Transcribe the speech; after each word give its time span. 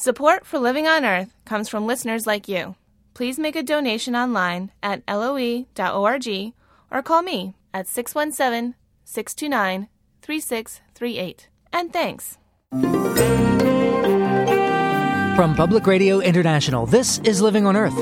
Support 0.00 0.46
for 0.46 0.60
Living 0.60 0.86
on 0.86 1.04
Earth 1.04 1.34
comes 1.44 1.68
from 1.68 1.84
listeners 1.84 2.24
like 2.24 2.46
you. 2.46 2.76
Please 3.14 3.36
make 3.36 3.56
a 3.56 3.64
donation 3.64 4.14
online 4.14 4.70
at 4.80 5.02
loe.org 5.08 6.52
or 6.92 7.02
call 7.02 7.22
me 7.22 7.56
at 7.74 7.88
617 7.88 8.76
629 9.04 9.88
3638. 10.22 11.48
And 11.72 11.92
thanks. 11.92 12.38
From 15.34 15.56
Public 15.56 15.84
Radio 15.88 16.20
International, 16.20 16.86
this 16.86 17.18
is 17.24 17.42
Living 17.42 17.66
on 17.66 17.74
Earth. 17.74 17.98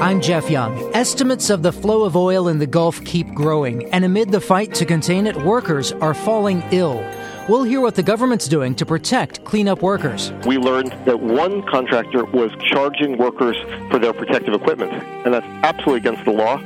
I'm 0.00 0.22
Jeff 0.22 0.48
Young. 0.48 0.90
Estimates 0.94 1.50
of 1.50 1.62
the 1.62 1.72
flow 1.72 2.04
of 2.04 2.16
oil 2.16 2.48
in 2.48 2.60
the 2.60 2.66
Gulf 2.66 3.04
keep 3.04 3.28
growing, 3.34 3.92
and 3.92 4.06
amid 4.06 4.30
the 4.30 4.40
fight 4.40 4.72
to 4.76 4.86
contain 4.86 5.26
it, 5.26 5.36
workers 5.36 5.92
are 5.92 6.14
falling 6.14 6.62
ill. 6.70 7.04
We'll 7.48 7.62
hear 7.62 7.80
what 7.80 7.94
the 7.94 8.02
government's 8.02 8.46
doing 8.46 8.74
to 8.74 8.84
protect 8.84 9.42
cleanup 9.46 9.80
workers. 9.80 10.32
We 10.44 10.58
learned 10.58 10.92
that 11.06 11.18
one 11.18 11.62
contractor 11.62 12.26
was 12.26 12.50
charging 12.66 13.16
workers 13.16 13.56
for 13.90 13.98
their 13.98 14.12
protective 14.12 14.52
equipment, 14.52 14.92
and 14.92 15.32
that's 15.32 15.46
absolutely 15.64 15.96
against 15.96 16.26
the 16.26 16.32
law. 16.32 16.60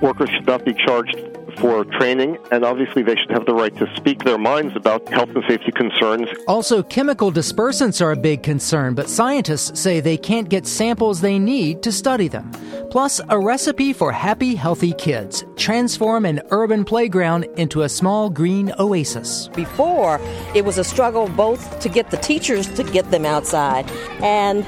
Workers 0.00 0.30
should 0.30 0.46
not 0.46 0.64
be 0.64 0.72
charged 0.72 1.16
for 1.58 1.84
training, 1.84 2.38
and 2.50 2.64
obviously 2.64 3.02
they 3.02 3.16
should 3.16 3.30
have 3.30 3.46
the 3.46 3.54
right 3.54 3.74
to 3.76 3.86
speak 3.96 4.24
their 4.24 4.38
minds 4.38 4.74
about 4.76 5.08
health 5.08 5.30
and 5.34 5.44
safety 5.48 5.72
concerns. 5.72 6.28
Also, 6.48 6.82
chemical 6.82 7.32
dispersants 7.32 8.04
are 8.04 8.12
a 8.12 8.16
big 8.16 8.42
concern, 8.42 8.94
but 8.94 9.08
scientists 9.08 9.80
say 9.80 10.00
they 10.00 10.16
can't 10.16 10.48
get 10.48 10.66
samples 10.66 11.20
they 11.20 11.38
need 11.38 11.82
to 11.82 11.92
study 11.92 12.28
them. 12.28 12.50
Plus, 12.90 13.20
a 13.28 13.38
recipe 13.38 13.92
for 13.92 14.12
happy, 14.12 14.54
healthy 14.54 14.92
kids. 14.94 15.44
Transform 15.56 16.26
an 16.26 16.40
urban 16.50 16.84
playground 16.84 17.44
into 17.56 17.82
a 17.82 17.88
small 17.88 18.28
green 18.28 18.72
oasis. 18.78 19.48
Before, 19.48 20.20
it 20.54 20.64
was 20.64 20.78
a 20.78 20.84
struggle 20.84 21.28
both 21.28 21.80
to 21.80 21.88
get 21.88 22.10
the 22.10 22.18
teachers 22.18 22.66
to 22.74 22.84
get 22.84 23.10
them 23.10 23.24
outside, 23.24 23.90
and 24.20 24.64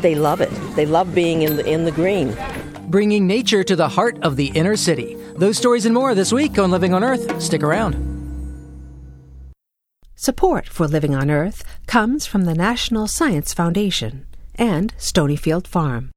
they 0.00 0.14
love 0.14 0.40
it. 0.40 0.50
They 0.74 0.86
love 0.86 1.14
being 1.14 1.42
in 1.42 1.56
the, 1.56 1.66
in 1.66 1.84
the 1.84 1.92
green 1.92 2.36
bringing 2.90 3.24
nature 3.24 3.62
to 3.62 3.76
the 3.76 3.88
heart 3.88 4.18
of 4.22 4.34
the 4.34 4.48
inner 4.48 4.74
city. 4.74 5.16
Those 5.40 5.56
stories 5.56 5.86
and 5.86 5.94
more 5.94 6.14
this 6.14 6.34
week 6.34 6.58
on 6.58 6.70
Living 6.70 6.92
on 6.92 7.02
Earth. 7.02 7.40
Stick 7.40 7.62
around. 7.62 7.96
Support 10.14 10.68
for 10.68 10.86
Living 10.86 11.14
on 11.14 11.30
Earth 11.30 11.64
comes 11.86 12.26
from 12.26 12.44
the 12.44 12.52
National 12.52 13.06
Science 13.06 13.54
Foundation 13.54 14.26
and 14.56 14.94
Stonyfield 14.98 15.66
Farm. 15.66 16.10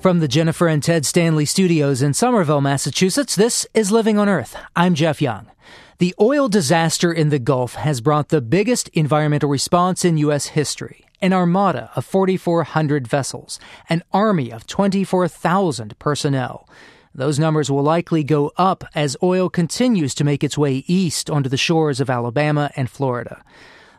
From 0.00 0.20
the 0.20 0.26
Jennifer 0.26 0.68
and 0.68 0.82
Ted 0.82 1.04
Stanley 1.04 1.44
studios 1.44 2.00
in 2.00 2.14
Somerville, 2.14 2.62
Massachusetts, 2.62 3.36
this 3.36 3.66
is 3.74 3.92
Living 3.92 4.16
on 4.16 4.26
Earth. 4.26 4.56
I'm 4.74 4.94
Jeff 4.94 5.20
Young. 5.20 5.50
The 5.98 6.14
oil 6.18 6.48
disaster 6.48 7.12
in 7.12 7.28
the 7.28 7.38
Gulf 7.38 7.74
has 7.74 8.00
brought 8.00 8.30
the 8.30 8.40
biggest 8.40 8.88
environmental 8.94 9.50
response 9.50 10.02
in 10.02 10.16
U.S. 10.16 10.46
history 10.46 11.09
an 11.22 11.32
armada 11.32 11.90
of 11.96 12.04
4,400 12.04 13.06
vessels, 13.06 13.58
an 13.88 14.02
army 14.12 14.50
of 14.50 14.66
24,000 14.66 15.98
personnel. 15.98 16.68
Those 17.14 17.38
numbers 17.38 17.70
will 17.70 17.82
likely 17.82 18.22
go 18.22 18.52
up 18.56 18.84
as 18.94 19.16
oil 19.22 19.50
continues 19.50 20.14
to 20.14 20.24
make 20.24 20.44
its 20.44 20.56
way 20.56 20.84
east 20.86 21.28
onto 21.28 21.48
the 21.48 21.56
shores 21.56 22.00
of 22.00 22.08
Alabama 22.08 22.70
and 22.76 22.88
Florida. 22.88 23.42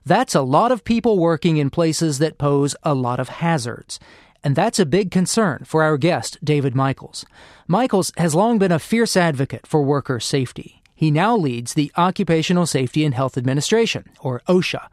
That's 0.06 0.34
a 0.34 0.42
lot 0.42 0.72
of 0.72 0.84
people 0.84 1.20
working 1.20 1.58
in 1.58 1.70
places 1.70 2.20
that 2.20 2.38
pose 2.38 2.76
a 2.84 2.94
lot 2.94 3.20
of 3.20 3.30
hazards. 3.30 4.00
And 4.44 4.56
that's 4.56 4.80
a 4.80 4.86
big 4.86 5.12
concern 5.12 5.66
for 5.66 5.84
our 5.84 5.98
guest, 5.98 6.38
David 6.44 6.76
Michaels. 6.76 7.26
Michaels 7.68 8.12
has 8.18 8.34
long 8.34 8.58
been 8.58 8.72
a 8.72 8.80
fierce 8.80 9.16
advocate 9.16 9.68
for 9.68 9.84
worker 9.84 10.20
safety. 10.20 10.82
He 10.96 11.12
now 11.12 11.36
leads 11.36 11.74
the 11.74 11.92
Occupational 11.98 12.66
Safety 12.66 13.06
and 13.06 13.14
Health 13.14 13.38
Administration, 13.38 14.06
or 14.20 14.42
OSHA. 14.48 14.88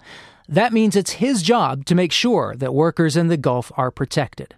That 0.50 0.72
means 0.72 0.96
it's 0.96 1.12
his 1.12 1.42
job 1.42 1.84
to 1.84 1.94
make 1.94 2.10
sure 2.10 2.56
that 2.56 2.72
workers 2.72 3.18
in 3.18 3.28
the 3.28 3.36
Gulf 3.36 3.70
are 3.76 3.90
protected. 3.90 4.54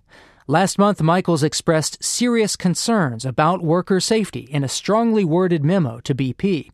Last 0.46 0.78
month, 0.78 1.02
Michaels 1.02 1.42
expressed 1.42 2.02
serious 2.02 2.54
concerns 2.54 3.24
about 3.24 3.60
worker 3.60 3.98
safety 3.98 4.46
in 4.52 4.62
a 4.62 4.68
strongly 4.68 5.24
worded 5.24 5.64
memo 5.64 5.98
to 6.04 6.14
BP. 6.14 6.70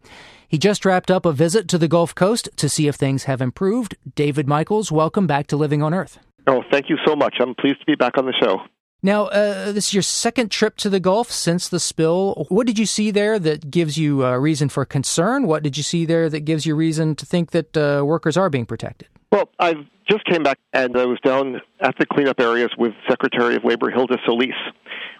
He 0.47 0.59
just 0.59 0.85
wrapped 0.85 1.11
up 1.11 1.25
a 1.25 1.33
visit 1.33 1.67
to 1.69 1.79
the 1.79 1.89
Gulf 1.89 2.15
Coast 2.15 2.51
to 2.57 2.69
see 2.69 2.89
if 2.89 2.97
things 2.97 3.25
have 3.25 3.41
improved. 3.41 3.97
David 4.15 4.47
Michaels, 4.47 4.93
welcome 4.93 5.27
back 5.27 5.47
to 5.47 5.57
Living 5.57 5.83
on 5.83 5.95
Earth. 5.95 6.19
Oh, 6.47 6.63
thank 6.71 6.91
you 6.91 6.99
so 7.07 7.17
much. 7.17 7.37
I'm 7.41 7.55
pleased 7.55 7.81
to 7.81 7.87
be 7.87 7.95
back 7.95 8.19
on 8.19 8.27
the 8.27 8.35
show. 8.39 8.59
Now, 9.07 9.27
uh, 9.27 9.71
this 9.71 9.87
is 9.87 9.95
your 9.95 10.03
second 10.03 10.51
trip 10.51 10.77
to 10.79 10.91
the 10.91 10.99
Gulf 10.99 11.31
since 11.31 11.69
the 11.69 11.79
spill. 11.79 12.45
What 12.49 12.67
did 12.67 12.77
you 12.77 12.87
see 12.87 13.13
there 13.13 13.39
that 13.39 13.71
gives 13.71 13.97
you 13.97 14.25
a 14.25 14.37
reason 14.37 14.69
for 14.69 14.85
concern? 14.85 15.47
What 15.47 15.63
did 15.63 15.77
you 15.77 15.85
see 15.85 16.05
there 16.07 16.29
that 16.29 16.41
gives 16.41 16.67
you 16.67 16.75
reason 16.75 17.15
to 17.15 17.25
think 17.25 17.53
that 17.53 17.77
uh, 17.77 18.03
workers 18.05 18.37
are 18.37 18.51
being 18.51 18.67
protected? 18.67 19.07
Well, 19.31 19.49
I 19.61 19.75
just 20.11 20.25
came 20.25 20.43
back 20.43 20.59
and 20.73 20.97
I 20.97 21.05
was 21.05 21.21
down 21.21 21.61
at 21.79 21.97
the 22.01 22.07
cleanup 22.07 22.41
areas 22.41 22.71
with 22.79 22.95
Secretary 23.09 23.55
of 23.55 23.63
Labor 23.63 23.93
Hilda 23.93 24.17
Solis. 24.27 24.49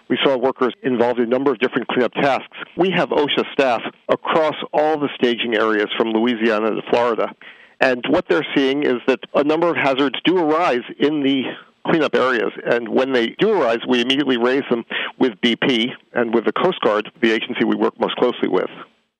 We 0.09 0.17
saw 0.21 0.37
workers 0.37 0.73
involved 0.83 1.19
in 1.19 1.27
a 1.27 1.29
number 1.29 1.53
of 1.53 1.59
different 1.59 1.87
cleanup 1.87 2.11
tasks. 2.11 2.57
We 2.75 2.91
have 2.91 3.07
OSHA 3.07 3.53
staff 3.53 3.81
across 4.09 4.55
all 4.73 4.99
the 4.99 5.07
staging 5.15 5.55
areas 5.55 5.87
from 5.97 6.09
Louisiana 6.09 6.71
to 6.71 6.81
Florida. 6.89 7.33
And 7.79 8.03
what 8.09 8.25
they're 8.27 8.47
seeing 8.53 8.83
is 8.83 8.97
that 9.07 9.19
a 9.33 9.45
number 9.45 9.69
of 9.69 9.77
hazards 9.77 10.19
do 10.25 10.37
arise 10.37 10.83
in 10.99 11.23
the 11.23 11.43
cleanup 11.89 12.15
areas. 12.15 12.51
And 12.65 12.89
when 12.89 13.13
they 13.13 13.29
do 13.39 13.51
arise, 13.51 13.79
we 13.87 14.01
immediately 14.01 14.37
raise 14.37 14.63
them 14.69 14.85
with 15.19 15.33
BP 15.41 15.87
and 16.13 16.33
with 16.33 16.45
the 16.45 16.53
Coast 16.53 16.79
Guard, 16.81 17.11
the 17.21 17.31
agency 17.31 17.65
we 17.65 17.75
work 17.75 17.99
most 17.99 18.15
closely 18.15 18.47
with. 18.47 18.69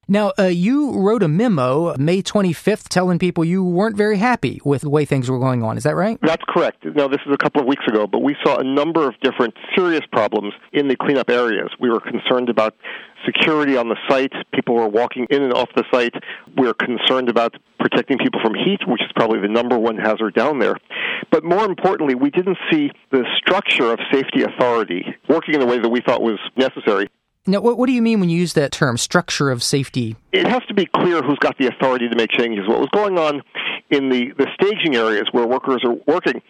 Now, 0.10 0.32
uh, 0.40 0.44
you 0.44 0.98
wrote 0.98 1.22
a 1.22 1.28
memo 1.28 1.94
May 1.98 2.22
25th 2.22 2.88
telling 2.88 3.20
people 3.20 3.44
you 3.44 3.62
weren't 3.62 3.98
very 3.98 4.18
happy 4.18 4.62
with 4.64 4.84
the 4.84 4.90
way 4.90 5.04
things 5.04 5.30
were 5.30 5.38
going 5.38 5.64
on. 5.64 5.76
Is 5.76 5.84
that 5.84 5.98
right? 5.98 6.18
That's 6.22 6.44
correct. 6.48 6.86
Now, 6.86 7.10
this 7.10 7.20
is 7.26 7.34
a 7.34 7.38
couple 7.38 7.60
of 7.60 7.68
weeks 7.68 7.84
ago, 7.90 8.08
but 8.08 8.20
we 8.20 8.34
saw 8.42 8.58
a 8.58 8.64
number 8.64 9.06
of 9.06 9.20
different 9.20 9.54
serious 9.76 10.04
problems 10.10 10.54
in 10.72 10.88
the 10.88 10.96
cleanup 10.96 11.30
areas. 11.30 11.72
We 11.78 11.90
were 11.90 12.00
concerned 12.00 12.48
about 12.48 12.74
security 13.26 13.76
on 13.76 13.90
the 13.90 13.98
site. 14.08 14.32
People 14.54 14.76
were 14.76 14.88
walking 14.88 15.28
in 15.30 15.44
and 15.44 15.54
off 15.54 15.68
the 15.76 15.84
site. 15.92 16.14
We 16.56 16.70
are 16.70 16.74
concerned 16.74 17.28
about 17.28 17.56
protecting 17.78 18.18
people 18.18 18.40
from 18.42 18.54
heat, 18.54 18.80
which 18.88 19.02
is 19.02 19.12
probably 19.14 19.40
the 19.42 19.50
number 19.50 19.78
one 19.78 19.98
hazard 19.98 20.36
down 20.36 20.60
there. 20.60 20.78
But 21.32 21.44
more 21.44 21.66
importantly, 21.66 22.16
we 22.16 22.30
didn't 22.30 22.58
see 22.72 22.92
the 23.12 23.26
structure 23.38 23.92
of 23.92 24.00
safety 24.12 24.44
authority 24.44 25.06
working 25.30 25.54
in 25.56 25.60
the 25.60 25.66
way 25.66 25.80
that 25.80 25.90
we 25.90 26.02
thought 26.02 26.22
was 26.22 26.40
necessary. 26.56 27.10
Now, 27.50 27.62
what, 27.62 27.78
what 27.78 27.88
do 27.88 27.94
you 27.94 28.02
mean 28.02 28.20
when 28.20 28.30
you 28.30 28.38
use 28.38 28.54
that 28.54 28.74
term, 28.74 28.98
structure 28.98 29.50
of 29.50 29.64
safety? 29.64 30.18
It 30.34 30.46
has 30.46 30.62
to 30.68 30.74
be 30.74 30.86
clear 30.86 31.22
who's 31.22 31.40
got 31.40 31.58
the 31.58 31.68
authority 31.68 32.10
to 32.10 32.16
make 32.16 32.30
changes. 32.32 32.68
What 32.68 32.80
was 32.80 32.90
going 32.92 33.18
on 33.18 33.42
in 33.90 34.10
the, 34.10 34.34
the 34.38 34.48
staging 34.56 34.98
areas 34.98 35.30
where 35.32 35.48
workers 35.48 35.82
are 35.86 35.96
working, 36.08 36.42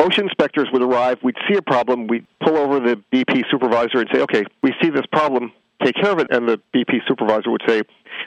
OSHA 0.00 0.18
inspectors 0.18 0.68
would 0.72 0.82
arrive, 0.82 1.18
we'd 1.22 1.36
see 1.48 1.56
a 1.56 1.62
problem, 1.62 2.08
we'd 2.08 2.26
pull 2.42 2.56
over 2.56 2.80
the 2.80 3.00
BP 3.12 3.44
supervisor 3.52 3.98
and 3.98 4.08
say, 4.12 4.20
okay, 4.22 4.44
we 4.64 4.72
see 4.82 4.90
this 4.90 5.06
problem, 5.12 5.52
take 5.84 5.94
care 5.94 6.10
of 6.10 6.18
it. 6.18 6.26
And 6.30 6.48
the 6.48 6.60
BP 6.74 7.06
supervisor 7.06 7.50
would 7.50 7.62
say, 7.68 7.82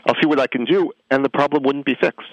I'll 0.07 0.15
see 0.21 0.27
what 0.27 0.39
I 0.39 0.47
can 0.47 0.63
do, 0.63 0.93
and 1.11 1.25
the 1.25 1.29
problem 1.29 1.63
wouldn't 1.63 1.85
be 1.85 1.95
fixed. 1.99 2.29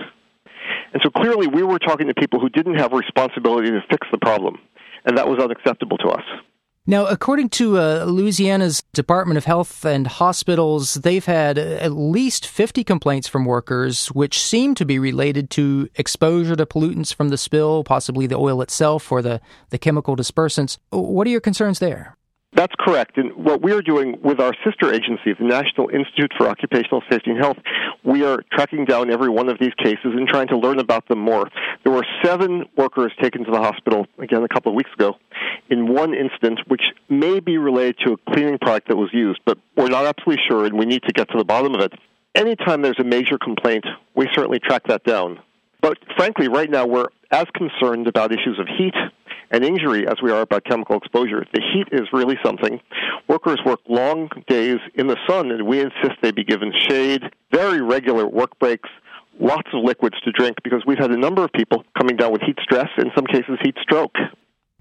And 0.93 1.03
so 1.03 1.11
clearly 1.11 1.47
we 1.47 1.63
were 1.63 1.79
talking 1.79 2.07
to 2.09 2.15
people 2.15 2.41
who 2.41 2.49
didn't 2.49 2.75
have 2.75 2.93
responsibility 2.93 3.71
to 3.71 3.81
fix 3.91 4.07
the 4.11 4.19
problem, 4.19 4.59
and 5.05 5.17
that 5.17 5.29
was 5.29 5.39
unacceptable 5.39 5.99
to 5.99 6.09
us. 6.09 6.25
Now, 6.85 7.07
according 7.07 7.51
to 7.51 7.79
uh, 7.79 8.05
Louisiana's 8.09 8.83
Department 8.93 9.39
of 9.39 9.45
Health 9.45 9.85
and 9.85 10.05
Hospitals, 10.05 10.95
they've 10.95 11.25
had 11.25 11.57
at 11.57 11.93
least 11.93 12.45
50 12.45 12.83
complaints 12.83 13.29
from 13.29 13.45
workers, 13.45 14.09
which 14.09 14.43
seem 14.43 14.75
to 14.75 14.85
be 14.85 14.99
related 14.99 15.49
to 15.51 15.89
exposure 15.95 16.57
to 16.57 16.67
pollutants 16.67 17.15
from 17.15 17.29
the 17.29 17.39
spill, 17.39 17.85
possibly 17.85 18.27
the 18.27 18.35
oil 18.35 18.61
itself 18.63 19.13
or 19.13 19.23
the, 19.23 19.41
the 19.71 19.79
chemical 19.79 20.17
dispersants. 20.17 20.79
What 20.91 21.25
are 21.29 21.31
your 21.31 21.41
concerns 21.41 21.79
there? 21.79 22.17
That's 22.55 22.75
correct. 22.79 23.17
And 23.17 23.33
what 23.33 23.63
we 23.63 23.73
are 23.73 23.81
doing 23.81 24.19
with 24.23 24.39
our 24.39 24.53
sister 24.63 24.93
agency, 24.93 25.33
the 25.33 25.45
National 25.45 25.89
Institute 25.89 26.33
for 26.37 26.49
Occupational 26.49 27.03
Safety 27.11 27.31
and 27.31 27.41
Health, 27.41 27.57
we 28.05 28.25
are 28.25 28.43
tracking 28.53 28.85
down 28.85 29.11
every 29.11 29.31
one 29.31 29.49
of 29.49 29.59
these 29.59 29.73
cases 29.83 30.05
and 30.05 30.29
trying 30.29 30.49
to 30.49 30.59
learn 30.59 30.79
about 30.79 31.09
them 31.09 31.19
more. 31.19 31.49
There 31.83 31.93
were 31.93 32.05
seven 32.23 32.67
workers 32.77 33.11
taken 33.23 33.45
to 33.45 33.51
the 33.51 33.59
hospital, 33.59 34.07
again, 34.19 34.43
a 34.43 34.49
couple 34.49 34.71
of 34.71 34.77
weeks 34.77 34.91
ago, 34.93 35.17
in 35.71 35.93
one 35.93 36.15
incident, 36.15 36.61
which 36.69 36.83
may 37.09 37.41
be 37.41 37.57
related 37.57 37.97
to 38.05 38.13
a 38.13 38.33
cleaning 38.33 38.59
product 38.59 38.89
that 38.89 38.97
was 38.97 39.09
used, 39.15 39.41
but 39.47 39.57
we're 39.75 39.89
not 39.89 40.05
absolutely 40.05 40.43
sure, 40.47 40.67
and 40.67 40.79
we 40.79 40.85
need 40.85 41.03
to 41.05 41.13
get 41.13 41.31
to 41.31 41.39
the 41.39 41.45
bottom 41.45 41.75
of 41.75 41.81
it. 41.81 41.95
Anytime 42.35 42.83
there's 42.83 43.01
a 43.01 43.05
major 43.05 43.39
complaint, 43.39 43.85
we 44.15 44.29
certainly 44.35 44.59
track 44.59 44.83
that 44.89 45.05
down. 45.05 45.39
But 45.81 45.99
frankly, 46.17 46.49
right 46.49 46.71
now, 46.71 46.87
we're 46.87 47.09
as 47.31 47.47
concerned 47.55 48.07
about 48.09 48.31
issues 48.31 48.59
of 48.59 48.69
heat 48.69 48.95
and 49.53 49.65
injury 49.65 50.09
as 50.09 50.17
we 50.23 50.33
are 50.33 50.41
about 50.41 50.65
chemical 50.65 50.97
exposure. 50.97 51.47
The 51.53 51.61
heat 51.61 51.89
is 51.93 52.09
really 52.13 52.39
something. 52.45 52.81
Workers 53.29 53.61
work 53.65 53.81
long 53.89 54.31
days 54.49 54.79
in 54.95 55.07
the 55.07 55.17
sun, 55.29 55.51
and 55.51 55.67
we 55.67 55.81
insist 55.81 56.15
they 56.23 56.33
be 56.33 56.43
given 56.43 56.73
shade, 56.89 57.23
very 57.53 57.81
regular 57.83 58.27
work 58.27 58.59
breaks, 58.59 58.89
lots 59.39 59.69
of 59.73 59.85
liquids 59.85 60.17
to 60.25 60.33
drink 60.33 60.57
because 60.65 60.83
we've 60.87 60.99
had 60.99 61.11
a 61.11 61.19
number 61.19 61.45
of 61.45 61.53
people 61.53 61.85
coming 61.99 62.17
down 62.17 62.33
with 62.33 62.43
heat 62.43 62.59
stress, 62.63 62.89
in 62.99 63.11
some 63.15 63.27
cases, 63.27 63.59
heat 63.63 63.77
stroke. 63.83 64.17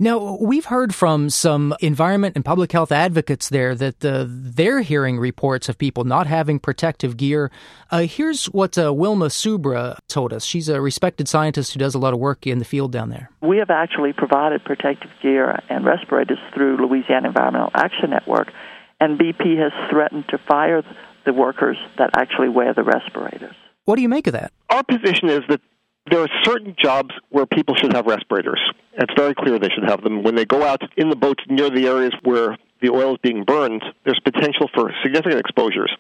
Now, 0.02 0.36
we've 0.42 0.66
heard 0.66 0.96
from 0.96 1.30
some 1.30 1.76
environment 1.80 2.36
and 2.36 2.44
public 2.44 2.72
health 2.72 2.92
advocates 2.92 3.50
there 3.50 3.76
that 3.76 4.04
uh, 4.04 4.26
they're 4.28 4.82
hearing 4.82 5.20
reports 5.20 5.70
of 5.70 5.78
people 5.78 6.06
not 6.06 6.26
having 6.26 6.58
protective 6.58 7.18
gear. 7.18 7.52
Uh, 7.92 8.08
here's 8.08 8.46
what 8.46 8.80
uh, 8.80 8.92
Wilma 8.92 9.28
Subra 9.28 10.00
told 10.08 10.34
us. 10.34 10.44
She's 10.44 10.70
a 10.70 10.82
respected 10.82 11.28
scientist 11.28 11.74
who 11.74 11.80
does 11.80 11.94
a 11.94 12.00
lot 12.00 12.16
of 12.16 12.20
work 12.20 12.48
in 12.48 12.58
the 12.58 12.66
field 12.66 12.92
down 12.92 13.12
there. 13.12 13.30
We 13.44 13.58
have 13.58 13.70
actually 13.70 14.12
provided 14.14 14.66
protective 14.66 15.12
gear 15.22 15.60
and 15.70 15.86
respirators 15.86 16.40
through 16.52 16.78
Louisiana 16.78 17.28
Environmental 17.28 17.70
Action 17.76 18.10
Network, 18.10 18.52
and 19.00 19.20
BP 19.20 19.60
has 19.60 19.72
threatened 19.92 20.26
to 20.30 20.40
fire 20.48 20.82
the 21.28 21.34
workers 21.34 21.78
that 22.00 22.10
actually 22.16 22.50
wear 22.50 22.74
the 22.74 22.84
respirators. 22.84 23.54
What 23.86 23.98
do 23.98 24.02
you 24.02 24.10
make 24.10 24.26
of 24.26 24.34
that? 24.34 24.52
Our 24.72 24.84
position 24.84 25.30
is 25.30 25.42
that 25.50 25.62
there 26.10 26.22
are 26.22 26.30
certain 26.44 26.76
jobs 26.82 27.10
where 27.30 27.46
people 27.46 27.76
should 27.76 27.94
have 27.94 28.06
respirators. 28.06 28.60
It's 28.94 29.14
very 29.16 29.36
clear 29.36 29.60
they 29.60 29.70
should 29.70 29.88
have 29.88 30.02
them. 30.02 30.24
When 30.24 30.36
they 30.36 30.46
go 30.46 30.64
out 30.64 30.82
in 30.98 31.10
the 31.10 31.16
boats 31.16 31.44
near 31.48 31.70
the 31.70 31.88
areas 31.88 32.14
where 32.24 32.58
the 32.82 32.90
oil 32.90 33.14
is 33.14 33.20
being 33.22 33.44
burned, 33.44 33.84
there's 34.04 34.20
potential 34.24 34.68
for 34.74 34.92
significant 35.04 35.40
exposures. 35.40 35.96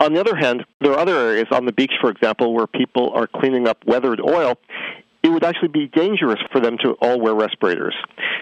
On 0.00 0.14
the 0.14 0.20
other 0.20 0.34
hand, 0.34 0.64
there 0.80 0.92
are 0.92 0.98
other 0.98 1.16
areas 1.16 1.46
on 1.52 1.66
the 1.66 1.72
beach, 1.72 1.92
for 2.00 2.10
example, 2.10 2.54
where 2.54 2.66
people 2.66 3.12
are 3.14 3.26
cleaning 3.26 3.68
up 3.68 3.78
weathered 3.86 4.20
oil. 4.20 4.58
It 5.24 5.32
would 5.32 5.42
actually 5.42 5.68
be 5.68 5.88
dangerous 5.88 6.38
for 6.52 6.60
them 6.60 6.76
to 6.84 6.90
all 7.00 7.18
wear 7.18 7.34
respirators. 7.34 7.96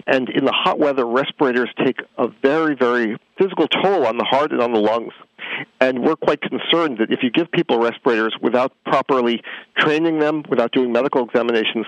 And 0.09 0.29
in 0.29 0.45
the 0.45 0.53
hot 0.53 0.81
weather, 0.81 1.07
respirators 1.07 1.71
take 1.83 1.97
a 2.19 2.27
very, 2.43 2.75
very 2.75 3.17
physical 3.39 3.69
toll 3.69 4.05
on 4.05 4.19
the 4.19 4.25
heart 4.25 4.51
and 4.51 4.61
on 4.61 4.73
the 4.73 4.81
lungs. 4.81 5.13
And 5.81 6.03
we're 6.03 6.17
quite 6.17 6.41
concerned 6.41 6.99
that 6.99 7.13
if 7.13 7.21
you 7.23 7.31
give 7.31 7.51
people 7.53 7.79
respirators 7.79 8.35
without 8.43 8.73
properly 8.85 9.43
training 9.79 10.19
them, 10.19 10.43
without 10.51 10.73
doing 10.73 10.91
medical 10.91 11.25
examinations, 11.25 11.87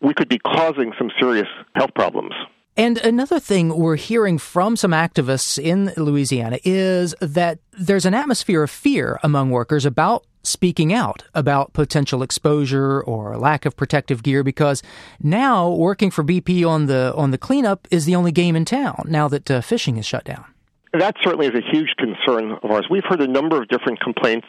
we 0.00 0.14
could 0.14 0.30
be 0.30 0.38
causing 0.38 0.92
some 0.98 1.10
serious 1.20 1.48
health 1.74 1.92
problems. 1.94 2.32
And 2.76 2.96
another 2.98 3.40
thing 3.40 3.76
we're 3.76 3.96
hearing 3.96 4.38
from 4.38 4.74
some 4.74 4.92
activists 4.92 5.62
in 5.62 5.92
Louisiana 5.98 6.58
is 6.64 7.14
that 7.20 7.58
there's 7.72 8.06
an 8.06 8.14
atmosphere 8.14 8.62
of 8.62 8.70
fear 8.70 9.20
among 9.22 9.50
workers 9.50 9.84
about 9.84 10.24
speaking 10.42 10.92
out 10.92 11.24
about 11.34 11.72
potential 11.72 12.22
exposure 12.22 13.02
or 13.02 13.36
lack 13.36 13.64
of 13.66 13.76
protective 13.76 14.22
gear 14.22 14.42
because 14.42 14.82
now 15.22 15.68
working 15.68 16.10
for 16.10 16.24
BP 16.24 16.66
on 16.66 16.86
the 16.86 17.12
on 17.16 17.30
the 17.30 17.38
cleanup 17.38 17.86
is 17.90 18.04
the 18.06 18.14
only 18.14 18.32
game 18.32 18.56
in 18.56 18.64
town 18.64 19.04
now 19.08 19.28
that 19.28 19.50
uh, 19.50 19.60
fishing 19.60 19.96
is 19.96 20.06
shut 20.06 20.24
down. 20.24 20.44
That 20.92 21.14
certainly 21.22 21.46
is 21.46 21.54
a 21.54 21.62
huge 21.70 21.90
concern 21.98 22.58
of 22.62 22.70
ours. 22.70 22.86
We've 22.90 23.04
heard 23.08 23.20
a 23.20 23.28
number 23.28 23.60
of 23.62 23.68
different 23.68 24.00
complaints, 24.00 24.48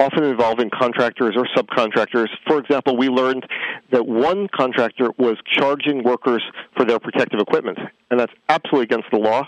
often 0.00 0.24
involving 0.24 0.68
contractors 0.68 1.36
or 1.36 1.46
subcontractors. 1.56 2.26
For 2.44 2.58
example, 2.58 2.96
we 2.96 3.08
learned 3.08 3.46
that 3.92 4.04
one 4.04 4.48
contractor 4.48 5.10
was 5.16 5.36
charging 5.46 6.02
workers 6.02 6.42
for 6.76 6.84
their 6.84 6.98
protective 6.98 7.38
equipment, 7.38 7.78
and 8.10 8.18
that's 8.18 8.32
absolutely 8.48 8.82
against 8.84 9.12
the 9.12 9.18
law 9.18 9.44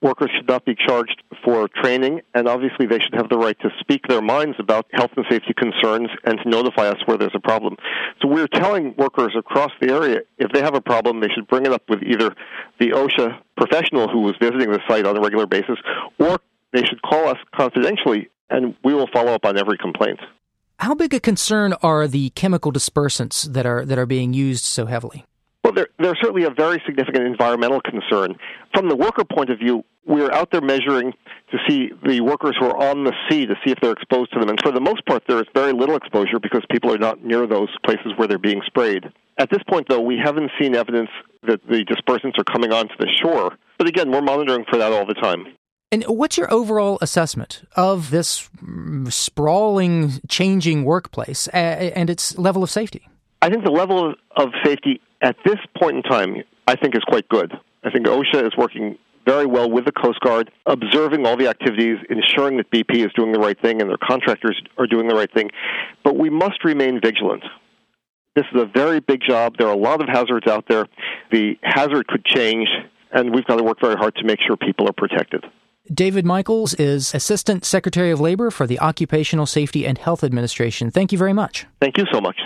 workers 0.00 0.30
should 0.36 0.48
not 0.48 0.64
be 0.64 0.74
charged 0.74 1.22
for 1.44 1.68
training, 1.68 2.20
and 2.34 2.48
obviously 2.48 2.86
they 2.86 2.98
should 2.98 3.14
have 3.14 3.28
the 3.28 3.38
right 3.38 3.58
to 3.60 3.70
speak 3.80 4.06
their 4.08 4.22
minds 4.22 4.56
about 4.58 4.86
health 4.92 5.10
and 5.16 5.24
safety 5.30 5.54
concerns 5.56 6.08
and 6.24 6.38
to 6.42 6.48
notify 6.48 6.88
us 6.88 6.98
where 7.06 7.16
there's 7.16 7.34
a 7.34 7.40
problem. 7.40 7.76
So 8.20 8.28
we're 8.28 8.48
telling 8.48 8.94
workers 8.96 9.34
across 9.36 9.70
the 9.80 9.92
area 9.92 10.20
if 10.38 10.52
they 10.52 10.60
have 10.60 10.74
a 10.74 10.80
problem, 10.80 11.20
they 11.20 11.28
should 11.34 11.48
bring 11.48 11.66
it 11.66 11.72
up 11.72 11.82
with 11.88 12.02
either 12.02 12.34
the 12.78 12.90
OSHA 12.90 13.40
professional 13.56 14.08
who 14.08 14.20
was 14.20 14.34
visiting 14.40 14.70
the 14.70 14.80
site 14.88 15.06
on 15.06 15.16
a 15.16 15.20
regular 15.20 15.46
basis, 15.46 15.78
or 16.18 16.38
they 16.72 16.82
should 16.84 17.02
call 17.02 17.28
us 17.28 17.38
confidentially, 17.54 18.28
and 18.50 18.74
we 18.84 18.94
will 18.94 19.08
follow 19.12 19.32
up 19.32 19.44
on 19.44 19.58
every 19.58 19.78
complaint. 19.78 20.20
How 20.78 20.94
big 20.94 21.12
a 21.12 21.18
concern 21.18 21.74
are 21.82 22.06
the 22.06 22.30
chemical 22.30 22.72
dispersants 22.72 23.52
that 23.52 23.66
are 23.66 23.84
that 23.84 23.98
are 23.98 24.06
being 24.06 24.32
used 24.32 24.62
so 24.62 24.86
heavily? 24.86 25.24
Well, 25.78 25.86
they're, 25.98 26.06
they're 26.06 26.20
certainly 26.20 26.44
a 26.44 26.50
very 26.50 26.82
significant 26.86 27.24
environmental 27.24 27.80
concern. 27.80 28.36
From 28.74 28.88
the 28.88 28.96
worker 28.96 29.24
point 29.24 29.50
of 29.50 29.58
view, 29.58 29.84
we're 30.06 30.32
out 30.32 30.50
there 30.50 30.60
measuring 30.60 31.12
to 31.50 31.58
see 31.68 31.90
the 32.06 32.20
workers 32.20 32.56
who 32.58 32.66
are 32.66 32.76
on 32.76 33.04
the 33.04 33.12
sea 33.28 33.46
to 33.46 33.54
see 33.64 33.70
if 33.70 33.78
they're 33.80 33.92
exposed 33.92 34.32
to 34.32 34.40
them. 34.40 34.48
And 34.48 34.58
for 34.60 34.72
the 34.72 34.80
most 34.80 35.04
part, 35.06 35.22
there 35.28 35.38
is 35.38 35.46
very 35.54 35.72
little 35.72 35.96
exposure 35.96 36.40
because 36.40 36.62
people 36.70 36.92
are 36.92 36.98
not 36.98 37.22
near 37.22 37.46
those 37.46 37.68
places 37.84 38.12
where 38.16 38.26
they're 38.26 38.38
being 38.38 38.62
sprayed. 38.66 39.04
At 39.38 39.50
this 39.50 39.62
point, 39.68 39.86
though, 39.88 40.00
we 40.00 40.18
haven't 40.22 40.50
seen 40.60 40.74
evidence 40.74 41.10
that 41.44 41.60
the 41.68 41.84
dispersants 41.84 42.38
are 42.38 42.44
coming 42.44 42.72
onto 42.72 42.94
the 42.98 43.08
shore. 43.22 43.56
But 43.76 43.86
again, 43.86 44.10
we're 44.10 44.22
monitoring 44.22 44.64
for 44.68 44.78
that 44.78 44.92
all 44.92 45.06
the 45.06 45.14
time. 45.14 45.46
And 45.92 46.04
what's 46.04 46.36
your 46.36 46.52
overall 46.52 46.98
assessment 47.00 47.62
of 47.76 48.10
this 48.10 48.48
sprawling, 49.08 50.20
changing 50.28 50.84
workplace 50.84 51.48
and 51.48 52.10
its 52.10 52.36
level 52.36 52.62
of 52.62 52.70
safety? 52.70 53.08
I 53.40 53.48
think 53.48 53.64
the 53.64 53.70
level 53.70 54.14
of 54.36 54.48
safety 54.64 55.00
at 55.20 55.36
this 55.44 55.58
point 55.76 55.96
in 55.96 56.02
time, 56.02 56.36
I 56.66 56.76
think 56.76 56.94
is 56.94 57.04
quite 57.04 57.28
good. 57.28 57.52
I 57.84 57.90
think 57.90 58.06
OSHA 58.06 58.46
is 58.46 58.56
working 58.56 58.98
very 59.26 59.46
well 59.46 59.70
with 59.70 59.84
the 59.84 59.92
Coast 59.92 60.20
Guard, 60.20 60.50
observing 60.66 61.26
all 61.26 61.36
the 61.36 61.48
activities, 61.48 61.98
ensuring 62.08 62.56
that 62.56 62.70
BP 62.70 63.04
is 63.04 63.12
doing 63.14 63.32
the 63.32 63.38
right 63.38 63.60
thing 63.60 63.80
and 63.80 63.90
their 63.90 63.98
contractors 63.98 64.60
are 64.78 64.86
doing 64.86 65.06
the 65.06 65.14
right 65.14 65.32
thing. 65.32 65.50
But 66.02 66.16
we 66.16 66.30
must 66.30 66.64
remain 66.64 67.00
vigilant. 67.02 67.44
This 68.34 68.46
is 68.54 68.62
a 68.62 68.66
very 68.66 69.00
big 69.00 69.20
job. 69.20 69.56
There 69.58 69.66
are 69.68 69.74
a 69.74 69.78
lot 69.78 70.00
of 70.00 70.08
hazards 70.08 70.46
out 70.46 70.64
there. 70.68 70.86
The 71.30 71.58
hazard 71.62 72.06
could 72.06 72.24
change, 72.24 72.68
and 73.12 73.34
we've 73.34 73.44
got 73.44 73.56
to 73.56 73.64
work 73.64 73.80
very 73.80 73.96
hard 73.96 74.14
to 74.16 74.24
make 74.24 74.38
sure 74.46 74.56
people 74.56 74.88
are 74.88 74.92
protected. 74.92 75.44
David 75.92 76.24
Michaels 76.24 76.74
is 76.74 77.14
Assistant 77.14 77.64
Secretary 77.64 78.10
of 78.10 78.20
Labor 78.20 78.50
for 78.50 78.66
the 78.66 78.78
Occupational 78.78 79.46
Safety 79.46 79.86
and 79.86 79.98
Health 79.98 80.22
Administration. 80.22 80.90
Thank 80.90 81.12
you 81.12 81.18
very 81.18 81.32
much. 81.32 81.66
Thank 81.80 81.98
you 81.98 82.04
so 82.12 82.20
much. 82.20 82.36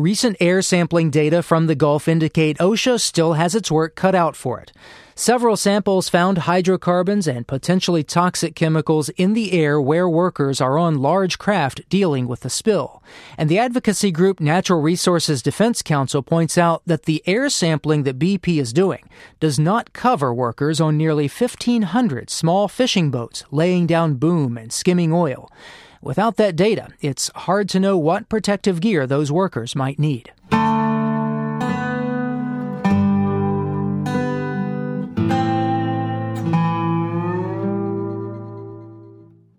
Recent 0.00 0.38
air 0.40 0.62
sampling 0.62 1.10
data 1.10 1.42
from 1.42 1.66
the 1.66 1.74
Gulf 1.74 2.08
indicate 2.08 2.56
OSHA 2.56 3.02
still 3.02 3.34
has 3.34 3.54
its 3.54 3.70
work 3.70 3.94
cut 3.96 4.14
out 4.14 4.34
for 4.34 4.58
it. 4.58 4.72
Several 5.14 5.58
samples 5.58 6.08
found 6.08 6.38
hydrocarbons 6.38 7.28
and 7.28 7.46
potentially 7.46 8.02
toxic 8.02 8.54
chemicals 8.54 9.10
in 9.10 9.34
the 9.34 9.52
air 9.52 9.78
where 9.78 10.08
workers 10.08 10.58
are 10.58 10.78
on 10.78 11.02
large 11.02 11.36
craft 11.36 11.86
dealing 11.90 12.26
with 12.26 12.40
the 12.40 12.48
spill. 12.48 13.02
And 13.36 13.50
the 13.50 13.58
advocacy 13.58 14.10
group 14.10 14.40
Natural 14.40 14.80
Resources 14.80 15.42
Defense 15.42 15.82
Council 15.82 16.22
points 16.22 16.56
out 16.56 16.80
that 16.86 17.02
the 17.02 17.22
air 17.26 17.50
sampling 17.50 18.04
that 18.04 18.18
BP 18.18 18.58
is 18.58 18.72
doing 18.72 19.06
does 19.38 19.58
not 19.58 19.92
cover 19.92 20.32
workers 20.32 20.80
on 20.80 20.96
nearly 20.96 21.28
1,500 21.28 22.30
small 22.30 22.68
fishing 22.68 23.10
boats 23.10 23.44
laying 23.50 23.86
down 23.86 24.14
boom 24.14 24.56
and 24.56 24.72
skimming 24.72 25.12
oil. 25.12 25.50
Without 26.02 26.36
that 26.36 26.56
data, 26.56 26.88
it's 27.02 27.30
hard 27.34 27.68
to 27.68 27.78
know 27.78 27.98
what 27.98 28.30
protective 28.30 28.80
gear 28.80 29.06
those 29.06 29.30
workers 29.30 29.76
might 29.76 29.98
need. 29.98 30.32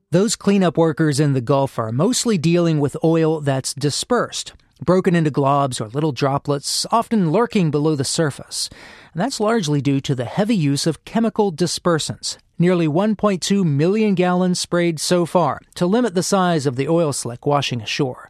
Those 0.09 0.35
cleanup 0.35 0.77
workers 0.77 1.19
in 1.19 1.33
the 1.33 1.41
Gulf 1.41 1.77
are 1.77 1.91
mostly 1.91 2.39
dealing 2.39 2.79
with 2.79 2.97
oil 3.03 3.39
that's 3.39 3.75
dispersed, 3.75 4.53
broken 4.83 5.15
into 5.15 5.29
globs 5.29 5.79
or 5.79 5.89
little 5.89 6.11
droplets, 6.11 6.87
often 6.91 7.31
lurking 7.31 7.69
below 7.69 7.95
the 7.95 8.03
surface. 8.03 8.67
And 9.13 9.21
that's 9.21 9.39
largely 9.39 9.81
due 9.81 9.99
to 10.01 10.15
the 10.15 10.25
heavy 10.25 10.55
use 10.55 10.87
of 10.87 11.03
chemical 11.03 11.51
dispersants, 11.51 12.37
nearly 12.57 12.87
1.2 12.87 13.65
million 13.65 14.15
gallons 14.15 14.59
sprayed 14.59 14.99
so 14.99 15.25
far 15.25 15.59
to 15.75 15.85
limit 15.85 16.15
the 16.15 16.23
size 16.23 16.65
of 16.65 16.77
the 16.77 16.87
oil 16.87 17.11
slick 17.11 17.45
washing 17.45 17.81
ashore. 17.81 18.29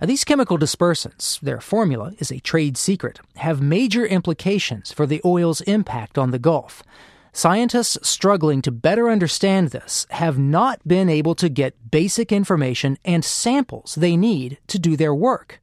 Now, 0.00 0.06
these 0.06 0.24
chemical 0.24 0.58
dispersants, 0.58 1.40
their 1.40 1.60
formula 1.60 2.12
is 2.18 2.30
a 2.30 2.40
trade 2.40 2.76
secret, 2.76 3.20
have 3.36 3.60
major 3.60 4.04
implications 4.04 4.92
for 4.92 5.06
the 5.06 5.20
oil's 5.24 5.60
impact 5.62 6.18
on 6.18 6.30
the 6.30 6.38
Gulf. 6.38 6.82
Scientists 7.32 8.06
struggling 8.06 8.62
to 8.62 8.70
better 8.70 9.08
understand 9.08 9.68
this 9.68 10.06
have 10.10 10.38
not 10.38 10.86
been 10.86 11.08
able 11.08 11.34
to 11.36 11.48
get 11.48 11.90
basic 11.90 12.30
information 12.30 12.98
and 13.04 13.24
samples 13.24 13.94
they 13.94 14.16
need 14.16 14.58
to 14.66 14.78
do 14.78 14.96
their 14.96 15.14
work. 15.14 15.60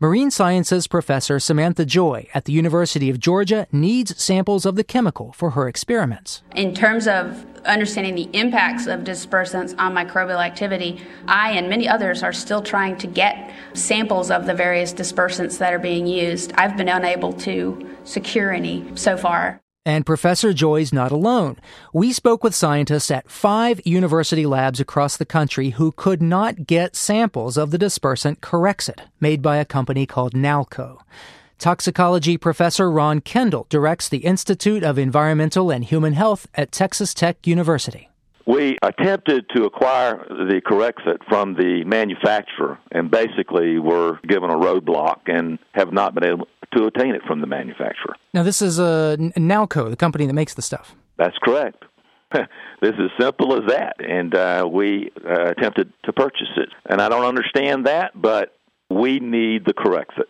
Marine 0.00 0.30
Sciences 0.30 0.86
professor 0.86 1.40
Samantha 1.40 1.84
Joye 1.84 2.28
at 2.32 2.44
the 2.44 2.52
University 2.52 3.10
of 3.10 3.18
Georgia 3.18 3.66
needs 3.72 4.22
samples 4.22 4.64
of 4.64 4.76
the 4.76 4.84
chemical 4.84 5.32
for 5.32 5.50
her 5.50 5.66
experiments. 5.66 6.44
In 6.54 6.72
terms 6.72 7.08
of 7.08 7.44
understanding 7.64 8.14
the 8.14 8.30
impacts 8.32 8.86
of 8.86 9.00
dispersants 9.00 9.74
on 9.76 9.92
microbial 9.92 10.38
activity, 10.38 11.02
I 11.26 11.50
and 11.50 11.68
many 11.68 11.88
others 11.88 12.22
are 12.22 12.32
still 12.32 12.62
trying 12.62 12.96
to 12.98 13.08
get 13.08 13.52
samples 13.74 14.30
of 14.30 14.46
the 14.46 14.54
various 14.54 14.94
dispersants 14.94 15.58
that 15.58 15.72
are 15.72 15.80
being 15.80 16.06
used. 16.06 16.52
I've 16.52 16.76
been 16.76 16.88
unable 16.88 17.32
to 17.32 17.96
secure 18.04 18.52
any 18.52 18.88
so 18.94 19.16
far. 19.16 19.60
And 19.88 20.04
Professor 20.04 20.52
Joye's 20.52 20.92
not 20.92 21.12
alone. 21.12 21.56
We 21.94 22.12
spoke 22.12 22.44
with 22.44 22.54
scientists 22.54 23.10
at 23.10 23.30
five 23.30 23.80
university 23.86 24.44
labs 24.44 24.80
across 24.80 25.16
the 25.16 25.24
country 25.24 25.70
who 25.70 25.92
could 25.92 26.20
not 26.20 26.66
get 26.66 26.94
samples 26.94 27.56
of 27.56 27.70
the 27.70 27.78
dispersant 27.78 28.40
Corexit, 28.40 29.00
made 29.18 29.40
by 29.40 29.56
a 29.56 29.64
company 29.64 30.04
called 30.04 30.34
Nalco. 30.34 30.98
Toxicology 31.58 32.36
professor 32.36 32.90
Ron 32.90 33.22
Kendall 33.22 33.66
directs 33.70 34.10
the 34.10 34.26
Institute 34.26 34.84
of 34.84 34.98
Environmental 34.98 35.70
and 35.70 35.82
Human 35.82 36.12
Health 36.12 36.48
at 36.54 36.70
Texas 36.70 37.14
Tech 37.14 37.46
University. 37.46 38.10
We 38.46 38.76
attempted 38.82 39.46
to 39.56 39.64
acquire 39.64 40.22
the 40.28 40.60
Corexit 40.66 41.26
from 41.30 41.54
the 41.54 41.84
manufacturer 41.84 42.78
and 42.92 43.10
basically 43.10 43.78
were 43.78 44.18
given 44.28 44.50
a 44.50 44.56
roadblock 44.56 45.20
and 45.26 45.58
have 45.72 45.94
not 45.94 46.14
been 46.14 46.24
able 46.24 46.48
to 46.76 46.84
obtain 46.84 47.14
it 47.14 47.22
from 47.26 47.40
the 47.40 47.46
manufacturer. 47.46 48.16
Now, 48.34 48.42
this 48.42 48.62
is 48.62 48.78
uh, 48.78 49.16
Nalco, 49.18 49.90
the 49.90 49.96
company 49.96 50.26
that 50.26 50.34
makes 50.34 50.54
the 50.54 50.62
stuff. 50.62 50.94
That's 51.16 51.36
correct. 51.42 51.84
this 52.32 52.94
is 52.98 53.10
simple 53.18 53.54
as 53.54 53.68
that, 53.68 53.96
and 53.98 54.34
uh, 54.34 54.68
we 54.70 55.10
uh, 55.26 55.50
attempted 55.50 55.92
to 56.04 56.12
purchase 56.12 56.50
it. 56.56 56.68
And 56.86 57.00
I 57.00 57.08
don't 57.08 57.24
understand 57.24 57.86
that, 57.86 58.12
but 58.14 58.54
we 58.90 59.18
need 59.18 59.64
the 59.64 59.72
Corexit. 59.72 60.24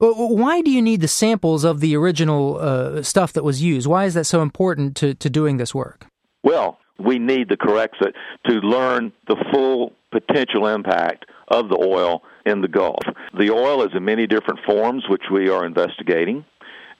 Well, 0.00 0.34
why 0.34 0.62
do 0.62 0.70
you 0.70 0.80
need 0.80 1.02
the 1.02 1.08
samples 1.08 1.62
of 1.62 1.80
the 1.80 1.94
original 1.94 2.58
uh, 2.58 3.02
stuff 3.02 3.32
that 3.34 3.44
was 3.44 3.62
used? 3.62 3.86
Why 3.86 4.06
is 4.06 4.14
that 4.14 4.24
so 4.24 4.40
important 4.40 4.96
to, 4.96 5.14
to 5.14 5.28
doing 5.28 5.58
this 5.58 5.74
work? 5.74 6.06
Well, 6.42 6.78
we 6.98 7.18
need 7.18 7.48
the 7.48 7.56
Corexit 7.56 8.12
to 8.46 8.54
learn 8.54 9.12
the 9.28 9.36
full 9.52 9.92
potential 10.10 10.66
impact 10.66 11.26
of 11.50 11.68
the 11.68 11.76
oil 11.76 12.22
in 12.46 12.60
the 12.60 12.68
Gulf. 12.68 13.02
The 13.38 13.50
oil 13.50 13.82
is 13.82 13.90
in 13.94 14.04
many 14.04 14.26
different 14.26 14.60
forms, 14.66 15.04
which 15.08 15.24
we 15.30 15.48
are 15.50 15.66
investigating, 15.66 16.44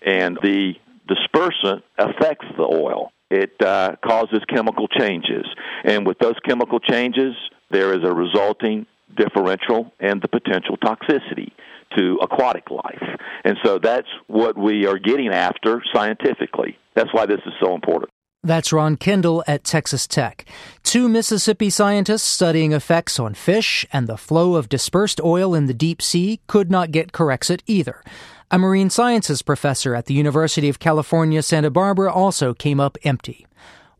and 0.02 0.38
the 0.42 0.74
dispersant 1.08 1.82
affects 1.98 2.46
the 2.56 2.64
oil. 2.64 3.12
It 3.30 3.54
uh, 3.62 3.96
causes 4.04 4.40
chemical 4.48 4.88
changes, 4.88 5.46
and 5.84 6.06
with 6.06 6.18
those 6.18 6.34
chemical 6.44 6.80
changes, 6.80 7.34
there 7.70 7.92
is 7.94 8.04
a 8.04 8.12
resulting 8.12 8.86
differential 9.16 9.92
and 10.00 10.20
the 10.20 10.28
potential 10.28 10.76
toxicity 10.76 11.52
to 11.96 12.18
aquatic 12.22 12.70
life. 12.70 13.02
And 13.44 13.56
so 13.64 13.78
that's 13.78 14.06
what 14.26 14.56
we 14.56 14.86
are 14.86 14.98
getting 14.98 15.28
after 15.28 15.82
scientifically. 15.92 16.78
That's 16.94 17.12
why 17.12 17.26
this 17.26 17.40
is 17.46 17.52
so 17.60 17.74
important. 17.74 18.09
That's 18.42 18.72
Ron 18.72 18.96
Kendall 18.96 19.44
at 19.46 19.64
Texas 19.64 20.06
Tech. 20.06 20.46
Two 20.82 21.10
Mississippi 21.10 21.68
scientists 21.68 22.22
studying 22.22 22.72
effects 22.72 23.20
on 23.20 23.34
fish 23.34 23.84
and 23.92 24.06
the 24.06 24.16
flow 24.16 24.54
of 24.54 24.70
dispersed 24.70 25.20
oil 25.20 25.54
in 25.54 25.66
the 25.66 25.74
deep 25.74 26.00
sea 26.00 26.40
could 26.46 26.70
not 26.70 26.90
get 26.90 27.12
Corexit 27.12 27.60
either. 27.66 28.02
A 28.50 28.58
marine 28.58 28.88
sciences 28.88 29.42
professor 29.42 29.94
at 29.94 30.06
the 30.06 30.14
University 30.14 30.70
of 30.70 30.78
California, 30.78 31.42
Santa 31.42 31.70
Barbara 31.70 32.10
also 32.10 32.54
came 32.54 32.80
up 32.80 32.96
empty. 33.04 33.46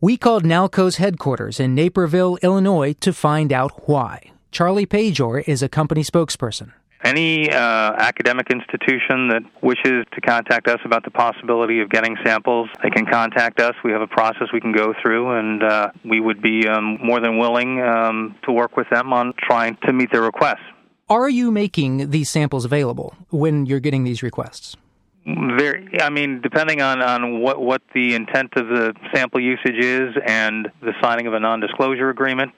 We 0.01 0.17
called 0.17 0.43
Nalco's 0.43 0.95
headquarters 0.95 1.59
in 1.59 1.75
Naperville, 1.75 2.39
Illinois 2.41 2.93
to 3.01 3.13
find 3.13 3.53
out 3.53 3.87
why. 3.87 4.31
Charlie 4.49 4.87
Pajor 4.87 5.47
is 5.47 5.61
a 5.61 5.69
company 5.69 6.01
spokesperson. 6.01 6.71
Any 7.03 7.49
uh, 7.49 7.93
academic 7.97 8.51
institution 8.51 9.29
that 9.29 9.41
wishes 9.63 10.05
to 10.13 10.21
contact 10.21 10.67
us 10.67 10.79
about 10.85 11.03
the 11.03 11.09
possibility 11.09 11.81
of 11.81 11.89
getting 11.89 12.15
samples, 12.23 12.69
they 12.83 12.91
can 12.91 13.07
contact 13.07 13.59
us. 13.59 13.73
We 13.83 13.91
have 13.91 14.01
a 14.01 14.07
process 14.07 14.49
we 14.53 14.61
can 14.61 14.71
go 14.71 14.93
through, 15.01 15.31
and 15.31 15.63
uh, 15.63 15.91
we 16.05 16.19
would 16.19 16.43
be 16.43 16.67
um, 16.67 16.99
more 17.03 17.19
than 17.19 17.39
willing 17.39 17.81
um, 17.81 18.35
to 18.45 18.51
work 18.51 18.77
with 18.77 18.87
them 18.91 19.13
on 19.13 19.33
trying 19.39 19.77
to 19.87 19.93
meet 19.93 20.11
their 20.11 20.21
requests. 20.21 20.61
Are 21.09 21.27
you 21.27 21.51
making 21.51 22.11
these 22.11 22.29
samples 22.29 22.65
available 22.65 23.15
when 23.31 23.65
you're 23.65 23.79
getting 23.79 24.03
these 24.03 24.21
requests? 24.21 24.77
Very, 25.25 26.01
I 26.01 26.09
mean, 26.09 26.41
depending 26.41 26.81
on, 26.81 27.01
on 27.01 27.41
what, 27.41 27.59
what 27.61 27.81
the 27.93 28.13
intent 28.13 28.53
of 28.55 28.67
the 28.67 28.93
sample 29.13 29.39
usage 29.39 29.77
is 29.77 30.15
and 30.25 30.69
the 30.81 30.93
signing 31.01 31.27
of 31.27 31.33
a 31.33 31.39
non 31.39 31.59
disclosure 31.59 32.09
agreement, 32.09 32.53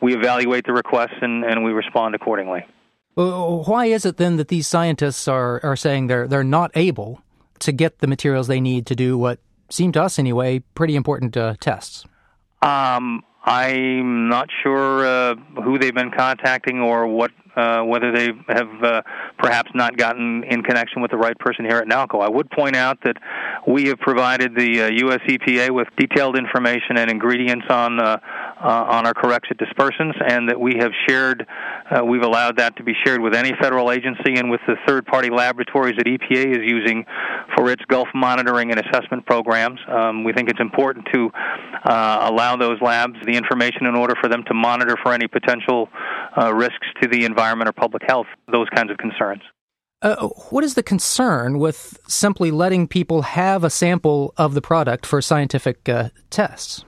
we 0.00 0.14
evaluate 0.14 0.66
the 0.66 0.72
requests 0.72 1.16
and, 1.22 1.44
and 1.44 1.64
we 1.64 1.72
respond 1.72 2.14
accordingly. 2.14 2.64
Why 3.18 3.86
is 3.86 4.06
it 4.06 4.16
then 4.16 4.36
that 4.36 4.48
these 4.48 4.68
scientists 4.68 5.26
are, 5.26 5.60
are 5.64 5.74
saying 5.74 6.06
they're 6.06 6.28
they're 6.28 6.44
not 6.44 6.70
able 6.74 7.20
to 7.60 7.72
get 7.72 7.98
the 7.98 8.06
materials 8.06 8.46
they 8.46 8.60
need 8.60 8.86
to 8.86 8.94
do 8.94 9.18
what 9.18 9.40
seem 9.70 9.90
to 9.92 10.02
us 10.02 10.18
anyway 10.18 10.60
pretty 10.74 10.94
important 10.94 11.36
uh, 11.36 11.54
tests? 11.60 12.04
Um, 12.62 13.24
I'm 13.44 14.28
not 14.28 14.48
sure 14.62 15.06
uh, 15.06 15.34
who 15.64 15.78
they've 15.78 15.94
been 15.94 16.12
contacting 16.12 16.80
or 16.80 17.06
what 17.06 17.32
uh, 17.56 17.82
whether 17.82 18.12
they 18.12 18.28
have 18.48 18.82
uh, 18.84 19.02
perhaps 19.36 19.70
not 19.74 19.96
gotten 19.96 20.44
in 20.44 20.62
connection 20.62 21.02
with 21.02 21.10
the 21.10 21.16
right 21.16 21.36
person 21.40 21.64
here 21.64 21.78
at 21.78 21.88
NALCO. 21.88 22.22
I 22.22 22.28
would 22.28 22.48
point 22.50 22.76
out 22.76 22.98
that 23.02 23.16
we 23.66 23.88
have 23.88 23.98
provided 23.98 24.54
the 24.54 24.82
uh, 24.82 24.90
U.S. 25.06 25.18
EPA 25.26 25.70
with 25.70 25.88
detailed 25.96 26.38
information 26.38 26.98
and 26.98 27.10
ingredients 27.10 27.66
on 27.68 27.98
uh, 27.98 28.18
on 28.60 29.06
our 29.06 29.14
Corexit 29.14 29.58
dispersants, 29.58 30.16
and 30.26 30.48
that 30.48 30.58
we 30.60 30.74
have 30.78 30.92
shared, 31.08 31.46
uh, 31.90 32.04
we've 32.04 32.22
allowed 32.22 32.56
that 32.56 32.76
to 32.76 32.82
be 32.82 32.92
shared 33.04 33.20
with 33.20 33.34
any 33.34 33.52
federal 33.60 33.90
agency 33.90 34.34
and 34.34 34.50
with 34.50 34.60
the 34.66 34.76
third-party 34.86 35.30
laboratories 35.30 35.96
that 35.96 36.06
EPA 36.06 36.50
is 36.50 36.62
using 36.62 37.04
for 37.56 37.70
its 37.70 37.82
Gulf 37.88 38.08
monitoring 38.14 38.70
and 38.70 38.80
assessment 38.80 39.26
programs. 39.26 39.80
Um, 39.88 40.24
we 40.24 40.32
think 40.32 40.48
it's 40.48 40.60
important 40.60 41.06
to 41.12 41.30
uh, 41.84 42.28
allow 42.30 42.56
those 42.56 42.80
labs 42.82 43.14
the 43.24 43.36
information 43.36 43.86
in 43.86 43.94
order 43.94 44.14
for 44.20 44.28
them 44.28 44.42
to 44.48 44.54
monitor 44.54 44.96
for 45.02 45.12
any 45.12 45.28
potential 45.28 45.88
uh, 46.36 46.52
risks 46.54 46.86
to 47.02 47.08
the 47.08 47.24
environment 47.24 47.68
or 47.68 47.72
public 47.72 48.02
health, 48.06 48.26
those 48.50 48.68
kinds 48.74 48.90
of 48.90 48.98
concerns. 48.98 49.42
Uh, 50.00 50.28
what 50.50 50.62
is 50.62 50.74
the 50.74 50.82
concern 50.82 51.58
with 51.58 51.98
simply 52.06 52.52
letting 52.52 52.86
people 52.86 53.22
have 53.22 53.64
a 53.64 53.70
sample 53.70 54.32
of 54.36 54.54
the 54.54 54.60
product 54.60 55.04
for 55.04 55.20
scientific 55.20 55.88
uh, 55.88 56.10
tests? 56.30 56.84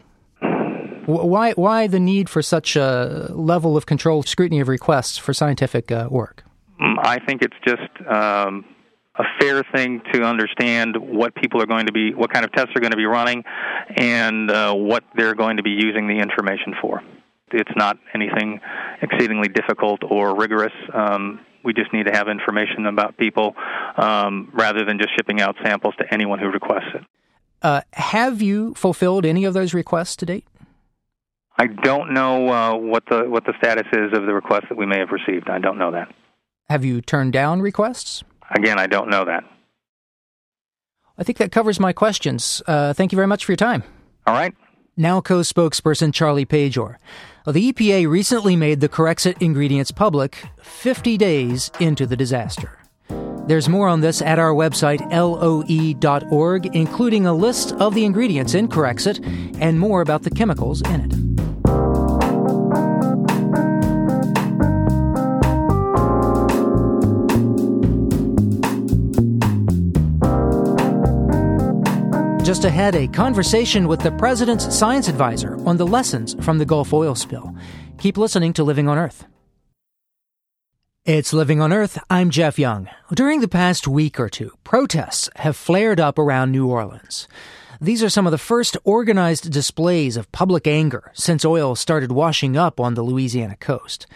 Why, 1.07 1.53
why 1.53 1.87
the 1.87 2.01
need 2.01 2.29
for 2.29 2.43
such 2.43 2.77
a 2.77 3.29
level 3.31 3.77
of 3.77 3.87
controlled 3.87 4.29
scrutiny 4.29 4.61
of 4.61 4.69
requests 4.69 5.19
for 5.19 5.33
scientific 5.33 5.91
uh, 5.91 6.09
work? 6.11 6.45
Mm, 6.81 6.97
I 7.03 7.19
think 7.19 7.43
it's 7.43 7.57
just 7.67 8.09
um, 8.09 8.65
a 9.17 9.25
fair 9.39 9.63
thing 9.75 10.03
to 10.13 10.23
understand 10.23 10.97
what 10.97 11.35
people 11.35 11.61
are 11.63 11.67
going 11.67 11.87
to 11.87 11.93
be, 11.93 12.15
what 12.15 12.33
kind 12.33 12.45
of 12.45 12.53
tests 12.53 12.73
are 12.75 12.81
going 12.81 12.93
to 12.93 12.97
be 12.97 13.07
running, 13.07 13.45
and 13.97 14.51
uh, 14.51 14.73
what 14.73 15.05
they're 15.17 15.35
going 15.35 15.57
to 15.57 15.63
be 15.63 15.71
using 15.71 16.07
the 16.07 16.19
information 16.19 16.75
for. 16.81 17.03
It's 17.53 17.71
not 17.77 17.99
anything 18.15 18.61
exceedingly 19.03 19.49
difficult 19.49 20.01
or 20.09 20.37
rigorous. 20.37 20.73
Um, 20.95 21.41
we 21.65 21.75
just 21.75 21.93
need 21.93 22.07
to 22.07 22.13
have 22.13 22.29
information 22.29 22.87
about 22.87 23.17
people 23.17 23.55
um, 23.97 24.51
rather 24.55 24.85
than 24.85 24.99
just 24.99 25.11
shipping 25.17 25.41
out 25.41 25.57
samples 25.63 25.95
to 25.99 26.05
anyone 26.15 26.39
who 26.39 26.47
requests 26.47 26.95
it. 26.95 27.03
Uh, 27.63 27.83
have 27.93 28.41
you 28.41 28.73
fulfilled 28.75 29.27
any 29.27 29.45
of 29.45 29.53
those 29.53 29.75
requests 29.75 30.17
to 30.17 30.27
date? 30.27 30.47
I 31.59 31.67
don't 31.67 32.13
know 32.13 32.49
uh, 32.49 32.77
what 32.77 33.05
the 33.11 33.25
what 33.29 33.45
the 33.45 33.53
status 33.59 33.87
is 33.93 34.17
of 34.17 34.27
the 34.27 34.33
requests 34.33 34.67
that 34.69 34.79
we 34.79 34.87
may 34.87 34.99
have 34.99 35.11
received. 35.11 35.51
I 35.51 35.59
don't 35.59 35.79
know 35.79 35.91
that. 35.93 36.13
Have 36.69 36.85
you 36.85 37.01
turned 37.01 37.33
down 37.33 37.61
requests? 37.61 38.23
Again, 38.51 38.79
I 38.79 38.87
don't 38.87 39.11
know 39.11 39.25
that. 39.25 39.45
I 41.19 41.23
think 41.23 41.39
that 41.39 41.53
covers 41.53 41.79
my 41.79 41.93
questions. 41.93 42.63
Uh, 42.67 42.93
thank 42.93 43.13
you 43.13 43.17
very 43.17 43.27
much 43.27 43.45
for 43.45 43.53
your 43.53 43.57
time. 43.57 43.83
All 44.27 44.35
right. 44.35 44.55
NALCO 44.99 45.43
spokesperson 45.43 46.13
Charlie 46.13 46.47
Pajor. 46.47 46.97
The 47.47 47.73
EPA 47.73 48.09
recently 48.09 48.55
made 48.57 48.81
the 48.81 48.89
Corexit 48.89 49.41
ingredients 49.41 49.91
public 49.91 50.45
50 50.63 51.17
days 51.17 51.71
into 51.81 52.07
the 52.07 52.17
disaster. 52.17 52.79
There's 53.47 53.69
more 53.69 53.89
on 53.89 54.01
this 54.01 54.23
at 54.23 54.39
our 54.39 54.53
website, 54.53 55.01
loe.org, 55.11 56.77
including 56.77 57.27
a 57.27 57.33
list 57.33 57.73
of 57.73 57.95
the 57.95 58.05
ingredients 58.05 58.55
in 58.55 58.69
Corexit 58.69 59.19
and 59.61 59.81
more 59.81 60.03
about 60.03 60.23
the 60.23 60.31
chemicals 60.31 60.83
in 60.83 61.01
it. 61.01 61.40
Just 72.51 72.65
ahead, 72.65 72.97
a 72.97 73.07
conversation 73.07 73.87
with 73.87 74.01
the 74.01 74.11
president's 74.11 74.75
science 74.75 75.07
advisor 75.07 75.55
on 75.69 75.77
the 75.77 75.87
lessons 75.87 76.35
from 76.41 76.59
the 76.59 76.65
Gulf 76.65 76.93
oil 76.93 77.15
spill. 77.15 77.55
Keep 77.99 78.19
listening 78.19 78.53
to 78.55 78.65
Living 78.65 78.89
on 78.89 78.99
Earth. 78.99 79.25
It's 81.05 81.33
Living 81.33 81.61
on 81.61 81.73
Earth. 81.73 81.97
I'm 82.11 82.29
Jeff 82.29 82.59
Young. 82.59 82.89
During 83.15 83.41
the 83.41 83.47
past 83.47 83.87
week 83.87 84.19
or 84.19 84.29
two, 84.29 84.51
protests 84.65 85.31
have 85.37 85.57
flared 85.57 86.01
up 86.01 86.19
around 86.19 86.51
New 86.51 86.67
Orleans. 86.67 87.29
These 87.81 88.03
are 88.03 88.11
some 88.11 88.27
of 88.27 88.33
the 88.33 88.37
first 88.37 88.77
organized 88.83 89.53
displays 89.53 90.17
of 90.17 90.33
public 90.33 90.67
anger 90.67 91.13
since 91.15 91.45
oil 91.45 91.77
started 91.77 92.11
washing 92.11 92.57
up 92.57 92.81
on 92.81 92.95
the 92.95 93.03
Louisiana 93.03 93.55
coast. 93.55 94.09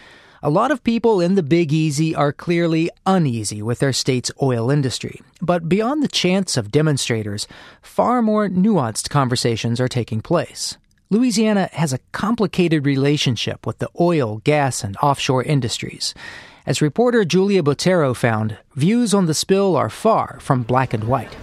A 0.45 0.51
lot 0.51 0.69
of 0.69 0.83
people 0.83 1.21
in 1.21 1.33
the 1.33 1.41
Big 1.41 1.73
Easy 1.73 2.13
are 2.13 2.31
clearly 2.31 2.91
uneasy 3.03 3.63
with 3.63 3.79
their 3.79 3.91
state's 3.91 4.29
oil 4.43 4.69
industry. 4.69 5.23
But 5.41 5.67
beyond 5.67 6.03
the 6.03 6.07
chants 6.07 6.55
of 6.55 6.69
demonstrators, 6.69 7.47
far 7.81 8.21
more 8.21 8.47
nuanced 8.47 9.09
conversations 9.09 9.81
are 9.81 9.87
taking 9.87 10.21
place. 10.21 10.77
Louisiana 11.09 11.71
has 11.73 11.93
a 11.93 11.99
complicated 12.11 12.85
relationship 12.85 13.65
with 13.65 13.79
the 13.79 13.89
oil, 13.99 14.39
gas, 14.43 14.83
and 14.83 14.95
offshore 14.97 15.41
industries. 15.41 16.13
As 16.67 16.79
reporter 16.79 17.25
Julia 17.25 17.63
Botero 17.63 18.15
found, 18.15 18.55
views 18.75 19.15
on 19.15 19.25
the 19.25 19.33
spill 19.33 19.75
are 19.75 19.89
far 19.89 20.37
from 20.41 20.61
black 20.61 20.93
and 20.93 21.05
white. 21.05 21.35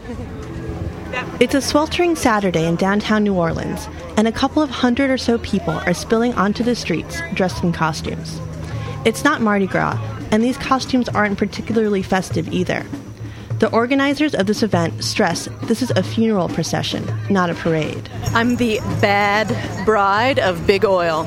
It's 1.41 1.57
a 1.57 1.61
sweltering 1.61 2.15
Saturday 2.15 2.69
in 2.69 2.77
downtown 2.77 3.25
New 3.25 3.35
Orleans, 3.35 3.89
and 4.17 4.29
a 4.29 4.33
couple 4.33 4.63
of 4.63 4.71
hundred 4.71 5.11
or 5.11 5.19
so 5.19 5.39
people 5.39 5.75
are 5.75 5.93
spilling 5.93 6.35
onto 6.35 6.63
the 6.63 6.77
streets 6.77 7.21
dressed 7.35 7.65
in 7.65 7.73
costumes. 7.73 8.41
It's 9.05 9.25
not 9.25 9.41
Mardi 9.41 9.67
Gras, 9.67 9.99
and 10.31 10.45
these 10.45 10.57
costumes 10.57 11.09
aren't 11.09 11.37
particularly 11.37 12.05
festive 12.05 12.53
either. 12.53 12.87
The 13.59 13.69
organizers 13.73 14.33
of 14.33 14.47
this 14.47 14.63
event 14.63 15.03
stress 15.03 15.49
this 15.65 15.83
is 15.83 15.91
a 15.91 16.05
funeral 16.05 16.49
procession, 16.49 17.05
not 17.29 17.51
a 17.51 17.55
parade. 17.55 18.09
I'm 18.27 18.57
the 18.57 18.79
bad 19.01 19.49
bride 19.85 20.39
of 20.39 20.69
big 20.69 20.85
oil. 20.85 21.25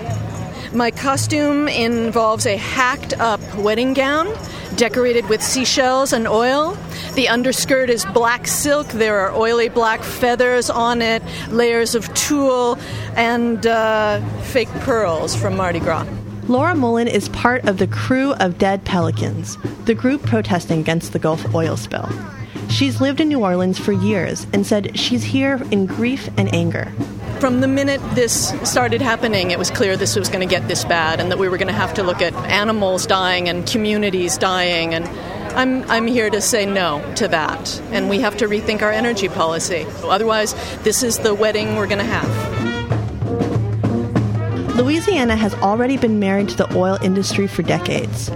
My 0.74 0.90
costume 0.90 1.68
involves 1.68 2.46
a 2.46 2.56
hacked 2.56 3.14
up 3.20 3.42
wedding 3.56 3.94
gown, 3.94 4.34
decorated 4.78 5.28
with 5.28 5.44
seashells 5.44 6.14
and 6.14 6.30
oil. 6.30 6.78
The 7.16 7.28
underskirt 7.28 7.90
is 7.90 8.06
black 8.06 8.48
silk. 8.48 8.88
There 8.88 9.20
are 9.20 9.36
oily 9.36 9.68
black 9.68 10.02
feathers 10.02 10.70
on 10.70 11.02
it, 11.02 11.22
layers 11.50 11.94
of 11.94 12.14
tulle, 12.14 12.78
and 13.18 13.68
uh, 13.68 14.22
fake 14.44 14.70
pearls 14.82 15.36
from 15.36 15.58
Mardi 15.58 15.80
Gras. 15.82 16.06
Laura 16.48 16.76
Mullen 16.76 17.08
is 17.08 17.28
part 17.30 17.66
of 17.68 17.80
the 17.80 17.88
crew 17.88 18.34
of 18.34 18.60
Dead 18.60 18.86
Pelicans, 18.86 19.58
the 19.86 19.96
group 19.96 20.22
protesting 20.22 20.80
against 20.80 21.12
the 21.12 21.18
Gulf 21.18 21.56
oil 21.56 21.76
spill. 21.76 22.08
She's 22.70 23.02
lived 23.02 23.20
in 23.20 23.30
New 23.30 23.40
Orleans 23.40 23.80
for 23.80 23.94
years 23.94 24.46
and 24.54 24.66
said 24.66 24.98
she's 24.98 25.24
here 25.24 25.60
in 25.72 25.88
grief 25.88 26.30
and 26.38 26.54
anger. 26.54 26.94
From 27.40 27.62
the 27.62 27.68
minute 27.68 28.00
this 28.14 28.54
started 28.64 29.02
happening, 29.02 29.50
it 29.50 29.58
was 29.58 29.72
clear 29.72 29.98
this 29.98 30.16
was 30.16 30.30
going 30.30 30.48
to 30.48 30.56
get 30.56 30.68
this 30.68 30.86
bad 30.86 31.20
and 31.20 31.32
that 31.32 31.40
we 31.40 31.50
were 31.50 31.58
going 31.58 31.68
to 31.68 31.74
have 31.74 31.96
to 31.96 32.04
look 32.04 32.22
at 32.22 32.34
animals 32.34 33.08
dying 33.08 33.50
and 33.50 33.66
communities 33.66 34.38
dying. 34.38 34.94
And 34.94 35.06
I'm, 35.58 35.90
I'm 35.90 36.06
here 36.06 36.30
to 36.30 36.42
say 36.42 36.68
no 36.68 37.02
to 37.16 37.28
that. 37.28 37.82
And 37.92 38.08
we 38.08 38.20
have 38.20 38.38
to 38.38 38.48
rethink 38.48 38.84
our 38.84 38.92
energy 38.92 39.30
policy. 39.30 39.88
Otherwise, 40.04 40.54
this 40.84 41.02
is 41.02 41.18
the 41.18 41.34
wedding 41.34 41.76
we're 41.76 41.88
going 41.88 41.98
to 41.98 42.06
have. 42.06 42.55
Louisiana 44.76 45.38
has 45.38 45.54
already 45.56 45.96
been 45.96 46.20
married 46.20 46.50
to 46.50 46.58
the 46.58 46.78
oil 46.78 46.98
industry 47.02 47.48
for 47.48 47.64
decades. 47.64 48.30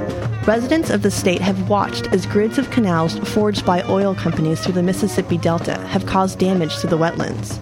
Residents 0.47 0.89
of 0.89 1.01
the 1.01 1.11
state 1.11 1.41
have 1.41 1.67
watched 1.67 2.07
as 2.13 2.25
grids 2.25 2.57
of 2.57 2.71
canals 2.71 3.19
forged 3.33 3.65
by 3.65 3.83
oil 3.89 4.15
companies 4.15 4.61
through 4.61 4.75
the 4.75 4.81
Mississippi 4.81 5.37
Delta 5.37 5.77
have 5.87 6.05
caused 6.05 6.39
damage 6.39 6.77
to 6.79 6.87
the 6.87 6.97
wetlands. 6.97 7.59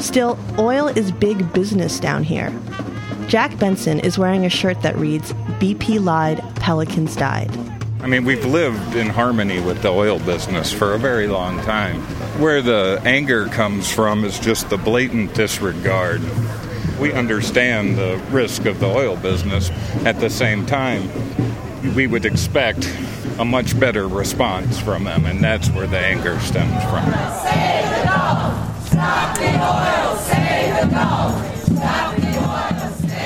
Still, 0.00 0.38
oil 0.58 0.88
is 0.88 1.12
big 1.12 1.52
business 1.52 2.00
down 2.00 2.24
here. 2.24 2.50
Jack 3.28 3.58
Benson 3.58 4.00
is 4.00 4.16
wearing 4.16 4.46
a 4.46 4.50
shirt 4.50 4.80
that 4.80 4.96
reads 4.96 5.34
BP 5.60 6.02
lied, 6.02 6.42
Pelicans 6.56 7.16
died. 7.16 7.50
I 8.00 8.06
mean, 8.06 8.24
we've 8.24 8.46
lived 8.46 8.96
in 8.96 9.08
harmony 9.08 9.60
with 9.60 9.82
the 9.82 9.90
oil 9.90 10.18
business 10.20 10.72
for 10.72 10.94
a 10.94 10.98
very 10.98 11.26
long 11.26 11.60
time. 11.60 12.00
Where 12.40 12.62
the 12.62 13.02
anger 13.04 13.48
comes 13.48 13.92
from 13.92 14.24
is 14.24 14.38
just 14.38 14.70
the 14.70 14.78
blatant 14.78 15.34
disregard 15.34 16.22
we 17.00 17.12
understand 17.12 17.96
the 17.96 18.22
risk 18.30 18.66
of 18.66 18.80
the 18.80 18.86
oil 18.86 19.16
business. 19.16 19.70
At 20.04 20.20
the 20.20 20.30
same 20.30 20.66
time, 20.66 21.08
we 21.94 22.06
would 22.06 22.24
expect 22.24 22.88
a 23.38 23.44
much 23.44 23.78
better 23.78 24.08
response 24.08 24.78
from 24.80 25.04
them, 25.04 25.26
and 25.26 25.42
that's 25.42 25.68
where 25.70 25.86
the 25.86 25.98
anger 25.98 26.38
stems 26.40 26.82
from. 26.84 27.04
The! 27.10 28.04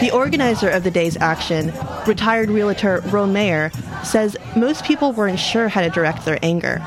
The 0.01 0.11
organizer 0.13 0.69
of 0.69 0.85
the 0.85 0.91
day's 0.91 1.17
action, 1.17 1.73
retired 2.07 2.51
realtor 2.51 3.03
Roan 3.07 3.33
Mayer, 3.33 3.71
says 4.05 4.37
most 4.57 4.85
people 4.85 5.13
weren't 5.13 5.41
sure 5.41 5.69
how 5.69 5.81
to 5.81 5.91
direct 5.91 6.25
their 6.25 6.39
anger. 6.41 6.81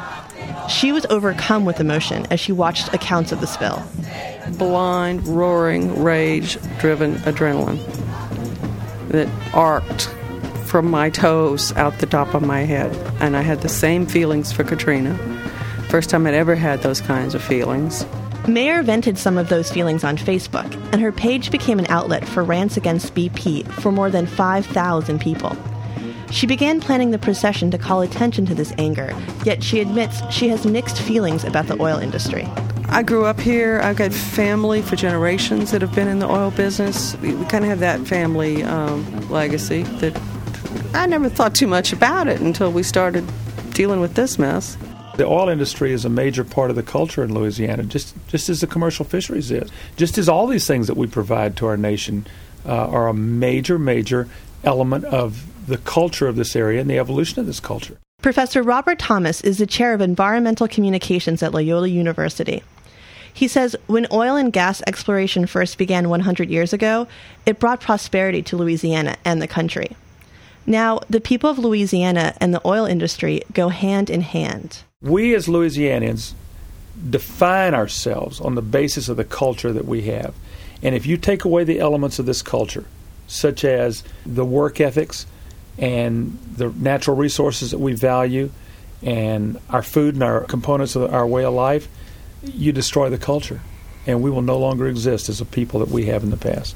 She 0.69 0.91
was 0.91 1.05
overcome 1.07 1.65
with 1.65 1.79
emotion 1.79 2.25
as 2.31 2.39
she 2.39 2.51
watched 2.51 2.93
accounts 2.93 3.31
of 3.31 3.41
the 3.41 3.47
spill 3.47 3.83
blind, 4.57 5.27
roaring, 5.27 6.03
rage 6.03 6.57
driven 6.79 7.15
adrenaline 7.17 7.79
that 9.09 9.29
arced 9.53 10.09
from 10.65 10.89
my 10.89 11.09
toes 11.09 11.75
out 11.75 11.99
the 11.99 12.05
top 12.05 12.33
of 12.33 12.41
my 12.41 12.61
head. 12.61 12.95
And 13.21 13.35
I 13.35 13.41
had 13.41 13.61
the 13.61 13.69
same 13.69 14.05
feelings 14.05 14.51
for 14.51 14.63
Katrina. 14.63 15.17
First 15.89 16.09
time 16.09 16.25
I'd 16.25 16.33
ever 16.33 16.55
had 16.55 16.81
those 16.81 17.01
kinds 17.01 17.35
of 17.35 17.43
feelings. 17.43 18.05
Mayer 18.47 18.81
vented 18.81 19.17
some 19.17 19.37
of 19.37 19.49
those 19.49 19.69
feelings 19.69 20.03
on 20.03 20.17
Facebook, 20.17 20.73
and 20.93 21.01
her 21.01 21.11
page 21.11 21.51
became 21.51 21.77
an 21.77 21.85
outlet 21.89 22.27
for 22.27 22.43
rants 22.43 22.77
against 22.77 23.13
BP 23.13 23.69
for 23.73 23.91
more 23.91 24.09
than 24.09 24.25
5,000 24.25 25.19
people. 25.19 25.55
She 26.31 26.47
began 26.47 26.79
planning 26.79 27.11
the 27.11 27.19
procession 27.19 27.69
to 27.71 27.77
call 27.77 28.01
attention 28.01 28.45
to 28.45 28.55
this 28.55 28.73
anger, 28.77 29.13
yet 29.43 29.61
she 29.61 29.81
admits 29.81 30.21
she 30.31 30.47
has 30.47 30.65
mixed 30.65 31.01
feelings 31.01 31.43
about 31.43 31.67
the 31.67 31.79
oil 31.81 31.99
industry. 31.99 32.47
I 32.91 33.03
grew 33.03 33.23
up 33.23 33.39
here. 33.39 33.79
I've 33.81 33.95
got 33.95 34.11
family 34.11 34.81
for 34.81 34.97
generations 34.97 35.71
that 35.71 35.81
have 35.81 35.95
been 35.95 36.09
in 36.09 36.19
the 36.19 36.29
oil 36.29 36.51
business. 36.51 37.15
We, 37.17 37.33
we 37.33 37.45
kind 37.45 37.63
of 37.63 37.69
have 37.69 37.79
that 37.79 38.01
family 38.01 38.63
um, 38.63 39.29
legacy 39.29 39.83
that 39.83 40.21
I 40.93 41.05
never 41.05 41.29
thought 41.29 41.55
too 41.55 41.67
much 41.67 41.93
about 41.93 42.27
it 42.27 42.41
until 42.41 42.69
we 42.69 42.83
started 42.83 43.25
dealing 43.71 44.01
with 44.01 44.15
this 44.15 44.37
mess. 44.37 44.77
The 45.15 45.25
oil 45.25 45.47
industry 45.47 45.93
is 45.93 46.03
a 46.03 46.09
major 46.09 46.43
part 46.43 46.69
of 46.69 46.75
the 46.75 46.83
culture 46.83 47.23
in 47.23 47.33
Louisiana, 47.33 47.83
just 47.83 48.13
just 48.27 48.49
as 48.49 48.59
the 48.59 48.67
commercial 48.67 49.05
fisheries 49.05 49.51
is, 49.51 49.69
just 49.95 50.17
as 50.17 50.27
all 50.27 50.45
these 50.45 50.67
things 50.67 50.87
that 50.87 50.97
we 50.97 51.07
provide 51.07 51.55
to 51.57 51.67
our 51.67 51.77
nation 51.77 52.27
uh, 52.65 52.87
are 52.87 53.07
a 53.07 53.13
major, 53.13 53.79
major 53.79 54.27
element 54.65 55.05
of 55.05 55.45
the 55.65 55.77
culture 55.77 56.27
of 56.27 56.35
this 56.35 56.57
area 56.57 56.81
and 56.81 56.89
the 56.89 56.99
evolution 56.99 57.39
of 57.39 57.45
this 57.45 57.61
culture. 57.61 57.97
Professor 58.21 58.61
Robert 58.61 58.99
Thomas 58.99 59.41
is 59.41 59.57
the 59.57 59.65
chair 59.65 59.93
of 59.93 60.01
environmental 60.01 60.67
communications 60.67 61.41
at 61.41 61.53
Loyola 61.53 61.87
University. 61.87 62.61
He 63.33 63.47
says 63.47 63.75
when 63.87 64.07
oil 64.11 64.35
and 64.35 64.51
gas 64.51 64.81
exploration 64.87 65.45
first 65.45 65.77
began 65.77 66.09
100 66.09 66.49
years 66.49 66.73
ago, 66.73 67.07
it 67.45 67.59
brought 67.59 67.81
prosperity 67.81 68.41
to 68.43 68.57
Louisiana 68.57 69.15
and 69.23 69.41
the 69.41 69.47
country. 69.47 69.95
Now, 70.65 70.99
the 71.09 71.21
people 71.21 71.49
of 71.49 71.57
Louisiana 71.57 72.35
and 72.39 72.53
the 72.53 72.61
oil 72.65 72.85
industry 72.85 73.41
go 73.53 73.69
hand 73.69 74.09
in 74.09 74.21
hand. 74.21 74.83
We 75.01 75.33
as 75.33 75.47
Louisianians 75.47 76.33
define 77.09 77.73
ourselves 77.73 78.39
on 78.39 78.55
the 78.55 78.61
basis 78.61 79.09
of 79.09 79.17
the 79.17 79.23
culture 79.23 79.73
that 79.73 79.85
we 79.85 80.03
have. 80.03 80.35
And 80.83 80.93
if 80.93 81.05
you 81.05 81.17
take 81.17 81.45
away 81.45 81.63
the 81.63 81.79
elements 81.79 82.19
of 82.19 82.25
this 82.25 82.41
culture, 82.41 82.85
such 83.27 83.63
as 83.63 84.03
the 84.25 84.45
work 84.45 84.81
ethics 84.81 85.25
and 85.77 86.37
the 86.55 86.69
natural 86.69 87.15
resources 87.15 87.71
that 87.71 87.79
we 87.79 87.93
value 87.93 88.51
and 89.01 89.59
our 89.69 89.81
food 89.81 90.15
and 90.15 90.23
our 90.23 90.41
components 90.41 90.95
of 90.95 91.11
our 91.13 91.25
way 91.25 91.45
of 91.45 91.53
life, 91.53 91.87
you 92.43 92.71
destroy 92.71 93.09
the 93.09 93.17
culture, 93.17 93.61
and 94.07 94.21
we 94.21 94.29
will 94.29 94.41
no 94.41 94.57
longer 94.57 94.87
exist 94.87 95.29
as 95.29 95.41
a 95.41 95.45
people 95.45 95.79
that 95.79 95.89
we 95.89 96.05
have 96.05 96.23
in 96.23 96.29
the 96.29 96.37
past. 96.37 96.75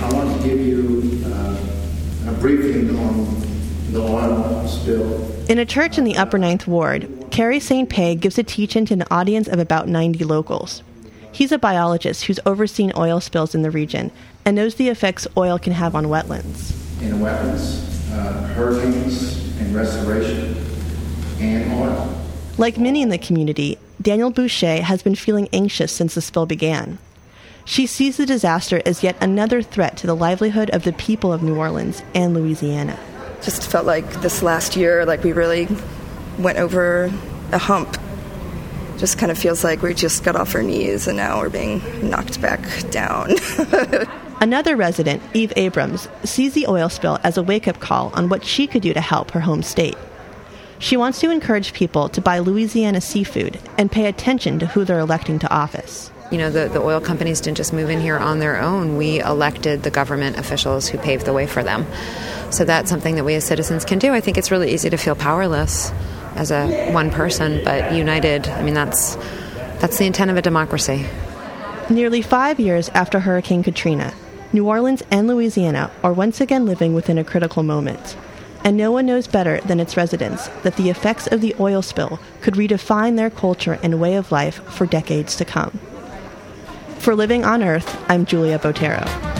I 0.00 0.12
want 0.12 0.42
to 0.42 0.48
give 0.48 0.60
you 0.60 1.22
uh, 1.26 2.30
a 2.30 2.32
briefing 2.40 2.96
on 2.98 3.40
the 3.92 4.00
oil 4.00 4.66
spill. 4.66 5.30
In 5.48 5.58
a 5.58 5.64
church 5.66 5.98
in 5.98 6.04
the 6.04 6.16
Upper 6.16 6.38
Ninth 6.38 6.66
Ward, 6.66 7.26
Kerry 7.30 7.60
St. 7.60 7.88
Pé 7.88 8.18
gives 8.18 8.38
a 8.38 8.42
teach-in 8.42 8.86
to 8.86 8.94
an 8.94 9.04
audience 9.10 9.48
of 9.48 9.58
about 9.58 9.88
90 9.88 10.24
locals. 10.24 10.82
He's 11.30 11.52
a 11.52 11.58
biologist 11.58 12.24
who's 12.24 12.40
overseen 12.44 12.92
oil 12.96 13.20
spills 13.20 13.54
in 13.54 13.62
the 13.62 13.70
region 13.70 14.10
and 14.44 14.56
knows 14.56 14.74
the 14.74 14.88
effects 14.88 15.26
oil 15.36 15.58
can 15.58 15.72
have 15.72 15.94
on 15.94 16.06
wetlands. 16.06 16.72
In 17.00 17.18
wetlands, 17.20 18.10
uh, 18.12 18.32
hurricanes 18.54 19.38
and 19.58 19.74
restoration, 19.74 20.56
and 21.38 21.72
oil. 21.72 22.21
Like 22.58 22.76
many 22.78 23.00
in 23.00 23.08
the 23.08 23.18
community, 23.18 23.78
Danielle 24.00 24.30
Boucher 24.30 24.82
has 24.82 25.02
been 25.02 25.14
feeling 25.14 25.48
anxious 25.52 25.90
since 25.90 26.14
the 26.14 26.20
spill 26.20 26.44
began. 26.44 26.98
She 27.64 27.86
sees 27.86 28.18
the 28.18 28.26
disaster 28.26 28.82
as 28.84 29.02
yet 29.02 29.16
another 29.22 29.62
threat 29.62 29.96
to 29.98 30.06
the 30.06 30.16
livelihood 30.16 30.68
of 30.70 30.82
the 30.82 30.92
people 30.92 31.32
of 31.32 31.42
New 31.42 31.56
Orleans 31.56 32.02
and 32.14 32.34
Louisiana. 32.34 32.98
Just 33.40 33.70
felt 33.70 33.86
like 33.86 34.20
this 34.20 34.42
last 34.42 34.76
year, 34.76 35.06
like 35.06 35.24
we 35.24 35.32
really 35.32 35.66
went 36.38 36.58
over 36.58 37.10
a 37.52 37.58
hump. 37.58 37.96
Just 38.98 39.18
kind 39.18 39.32
of 39.32 39.38
feels 39.38 39.64
like 39.64 39.80
we 39.80 39.94
just 39.94 40.22
got 40.22 40.36
off 40.36 40.54
our 40.54 40.62
knees 40.62 41.06
and 41.06 41.16
now 41.16 41.40
we're 41.40 41.48
being 41.48 41.80
knocked 42.08 42.40
back 42.40 42.60
down. 42.90 43.34
Another 44.40 44.76
resident, 44.76 45.22
Eve 45.34 45.52
Abrams, 45.56 46.08
sees 46.24 46.52
the 46.52 46.66
oil 46.66 46.88
spill 46.88 47.18
as 47.24 47.38
a 47.38 47.42
wake 47.42 47.66
up 47.66 47.80
call 47.80 48.10
on 48.14 48.28
what 48.28 48.44
she 48.44 48.66
could 48.66 48.82
do 48.82 48.92
to 48.92 49.00
help 49.00 49.30
her 49.30 49.40
home 49.40 49.62
state. 49.62 49.96
She 50.82 50.96
wants 50.96 51.20
to 51.20 51.30
encourage 51.30 51.74
people 51.74 52.08
to 52.08 52.20
buy 52.20 52.40
Louisiana 52.40 53.00
seafood 53.00 53.60
and 53.78 53.90
pay 53.90 54.06
attention 54.06 54.58
to 54.58 54.66
who 54.66 54.84
they're 54.84 54.98
electing 54.98 55.38
to 55.38 55.48
office. 55.54 56.10
You 56.32 56.38
know, 56.38 56.50
the, 56.50 56.68
the 56.68 56.82
oil 56.82 57.00
companies 57.00 57.40
didn't 57.40 57.58
just 57.58 57.72
move 57.72 57.88
in 57.88 58.00
here 58.00 58.18
on 58.18 58.40
their 58.40 58.60
own. 58.60 58.96
We 58.96 59.20
elected 59.20 59.84
the 59.84 59.92
government 59.92 60.38
officials 60.38 60.88
who 60.88 60.98
paved 60.98 61.24
the 61.24 61.32
way 61.32 61.46
for 61.46 61.62
them. 61.62 61.86
So 62.50 62.64
that's 62.64 62.90
something 62.90 63.14
that 63.14 63.24
we 63.24 63.36
as 63.36 63.44
citizens 63.44 63.84
can 63.84 64.00
do. 64.00 64.12
I 64.12 64.20
think 64.20 64.36
it's 64.36 64.50
really 64.50 64.74
easy 64.74 64.90
to 64.90 64.96
feel 64.96 65.14
powerless 65.14 65.92
as 66.34 66.50
a 66.50 66.90
one 66.90 67.12
person, 67.12 67.62
but 67.62 67.94
united, 67.94 68.48
I 68.48 68.62
mean, 68.64 68.74
that's, 68.74 69.14
that's 69.78 69.98
the 69.98 70.06
intent 70.06 70.32
of 70.32 70.36
a 70.36 70.42
democracy. 70.42 71.06
Nearly 71.90 72.22
five 72.22 72.58
years 72.58 72.88
after 72.88 73.20
Hurricane 73.20 73.62
Katrina, 73.62 74.12
New 74.52 74.66
Orleans 74.66 75.04
and 75.12 75.28
Louisiana 75.28 75.92
are 76.02 76.12
once 76.12 76.40
again 76.40 76.66
living 76.66 76.92
within 76.92 77.18
a 77.18 77.24
critical 77.24 77.62
moment 77.62 78.16
and 78.64 78.76
no 78.76 78.92
one 78.92 79.06
knows 79.06 79.26
better 79.26 79.60
than 79.62 79.80
its 79.80 79.96
residents 79.96 80.48
that 80.62 80.76
the 80.76 80.90
effects 80.90 81.26
of 81.26 81.40
the 81.40 81.54
oil 81.58 81.82
spill 81.82 82.20
could 82.40 82.54
redefine 82.54 83.16
their 83.16 83.30
culture 83.30 83.78
and 83.82 84.00
way 84.00 84.14
of 84.14 84.32
life 84.32 84.62
for 84.64 84.86
decades 84.86 85.36
to 85.36 85.44
come. 85.44 85.78
For 86.98 87.14
Living 87.14 87.44
on 87.44 87.62
Earth, 87.62 87.98
I'm 88.08 88.26
Julia 88.26 88.58
Botero. 88.58 89.31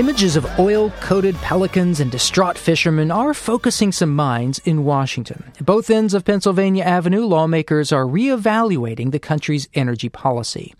Images 0.00 0.34
of 0.34 0.58
oil 0.58 0.88
coated 1.02 1.34
pelicans 1.42 2.00
and 2.00 2.10
distraught 2.10 2.56
fishermen 2.56 3.10
are 3.10 3.34
focusing 3.34 3.92
some 3.92 4.16
minds 4.16 4.58
in 4.60 4.86
Washington. 4.86 5.44
At 5.58 5.66
both 5.66 5.90
ends 5.90 6.14
of 6.14 6.24
Pennsylvania 6.24 6.84
Avenue, 6.84 7.26
lawmakers 7.26 7.92
are 7.92 8.06
reevaluating 8.06 9.12
the 9.12 9.18
country's 9.18 9.68
energy 9.74 10.08
policy. 10.08 10.74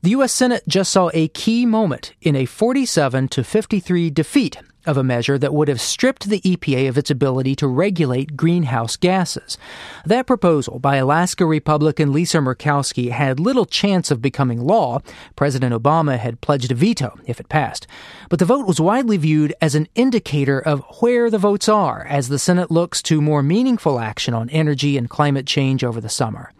The 0.00 0.12
U.S. 0.12 0.32
Senate 0.32 0.62
just 0.66 0.92
saw 0.92 1.10
a 1.12 1.28
key 1.28 1.66
moment 1.66 2.14
in 2.22 2.34
a 2.34 2.46
47 2.46 3.28
to 3.28 3.44
53 3.44 4.08
defeat 4.08 4.56
of 4.86 4.96
a 4.96 5.04
measure 5.04 5.38
that 5.38 5.54
would 5.54 5.68
have 5.68 5.80
stripped 5.80 6.28
the 6.28 6.40
EPA 6.40 6.88
of 6.88 6.98
its 6.98 7.10
ability 7.10 7.54
to 7.56 7.66
regulate 7.66 8.36
greenhouse 8.36 8.96
gases. 8.96 9.58
That 10.04 10.26
proposal 10.26 10.78
by 10.78 10.96
Alaska 10.96 11.46
Republican 11.46 12.12
Lisa 12.12 12.38
Murkowski 12.38 13.10
had 13.10 13.40
little 13.40 13.66
chance 13.66 14.10
of 14.10 14.22
becoming 14.22 14.66
law. 14.66 15.00
President 15.36 15.74
Obama 15.74 16.18
had 16.18 16.40
pledged 16.40 16.72
a 16.72 16.74
veto 16.74 17.18
if 17.26 17.40
it 17.40 17.48
passed. 17.48 17.86
But 18.28 18.38
the 18.38 18.44
vote 18.44 18.66
was 18.66 18.80
widely 18.80 19.16
viewed 19.16 19.54
as 19.60 19.74
an 19.74 19.88
indicator 19.94 20.58
of 20.58 20.84
where 21.00 21.30
the 21.30 21.38
votes 21.38 21.68
are 21.68 22.06
as 22.08 22.28
the 22.28 22.38
Senate 22.38 22.70
looks 22.70 23.02
to 23.02 23.20
more 23.20 23.42
meaningful 23.42 23.98
action 23.98 24.34
on 24.34 24.50
energy 24.50 24.96
and 24.96 25.08
climate 25.10 25.46
change 25.46 25.84
over 25.84 26.00
the 26.00 26.08
summer. 26.08 26.52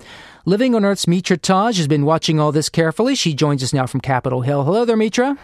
Living 0.47 0.75
on 0.75 0.85
Earth's 0.85 1.09
Mitra 1.09 1.39
Taj 1.39 1.79
has 1.79 1.89
been 1.89 2.05
watching 2.05 2.39
all 2.39 2.53
this 2.53 2.69
carefully. 2.69 3.15
She 3.15 3.33
joins 3.33 3.63
us 3.63 3.73
now 3.73 3.87
from 3.87 4.01
Capitol 4.01 4.43
Hill. 4.43 4.65
Hello 4.65 4.85
there, 4.85 4.97
Mitra. 4.97 5.39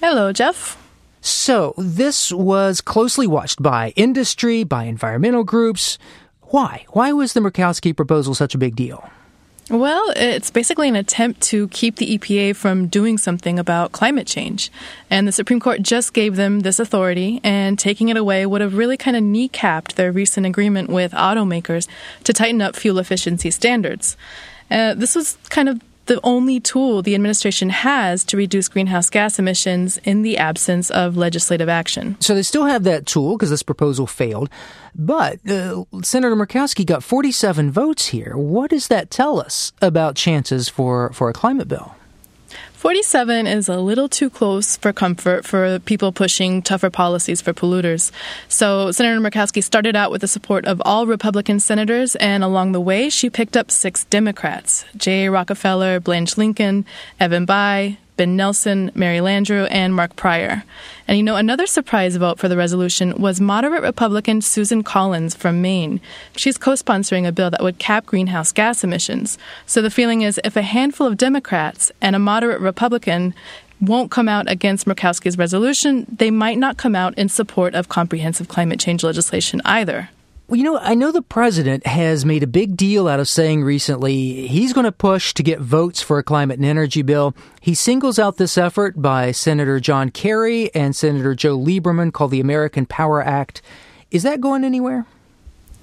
Hello, 0.00 0.32
Jeff. 0.34 0.83
So, 1.26 1.72
this 1.78 2.30
was 2.30 2.82
closely 2.82 3.26
watched 3.26 3.62
by 3.62 3.94
industry, 3.96 4.62
by 4.62 4.84
environmental 4.84 5.42
groups. 5.42 5.96
Why? 6.42 6.84
Why 6.90 7.12
was 7.12 7.32
the 7.32 7.40
Murkowski 7.40 7.96
proposal 7.96 8.34
such 8.34 8.54
a 8.54 8.58
big 8.58 8.76
deal? 8.76 9.08
Well, 9.70 10.12
it's 10.16 10.50
basically 10.50 10.86
an 10.86 10.96
attempt 10.96 11.40
to 11.44 11.68
keep 11.68 11.96
the 11.96 12.18
EPA 12.18 12.56
from 12.56 12.88
doing 12.88 13.16
something 13.16 13.58
about 13.58 13.92
climate 13.92 14.26
change. 14.26 14.70
And 15.08 15.26
the 15.26 15.32
Supreme 15.32 15.60
Court 15.60 15.80
just 15.80 16.12
gave 16.12 16.36
them 16.36 16.60
this 16.60 16.78
authority, 16.78 17.40
and 17.42 17.78
taking 17.78 18.10
it 18.10 18.18
away 18.18 18.44
would 18.44 18.60
have 18.60 18.74
really 18.74 18.98
kind 18.98 19.16
of 19.16 19.22
kneecapped 19.22 19.94
their 19.94 20.12
recent 20.12 20.44
agreement 20.44 20.90
with 20.90 21.12
automakers 21.12 21.88
to 22.24 22.34
tighten 22.34 22.60
up 22.60 22.76
fuel 22.76 22.98
efficiency 22.98 23.50
standards. 23.50 24.18
Uh, 24.70 24.92
this 24.92 25.14
was 25.14 25.38
kind 25.48 25.70
of 25.70 25.80
the 26.06 26.20
only 26.22 26.60
tool 26.60 27.02
the 27.02 27.14
administration 27.14 27.70
has 27.70 28.24
to 28.24 28.36
reduce 28.36 28.68
greenhouse 28.68 29.10
gas 29.10 29.38
emissions 29.38 29.98
in 30.04 30.22
the 30.22 30.38
absence 30.38 30.90
of 30.90 31.16
legislative 31.16 31.68
action. 31.68 32.16
So 32.20 32.34
they 32.34 32.42
still 32.42 32.66
have 32.66 32.84
that 32.84 33.06
tool 33.06 33.36
because 33.36 33.50
this 33.50 33.62
proposal 33.62 34.06
failed. 34.06 34.50
But 34.94 35.38
uh, 35.48 35.84
Senator 36.02 36.36
Murkowski 36.36 36.86
got 36.86 37.02
47 37.02 37.70
votes 37.70 38.06
here. 38.06 38.36
What 38.36 38.70
does 38.70 38.88
that 38.88 39.10
tell 39.10 39.40
us 39.40 39.72
about 39.82 40.16
chances 40.16 40.68
for, 40.68 41.12
for 41.12 41.28
a 41.28 41.32
climate 41.32 41.68
bill? 41.68 41.94
47 42.84 43.46
is 43.46 43.70
a 43.70 43.78
little 43.78 44.10
too 44.10 44.28
close 44.28 44.76
for 44.76 44.92
comfort 44.92 45.46
for 45.46 45.78
people 45.78 46.12
pushing 46.12 46.60
tougher 46.60 46.90
policies 46.90 47.40
for 47.40 47.54
polluters. 47.54 48.12
So 48.48 48.92
Senator 48.92 49.18
Murkowski 49.22 49.64
started 49.64 49.96
out 49.96 50.10
with 50.10 50.20
the 50.20 50.28
support 50.28 50.66
of 50.66 50.82
all 50.84 51.06
Republican 51.06 51.60
senators, 51.60 52.14
and 52.16 52.44
along 52.44 52.72
the 52.72 52.82
way, 52.82 53.08
she 53.08 53.30
picked 53.30 53.56
up 53.56 53.70
six 53.70 54.04
Democrats 54.04 54.84
Jay 54.98 55.30
Rockefeller, 55.30 55.98
Blanche 55.98 56.36
Lincoln, 56.36 56.84
Evan 57.18 57.46
Bayh, 57.46 57.96
Ben 58.16 58.36
Nelson, 58.36 58.90
Mary 58.94 59.18
Landrieu, 59.18 59.66
and 59.70 59.94
Mark 59.94 60.16
Pryor. 60.16 60.62
And 61.08 61.16
you 61.16 61.22
know, 61.22 61.36
another 61.36 61.66
surprise 61.66 62.16
vote 62.16 62.38
for 62.38 62.48
the 62.48 62.56
resolution 62.56 63.20
was 63.20 63.40
moderate 63.40 63.82
Republican 63.82 64.40
Susan 64.40 64.82
Collins 64.82 65.34
from 65.34 65.60
Maine. 65.60 66.00
She's 66.36 66.56
co 66.56 66.72
sponsoring 66.72 67.26
a 67.26 67.32
bill 67.32 67.50
that 67.50 67.62
would 67.62 67.78
cap 67.78 68.06
greenhouse 68.06 68.52
gas 68.52 68.84
emissions. 68.84 69.38
So 69.66 69.82
the 69.82 69.90
feeling 69.90 70.22
is 70.22 70.40
if 70.44 70.56
a 70.56 70.62
handful 70.62 71.06
of 71.06 71.16
Democrats 71.16 71.90
and 72.00 72.14
a 72.14 72.20
moderate 72.20 72.60
Republican 72.60 73.34
won't 73.80 74.10
come 74.10 74.28
out 74.28 74.50
against 74.50 74.86
Murkowski's 74.86 75.36
resolution, 75.36 76.06
they 76.10 76.30
might 76.30 76.58
not 76.58 76.76
come 76.76 76.94
out 76.94 77.16
in 77.18 77.28
support 77.28 77.74
of 77.74 77.88
comprehensive 77.88 78.48
climate 78.48 78.80
change 78.80 79.02
legislation 79.02 79.60
either. 79.64 80.08
Well, 80.46 80.58
you 80.58 80.64
know, 80.64 80.78
I 80.78 80.94
know 80.94 81.10
the 81.10 81.22
president 81.22 81.86
has 81.86 82.26
made 82.26 82.42
a 82.42 82.46
big 82.46 82.76
deal 82.76 83.08
out 83.08 83.18
of 83.18 83.28
saying 83.28 83.64
recently 83.64 84.46
he's 84.46 84.74
going 84.74 84.84
to 84.84 84.92
push 84.92 85.32
to 85.34 85.42
get 85.42 85.58
votes 85.58 86.02
for 86.02 86.18
a 86.18 86.22
climate 86.22 86.58
and 86.58 86.66
energy 86.66 87.00
bill. 87.00 87.34
He 87.62 87.74
singles 87.74 88.18
out 88.18 88.36
this 88.36 88.58
effort 88.58 89.00
by 89.00 89.32
Senator 89.32 89.80
John 89.80 90.10
Kerry 90.10 90.72
and 90.74 90.94
Senator 90.94 91.34
Joe 91.34 91.58
Lieberman 91.58 92.12
called 92.12 92.30
the 92.30 92.40
American 92.40 92.84
Power 92.84 93.22
Act. 93.22 93.62
Is 94.10 94.22
that 94.24 94.42
going 94.42 94.64
anywhere? 94.64 95.06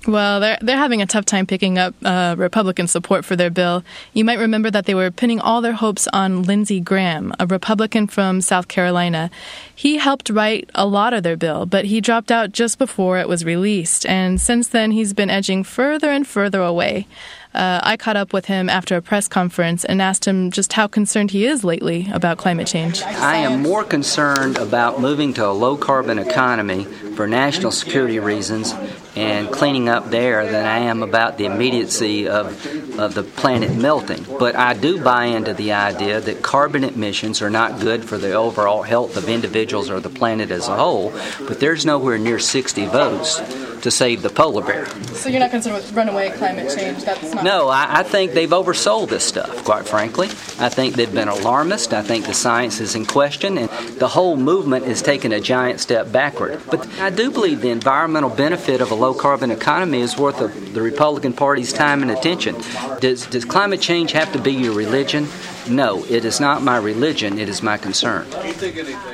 Well, 0.07 0.39
they're 0.39 0.57
they're 0.61 0.77
having 0.77 1.03
a 1.03 1.05
tough 1.05 1.25
time 1.25 1.45
picking 1.45 1.77
up 1.77 1.93
uh, 2.03 2.33
Republican 2.35 2.87
support 2.87 3.23
for 3.23 3.35
their 3.35 3.51
bill. 3.51 3.83
You 4.13 4.25
might 4.25 4.39
remember 4.39 4.71
that 4.71 4.85
they 4.85 4.95
were 4.95 5.11
pinning 5.11 5.39
all 5.39 5.61
their 5.61 5.73
hopes 5.73 6.07
on 6.11 6.41
Lindsey 6.41 6.79
Graham, 6.79 7.33
a 7.39 7.45
Republican 7.45 8.07
from 8.07 8.41
South 8.41 8.67
Carolina. 8.67 9.29
He 9.75 9.97
helped 9.97 10.31
write 10.31 10.71
a 10.73 10.87
lot 10.87 11.13
of 11.13 11.21
their 11.21 11.37
bill, 11.37 11.67
but 11.67 11.85
he 11.85 12.01
dropped 12.01 12.31
out 12.31 12.51
just 12.51 12.79
before 12.79 13.19
it 13.19 13.29
was 13.29 13.45
released, 13.45 14.05
and 14.07 14.41
since 14.41 14.67
then 14.67 14.89
he's 14.89 15.13
been 15.13 15.29
edging 15.29 15.63
further 15.63 16.09
and 16.09 16.25
further 16.25 16.61
away. 16.61 17.05
Uh, 17.53 17.81
I 17.83 17.97
caught 17.97 18.15
up 18.15 18.31
with 18.31 18.45
him 18.45 18.69
after 18.69 18.95
a 18.95 19.01
press 19.01 19.27
conference 19.27 19.83
and 19.83 20.01
asked 20.01 20.25
him 20.25 20.51
just 20.51 20.73
how 20.73 20.87
concerned 20.87 21.31
he 21.31 21.45
is 21.45 21.63
lately 21.63 22.09
about 22.13 22.37
climate 22.37 22.67
change. 22.67 23.01
I 23.01 23.37
am 23.37 23.61
more 23.61 23.83
concerned 23.83 24.57
about 24.57 25.01
moving 25.01 25.33
to 25.33 25.47
a 25.47 25.51
low 25.51 25.75
carbon 25.75 26.17
economy 26.17 26.85
for 26.85 27.27
national 27.27 27.71
security 27.71 28.19
reasons 28.19 28.73
and 29.15 29.51
cleaning 29.51 29.89
up 29.89 30.09
there 30.09 30.45
than 30.45 30.65
I 30.65 30.79
am 30.79 31.03
about 31.03 31.37
the 31.37 31.45
immediacy 31.45 32.29
of, 32.29 32.97
of 32.97 33.15
the 33.15 33.23
planet 33.23 33.75
melting. 33.75 34.25
But 34.39 34.55
I 34.55 34.73
do 34.73 35.03
buy 35.03 35.25
into 35.25 35.53
the 35.53 35.73
idea 35.73 36.21
that 36.21 36.41
carbon 36.41 36.85
emissions 36.85 37.41
are 37.41 37.49
not 37.49 37.81
good 37.81 38.05
for 38.05 38.17
the 38.17 38.33
overall 38.33 38.83
health 38.83 39.17
of 39.17 39.27
individuals 39.27 39.89
or 39.89 39.99
the 39.99 40.09
planet 40.09 40.51
as 40.51 40.69
a 40.69 40.75
whole, 40.77 41.11
but 41.39 41.59
there's 41.59 41.85
nowhere 41.85 42.17
near 42.17 42.39
60 42.39 42.85
votes 42.87 43.41
to 43.81 43.91
save 43.91 44.21
the 44.21 44.29
polar 44.29 44.63
bear. 44.63 44.85
So 45.13 45.29
you're 45.29 45.39
not 45.39 45.51
concerned 45.51 45.75
with 45.75 45.91
runaway 45.93 46.29
climate 46.31 46.75
change? 46.75 47.03
That's 47.03 47.33
not. 47.33 47.43
No, 47.43 47.69
I, 47.69 47.99
I, 47.99 48.03
think 48.03 48.33
they've 48.33 48.49
oversold 48.49 49.09
this 49.09 49.23
stuff. 49.23 49.63
Quite 49.63 49.87
frankly, 49.87 50.27
I 50.59 50.69
think 50.69 50.95
they've 50.95 51.13
been 51.13 51.27
alarmist. 51.27 51.93
I 51.93 52.01
think 52.01 52.25
the 52.25 52.33
science 52.33 52.79
is 52.79 52.95
in 52.95 53.05
question, 53.05 53.57
and 53.57 53.69
the 53.99 54.07
whole 54.07 54.37
movement 54.37 54.85
is 54.85 55.01
taking 55.01 55.33
a 55.33 55.39
giant 55.39 55.79
step 55.79 56.11
backward. 56.11 56.61
But 56.69 56.87
I 56.99 57.09
do 57.09 57.31
believe 57.31 57.61
the 57.61 57.69
environmental 57.69 58.29
benefit 58.29 58.81
of 58.81 58.91
a 58.91 58.95
low 58.95 59.13
carbon 59.13 59.51
economy 59.51 60.01
is 60.01 60.17
worth 60.17 60.41
a, 60.41 60.47
the 60.47 60.81
Republican 60.81 61.33
Party's 61.33 61.73
time 61.73 62.01
and 62.01 62.11
attention. 62.11 62.55
Does, 62.99 63.25
does 63.27 63.45
climate 63.45 63.81
change 63.81 64.11
have 64.11 64.31
to 64.33 64.39
be 64.39 64.53
your 64.53 64.73
religion? 64.73 65.27
No, 65.69 66.04
it 66.06 66.26
is 66.26 66.39
not 66.39 66.62
my 66.62 66.78
religion, 66.78 67.38
it 67.38 67.47
is 67.47 67.62
my 67.62 67.78
concern. 67.78 68.26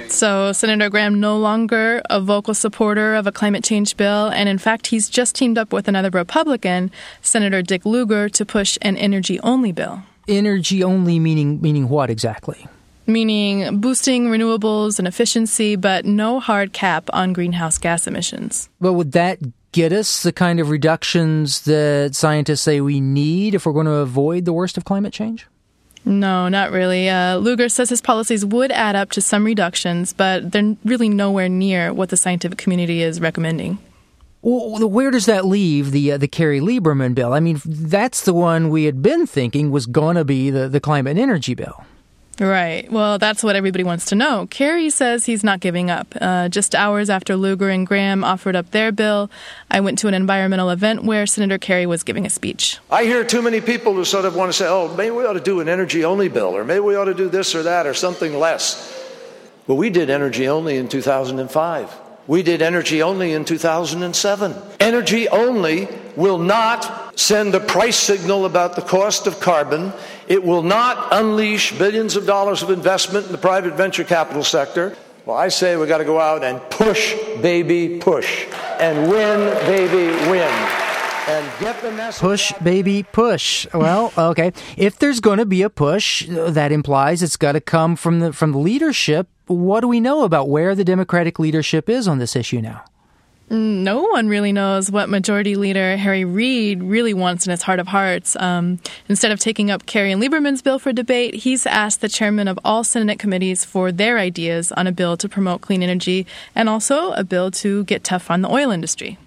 So, 0.09 0.51
Senator 0.53 0.89
Graham 0.89 1.19
no 1.19 1.37
longer 1.37 2.01
a 2.09 2.21
vocal 2.21 2.53
supporter 2.53 3.15
of 3.15 3.27
a 3.27 3.31
climate 3.31 3.63
change 3.63 3.97
bill, 3.97 4.29
and 4.29 4.47
in 4.47 4.57
fact, 4.57 4.87
he's 4.87 5.09
just 5.09 5.35
teamed 5.35 5.57
up 5.57 5.73
with 5.73 5.87
another 5.87 6.09
Republican, 6.09 6.91
Senator 7.21 7.61
Dick 7.61 7.85
Lugar, 7.85 8.29
to 8.29 8.45
push 8.45 8.77
an 8.81 8.97
energy 8.97 9.39
only 9.41 9.71
bill. 9.71 10.01
Energy 10.27 10.83
only 10.83 11.19
meaning 11.19 11.61
meaning 11.61 11.89
what 11.89 12.09
exactly? 12.09 12.67
Meaning 13.05 13.79
boosting 13.79 14.27
renewables 14.27 14.99
and 14.99 15.07
efficiency, 15.07 15.75
but 15.75 16.05
no 16.05 16.39
hard 16.39 16.73
cap 16.73 17.09
on 17.13 17.31
greenhouse 17.31 17.77
gas 17.77 18.07
emissions. 18.07 18.69
Well, 18.81 18.95
would 18.95 19.13
that 19.13 19.39
get 19.71 19.93
us 19.93 20.23
the 20.23 20.33
kind 20.33 20.59
of 20.59 20.69
reductions 20.69 21.61
that 21.61 22.15
scientists 22.15 22.61
say 22.61 22.81
we 22.81 22.99
need 22.99 23.55
if 23.55 23.65
we're 23.65 23.73
going 23.73 23.85
to 23.85 23.93
avoid 23.93 24.45
the 24.45 24.53
worst 24.53 24.77
of 24.77 24.85
climate 24.85 25.13
change? 25.13 25.47
No, 26.07 26.47
not 26.47 26.71
really. 26.71 27.09
Uh, 27.09 27.35
Lugar 27.35 27.67
says 27.67 27.89
his 27.89 27.99
policies 27.99 28.45
would 28.45 28.71
add 28.71 28.95
up 28.95 29.11
to 29.11 29.21
some 29.21 29.43
reductions, 29.43 30.13
but 30.13 30.53
they're 30.53 30.77
really 30.85 31.09
nowhere 31.09 31.49
near 31.49 31.93
what 31.93 32.07
the 32.09 32.15
scientific 32.15 32.57
community 32.57 33.03
is 33.03 33.19
recommending. 33.19 33.77
Well, 34.41 34.89
where 34.89 35.11
does 35.11 35.25
that 35.25 35.45
leave 35.45 35.91
the 35.91 36.13
uh, 36.13 36.17
the 36.17 36.29
Kerry 36.29 36.61
Lieberman 36.61 37.13
bill? 37.13 37.33
I 37.33 37.41
mean, 37.41 37.59
that's 37.65 38.23
the 38.23 38.33
one 38.33 38.69
we 38.69 38.85
had 38.85 39.01
been 39.01 39.27
thinking 39.27 39.69
was 39.69 39.85
going 39.85 40.15
to 40.15 40.23
be 40.23 40.49
the, 40.49 40.69
the 40.69 40.79
climate 40.79 41.11
and 41.11 41.19
energy 41.19 41.53
bill. 41.55 41.83
Right. 42.39 42.91
Well, 42.91 43.17
that's 43.17 43.43
what 43.43 43.55
everybody 43.55 43.83
wants 43.83 44.05
to 44.07 44.15
know. 44.15 44.47
Kerry 44.47 44.89
says 44.89 45.25
he's 45.25 45.43
not 45.43 45.59
giving 45.59 45.89
up. 45.89 46.13
Uh, 46.21 46.49
just 46.49 46.75
hours 46.75 47.09
after 47.09 47.35
Lugar 47.35 47.69
and 47.69 47.87
Graham 47.87 48.23
offered 48.23 48.55
up 48.55 48.69
their 48.71 48.91
bill, 48.91 49.31
I 49.71 49.79
went 49.79 49.97
to 49.99 50.07
an 50.07 50.13
environmental 50.13 50.69
event 50.69 51.03
where 51.03 51.25
Senator 51.25 51.57
Kerry 51.57 51.87
was 51.87 52.03
giving 52.03 52.25
a 52.25 52.29
speech. 52.29 52.77
I 52.91 53.05
hear 53.05 53.23
too 53.23 53.41
many 53.41 53.59
people 53.59 53.93
who 53.93 54.05
sort 54.05 54.25
of 54.25 54.35
want 54.35 54.49
to 54.49 54.53
say, 54.53 54.67
oh, 54.67 54.93
maybe 54.95 55.11
we 55.11 55.25
ought 55.25 55.33
to 55.33 55.39
do 55.39 55.61
an 55.61 55.69
energy 55.69 56.05
only 56.05 56.29
bill, 56.29 56.55
or 56.55 56.63
maybe 56.63 56.81
we 56.81 56.95
ought 56.95 57.05
to 57.05 57.15
do 57.15 57.27
this 57.27 57.55
or 57.55 57.63
that, 57.63 57.87
or 57.87 57.95
something 57.95 58.37
less. 58.37 58.93
Well, 59.65 59.77
we 59.77 59.89
did 59.89 60.09
energy 60.09 60.47
only 60.47 60.77
in 60.77 60.87
2005. 60.87 61.93
We 62.27 62.43
did 62.43 62.61
energy 62.61 63.01
only 63.01 63.33
in 63.33 63.45
2007. 63.45 64.53
Energy 64.79 65.27
only 65.29 65.87
will 66.15 66.37
not 66.37 67.06
send 67.17 67.53
a 67.55 67.59
price 67.59 67.97
signal 67.97 68.45
about 68.45 68.75
the 68.75 68.81
cost 68.81 69.27
of 69.27 69.39
carbon. 69.39 69.91
It 70.27 70.43
will 70.43 70.63
not 70.63 71.09
unleash 71.11 71.77
billions 71.77 72.15
of 72.15 72.25
dollars 72.25 72.63
of 72.63 72.69
investment 72.69 73.25
in 73.25 73.31
the 73.31 73.37
private 73.37 73.73
venture 73.73 74.03
capital 74.03 74.43
sector. 74.43 74.95
Well, 75.25 75.35
I 75.35 75.49
say 75.49 75.75
we've 75.75 75.89
got 75.89 75.97
to 75.97 76.05
go 76.05 76.21
out 76.21 76.43
and 76.43 76.61
push, 76.69 77.13
baby, 77.41 77.99
push, 77.99 78.45
and 78.79 79.09
win, 79.09 79.39
baby, 79.65 80.07
win. 80.29 80.47
and 81.27 81.59
get 81.59 81.81
the 81.81 81.91
message. 81.91 82.21
Push, 82.21 82.53
baby, 82.63 83.03
push. 83.03 83.67
Well, 83.73 84.13
okay. 84.17 84.53
If 84.77 84.99
there's 84.99 85.19
going 85.19 85.39
to 85.39 85.45
be 85.45 85.63
a 85.63 85.69
push, 85.69 86.29
uh, 86.29 86.51
that 86.51 86.71
implies 86.71 87.21
it's 87.21 87.35
got 87.35 87.53
to 87.53 87.61
come 87.61 87.97
from 87.97 88.19
the 88.21 88.31
from 88.31 88.53
the 88.53 88.59
leadership. 88.59 89.27
What 89.47 89.81
do 89.81 89.89
we 89.89 89.99
know 89.99 90.23
about 90.23 90.47
where 90.47 90.75
the 90.75 90.85
Democratic 90.85 91.39
leadership 91.39 91.89
is 91.89 92.07
on 92.07 92.19
this 92.19 92.35
issue 92.35 92.61
now? 92.61 92.85
No 93.49 94.01
one 94.01 94.27
really 94.27 94.51
knows 94.51 94.91
what 94.91 95.07
Majority 95.07 95.55
Leader 95.55 95.95
Harry 95.95 96.25
Reid 96.25 96.83
really 96.83 97.13
wants 97.13 97.47
in 97.47 97.51
his 97.51 97.61
heart 97.61 97.79
of 97.79 97.87
hearts. 97.87 98.35
Um, 98.35 98.79
instead 99.07 99.31
of 99.31 99.39
taking 99.39 99.71
up 99.71 99.85
Kerry 99.85 100.11
and 100.11 100.21
Lieberman's 100.21 100.61
bill 100.61 100.79
for 100.79 100.91
debate, 100.91 101.33
he's 101.33 101.65
asked 101.65 102.01
the 102.01 102.09
chairman 102.09 102.49
of 102.49 102.59
all 102.65 102.83
Senate 102.83 103.19
committees 103.19 103.63
for 103.63 103.91
their 103.91 104.17
ideas 104.17 104.73
on 104.73 104.85
a 104.85 104.91
bill 104.91 105.15
to 105.15 105.29
promote 105.29 105.61
clean 105.61 105.81
energy 105.81 106.27
and 106.55 106.67
also 106.67 107.11
a 107.11 107.23
bill 107.23 107.49
to 107.51 107.85
get 107.85 108.03
tough 108.03 108.29
on 108.29 108.41
the 108.41 108.49
oil 108.49 108.69
industry. 108.69 109.17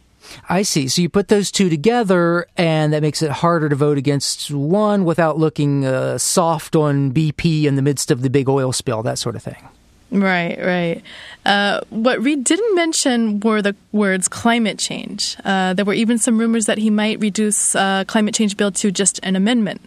I 0.51 0.63
see. 0.63 0.89
So 0.89 1.01
you 1.01 1.09
put 1.09 1.29
those 1.29 1.51
two 1.51 1.71
together, 1.71 2.47
and 2.59 2.93
that 2.93 3.01
makes 3.01 3.23
it 3.23 3.31
harder 3.31 3.71
to 3.71 3.77
vote 3.77 3.97
against 3.97 4.51
one 4.51 5.05
without 5.07 5.39
looking 5.39 5.87
uh, 5.87 6.19
soft 6.19 6.77
on 6.77 7.13
BP 7.13 7.65
in 7.65 7.77
the 7.77 7.83
midst 7.83 8.11
of 8.11 8.21
the 8.21 8.29
big 8.29 8.51
oil 8.51 8.73
spill, 8.73 9.03
that 9.03 9.19
sort 9.19 9.35
of 9.35 9.43
thing. 9.43 9.69
Right, 10.13 10.59
right. 10.59 11.03
Uh, 11.47 11.81
what 11.91 12.21
Reid 12.21 12.43
didn't 12.45 12.75
mention 12.75 13.41
were 13.41 13.63
the 13.63 13.77
words 13.93 14.27
climate 14.29 14.79
change. 14.79 15.37
Uh, 15.45 15.73
there 15.73 15.85
were 15.85 15.95
even 15.95 16.19
some 16.19 16.37
rumors 16.37 16.67
that 16.67 16.79
he 16.79 16.91
might 16.91 17.21
reduce 17.21 17.77
uh, 17.77 18.05
climate 18.07 18.35
change 18.35 18.57
bill 18.57 18.73
to 18.73 18.91
just 18.91 19.21
an 19.23 19.37
amendment. 19.37 19.81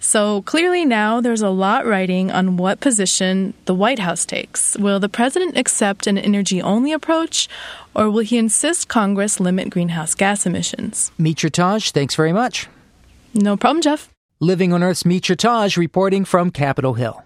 So 0.00 0.42
clearly 0.42 0.84
now 0.84 1.20
there's 1.20 1.42
a 1.42 1.48
lot 1.48 1.86
riding 1.86 2.30
on 2.30 2.56
what 2.56 2.80
position 2.80 3.54
the 3.64 3.74
White 3.74 3.98
House 3.98 4.24
takes. 4.24 4.76
Will 4.78 5.00
the 5.00 5.08
president 5.08 5.56
accept 5.56 6.06
an 6.06 6.18
energy 6.18 6.60
only 6.60 6.92
approach, 6.92 7.48
or 7.94 8.10
will 8.10 8.24
he 8.24 8.38
insist 8.38 8.88
Congress 8.88 9.40
limit 9.40 9.70
greenhouse 9.70 10.14
gas 10.14 10.46
emissions? 10.46 11.10
Mitra 11.18 11.50
Taj, 11.50 11.90
thanks 11.90 12.14
very 12.14 12.32
much. 12.32 12.68
No 13.34 13.56
problem, 13.56 13.82
Jeff. 13.82 14.08
Living 14.40 14.72
on 14.72 14.82
Earth's 14.82 15.04
Mitra 15.04 15.36
Taj 15.36 15.76
reporting 15.76 16.24
from 16.24 16.50
Capitol 16.50 16.94
Hill. 16.94 17.22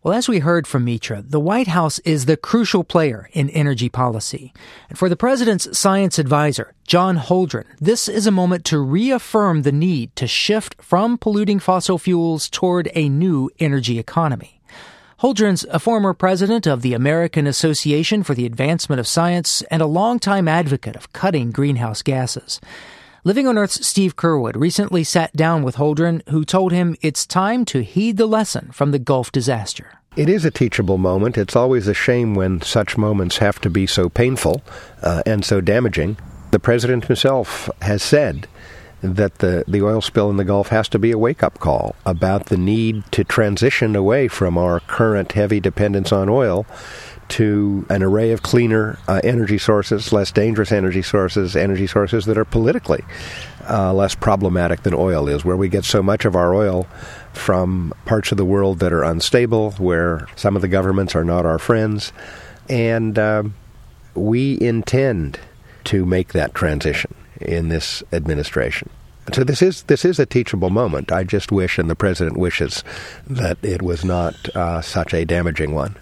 Well, 0.00 0.14
as 0.14 0.28
we 0.28 0.38
heard 0.38 0.68
from 0.68 0.84
Mitra, 0.84 1.22
the 1.22 1.40
White 1.40 1.66
House 1.66 1.98
is 2.00 2.26
the 2.26 2.36
crucial 2.36 2.84
player 2.84 3.28
in 3.32 3.50
energy 3.50 3.88
policy. 3.88 4.52
And 4.88 4.96
for 4.96 5.08
the 5.08 5.16
president's 5.16 5.76
science 5.76 6.20
advisor, 6.20 6.72
John 6.86 7.18
Holdren, 7.18 7.64
this 7.80 8.08
is 8.08 8.24
a 8.24 8.30
moment 8.30 8.64
to 8.66 8.78
reaffirm 8.78 9.62
the 9.62 9.72
need 9.72 10.14
to 10.14 10.28
shift 10.28 10.76
from 10.80 11.18
polluting 11.18 11.58
fossil 11.58 11.98
fuels 11.98 12.48
toward 12.48 12.88
a 12.94 13.08
new 13.08 13.50
energy 13.58 13.98
economy. 13.98 14.60
Holdren's 15.20 15.64
a 15.64 15.80
former 15.80 16.14
president 16.14 16.64
of 16.64 16.82
the 16.82 16.94
American 16.94 17.48
Association 17.48 18.22
for 18.22 18.34
the 18.34 18.46
Advancement 18.46 19.00
of 19.00 19.08
Science 19.08 19.62
and 19.62 19.82
a 19.82 19.86
longtime 19.86 20.46
advocate 20.46 20.94
of 20.94 21.12
cutting 21.12 21.50
greenhouse 21.50 22.02
gases. 22.02 22.60
Living 23.28 23.46
on 23.46 23.58
Earth's 23.58 23.86
Steve 23.86 24.16
Curwood 24.16 24.56
recently 24.56 25.04
sat 25.04 25.36
down 25.36 25.62
with 25.62 25.76
Holdren, 25.76 26.26
who 26.30 26.46
told 26.46 26.72
him 26.72 26.96
it's 27.02 27.26
time 27.26 27.66
to 27.66 27.82
heed 27.82 28.16
the 28.16 28.24
lesson 28.24 28.70
from 28.72 28.90
the 28.90 28.98
Gulf 28.98 29.30
disaster. 29.30 30.00
It 30.16 30.30
is 30.30 30.46
a 30.46 30.50
teachable 30.50 30.96
moment. 30.96 31.36
It's 31.36 31.54
always 31.54 31.86
a 31.88 31.92
shame 31.92 32.34
when 32.34 32.62
such 32.62 32.96
moments 32.96 33.36
have 33.36 33.60
to 33.60 33.68
be 33.68 33.86
so 33.86 34.08
painful 34.08 34.62
uh, 35.02 35.22
and 35.26 35.44
so 35.44 35.60
damaging. 35.60 36.16
The 36.52 36.58
president 36.58 37.04
himself 37.04 37.68
has 37.82 38.02
said 38.02 38.48
that 39.02 39.40
the, 39.40 39.62
the 39.68 39.82
oil 39.82 40.00
spill 40.00 40.30
in 40.30 40.38
the 40.38 40.44
Gulf 40.44 40.68
has 40.68 40.88
to 40.88 40.98
be 40.98 41.10
a 41.10 41.18
wake 41.18 41.42
up 41.42 41.58
call 41.58 41.96
about 42.06 42.46
the 42.46 42.56
need 42.56 43.04
to 43.12 43.24
transition 43.24 43.94
away 43.94 44.28
from 44.28 44.56
our 44.56 44.80
current 44.80 45.32
heavy 45.32 45.60
dependence 45.60 46.12
on 46.12 46.30
oil 46.30 46.64
to 47.28 47.86
an 47.90 48.02
array 48.02 48.32
of 48.32 48.42
cleaner 48.42 48.98
uh, 49.08 49.20
energy 49.24 49.58
sources, 49.58 50.12
less 50.12 50.32
dangerous 50.32 50.72
energy 50.72 51.02
sources, 51.02 51.56
energy 51.56 51.86
sources 51.86 52.24
that 52.26 52.38
are 52.38 52.44
politically 52.44 53.04
uh, 53.68 53.92
less 53.92 54.14
problematic 54.14 54.82
than 54.82 54.94
oil 54.94 55.28
is, 55.28 55.44
where 55.44 55.56
we 55.56 55.68
get 55.68 55.84
so 55.84 56.02
much 56.02 56.24
of 56.24 56.34
our 56.34 56.54
oil 56.54 56.86
from 57.32 57.92
parts 58.06 58.32
of 58.32 58.38
the 58.38 58.44
world 58.44 58.78
that 58.78 58.92
are 58.92 59.04
unstable, 59.04 59.72
where 59.72 60.26
some 60.36 60.56
of 60.56 60.62
the 60.62 60.68
governments 60.68 61.14
are 61.14 61.24
not 61.24 61.44
our 61.44 61.58
friends. 61.58 62.12
And 62.68 63.18
uh, 63.18 63.44
we 64.14 64.60
intend 64.60 65.38
to 65.84 66.04
make 66.04 66.32
that 66.32 66.54
transition 66.54 67.14
in 67.40 67.68
this 67.68 68.02
administration. 68.12 68.90
So 69.32 69.44
this 69.44 69.60
is 69.60 69.82
this 69.84 70.06
is 70.06 70.18
a 70.18 70.24
teachable 70.24 70.70
moment. 70.70 71.12
I 71.12 71.22
just 71.22 71.52
wish, 71.52 71.78
and 71.78 71.90
the 71.90 71.94
president 71.94 72.38
wishes, 72.38 72.82
that 73.26 73.58
it 73.62 73.82
was 73.82 74.02
not 74.04 74.34
uh, 74.56 74.80
such 74.80 75.12
a 75.12 75.26
damaging 75.26 75.74
one. 75.74 75.96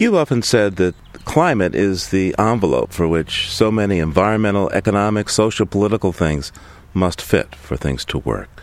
You've 0.00 0.14
often 0.14 0.40
said 0.40 0.76
that 0.76 0.94
climate 1.26 1.74
is 1.74 2.08
the 2.08 2.34
envelope 2.38 2.90
for 2.90 3.06
which 3.06 3.50
so 3.50 3.70
many 3.70 3.98
environmental, 3.98 4.70
economic, 4.70 5.28
social, 5.28 5.66
political 5.66 6.10
things 6.10 6.52
must 6.94 7.20
fit 7.20 7.54
for 7.54 7.76
things 7.76 8.06
to 8.06 8.16
work. 8.16 8.62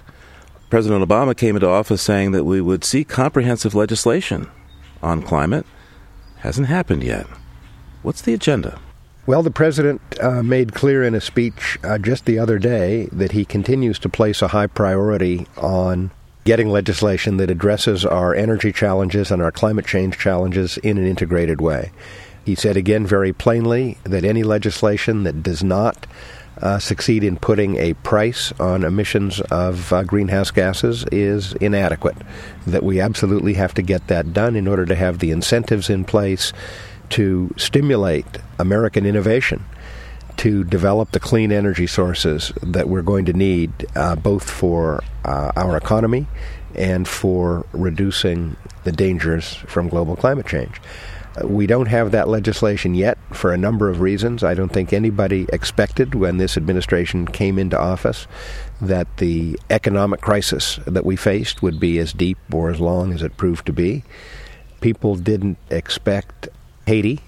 President 0.71 1.07
Obama 1.07 1.37
came 1.37 1.55
into 1.55 1.69
office 1.69 2.01
saying 2.01 2.31
that 2.31 2.43
we 2.43 2.59
would 2.59 2.83
see 2.83 3.03
comprehensive 3.03 3.75
legislation 3.75 4.49
on 5.03 5.21
climate. 5.21 5.67
Hasn't 6.37 6.69
happened 6.69 7.03
yet. 7.03 7.27
What's 8.01 8.23
the 8.23 8.33
agenda? 8.33 8.79
Well, 9.27 9.43
the 9.43 9.51
president 9.51 10.01
uh, 10.19 10.41
made 10.41 10.73
clear 10.73 11.03
in 11.03 11.13
a 11.13 11.21
speech 11.21 11.77
uh, 11.83 11.99
just 11.99 12.25
the 12.25 12.39
other 12.39 12.57
day 12.57 13.09
that 13.11 13.33
he 13.33 13.45
continues 13.45 13.99
to 13.99 14.09
place 14.09 14.41
a 14.41 14.47
high 14.47 14.65
priority 14.65 15.45
on 15.55 16.09
getting 16.47 16.69
legislation 16.69 17.35
that 17.35 17.51
addresses 17.51 18.05
our 18.05 18.33
energy 18.33 18.71
challenges 18.71 19.31
and 19.31 19.41
our 19.41 19.51
climate 19.51 19.85
change 19.85 20.17
challenges 20.17 20.77
in 20.77 20.97
an 20.97 21.05
integrated 21.05 21.59
way. 21.59 21.91
He 22.45 22.55
said 22.55 22.77
again 22.77 23.05
very 23.05 23.33
plainly 23.33 23.97
that 24.05 24.23
any 24.23 24.43
legislation 24.43 25.23
that 25.23 25.43
does 25.43 25.61
not 25.61 26.07
uh, 26.61 26.79
succeed 26.79 27.25
in 27.25 27.35
putting 27.35 27.75
a 27.75 27.95
price 27.95 28.53
on 28.61 28.85
emissions 28.85 29.41
of 29.51 29.91
uh, 29.91 30.03
greenhouse 30.03 30.49
gases 30.49 31.03
is 31.11 31.51
inadequate. 31.55 32.15
That 32.65 32.81
we 32.81 33.01
absolutely 33.01 33.55
have 33.55 33.73
to 33.73 33.81
get 33.81 34.07
that 34.07 34.31
done 34.31 34.55
in 34.55 34.69
order 34.69 34.85
to 34.85 34.95
have 34.95 35.19
the 35.19 35.31
incentives 35.31 35.89
in 35.89 36.05
place 36.05 36.53
to 37.09 37.53
stimulate 37.57 38.37
American 38.57 39.05
innovation 39.05 39.65
to 40.37 40.63
develop 40.63 41.11
the 41.11 41.19
clean 41.19 41.51
energy 41.51 41.87
sources 41.87 42.53
that 42.61 42.87
we're 42.87 43.01
going 43.01 43.25
to 43.25 43.33
need 43.33 43.71
uh, 43.95 44.15
both 44.15 44.49
for 44.49 45.03
uh, 45.25 45.51
our 45.55 45.75
economy 45.75 46.27
and 46.75 47.07
for 47.07 47.65
reducing 47.73 48.55
the 48.83 48.91
dangers 48.91 49.55
from 49.55 49.89
global 49.89 50.15
climate 50.15 50.45
change. 50.45 50.79
Uh, 51.35 51.47
we 51.47 51.65
don't 51.65 51.87
have 51.87 52.11
that 52.11 52.27
legislation 52.27 52.93
yet 52.93 53.17
for 53.31 53.51
a 53.51 53.57
number 53.57 53.89
of 53.89 53.99
reasons. 53.99 54.43
I 54.43 54.53
don't 54.53 54.71
think 54.71 54.93
anybody 54.93 55.47
expected 55.51 56.13
when 56.13 56.37
this 56.37 56.55
administration 56.55 57.27
came 57.27 57.57
into 57.57 57.77
office 57.77 58.27
that 58.79 59.17
the 59.17 59.59
economic 59.69 60.21
crisis 60.21 60.79
that 60.85 61.05
we 61.05 61.15
faced 61.15 61.63
would 61.63 61.79
be 61.79 61.97
as 61.97 62.13
deep 62.13 62.37
or 62.53 62.69
as 62.69 62.79
long 62.79 63.11
as 63.11 63.23
it 63.23 63.37
proved 63.37 63.65
to 63.65 63.73
be. 63.73 64.03
People 64.81 65.15
didn't 65.15 65.57
expect 65.71 66.47
Haiti 66.85 67.21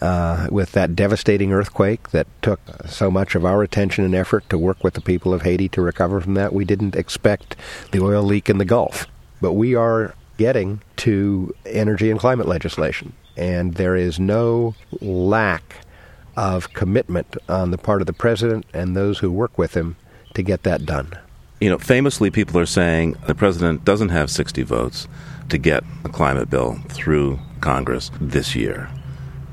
uh, 0.00 0.48
with 0.50 0.72
that 0.72 0.94
devastating 0.94 1.52
earthquake 1.52 2.10
that 2.10 2.26
took 2.42 2.60
so 2.86 3.10
much 3.10 3.34
of 3.34 3.44
our 3.44 3.62
attention 3.62 4.04
and 4.04 4.14
effort 4.14 4.48
to 4.50 4.58
work 4.58 4.82
with 4.84 4.94
the 4.94 5.00
people 5.00 5.34
of 5.34 5.42
Haiti 5.42 5.68
to 5.70 5.82
recover 5.82 6.20
from 6.20 6.34
that. 6.34 6.52
We 6.52 6.64
didn't 6.64 6.96
expect 6.96 7.56
the 7.92 8.00
oil 8.00 8.22
leak 8.22 8.48
in 8.48 8.58
the 8.58 8.64
Gulf, 8.64 9.06
but 9.40 9.52
we 9.52 9.74
are 9.74 10.14
getting 10.36 10.80
to 10.96 11.54
energy 11.66 12.10
and 12.10 12.20
climate 12.20 12.46
legislation, 12.46 13.12
and 13.36 13.74
there 13.74 13.96
is 13.96 14.20
no 14.20 14.74
lack 15.00 15.84
of 16.36 16.72
commitment 16.72 17.36
on 17.48 17.72
the 17.72 17.78
part 17.78 18.00
of 18.00 18.06
the 18.06 18.12
president 18.12 18.64
and 18.72 18.96
those 18.96 19.18
who 19.18 19.32
work 19.32 19.58
with 19.58 19.74
him 19.74 19.96
to 20.34 20.42
get 20.42 20.62
that 20.62 20.86
done. 20.86 21.12
You 21.60 21.70
know, 21.70 21.78
famously, 21.78 22.30
people 22.30 22.60
are 22.60 22.66
saying 22.66 23.16
the 23.26 23.34
president 23.34 23.84
doesn't 23.84 24.10
have 24.10 24.30
60 24.30 24.62
votes 24.62 25.08
to 25.48 25.58
get 25.58 25.82
a 26.04 26.08
climate 26.08 26.48
bill 26.48 26.78
through 26.88 27.40
Congress 27.60 28.12
this 28.20 28.54
year. 28.54 28.88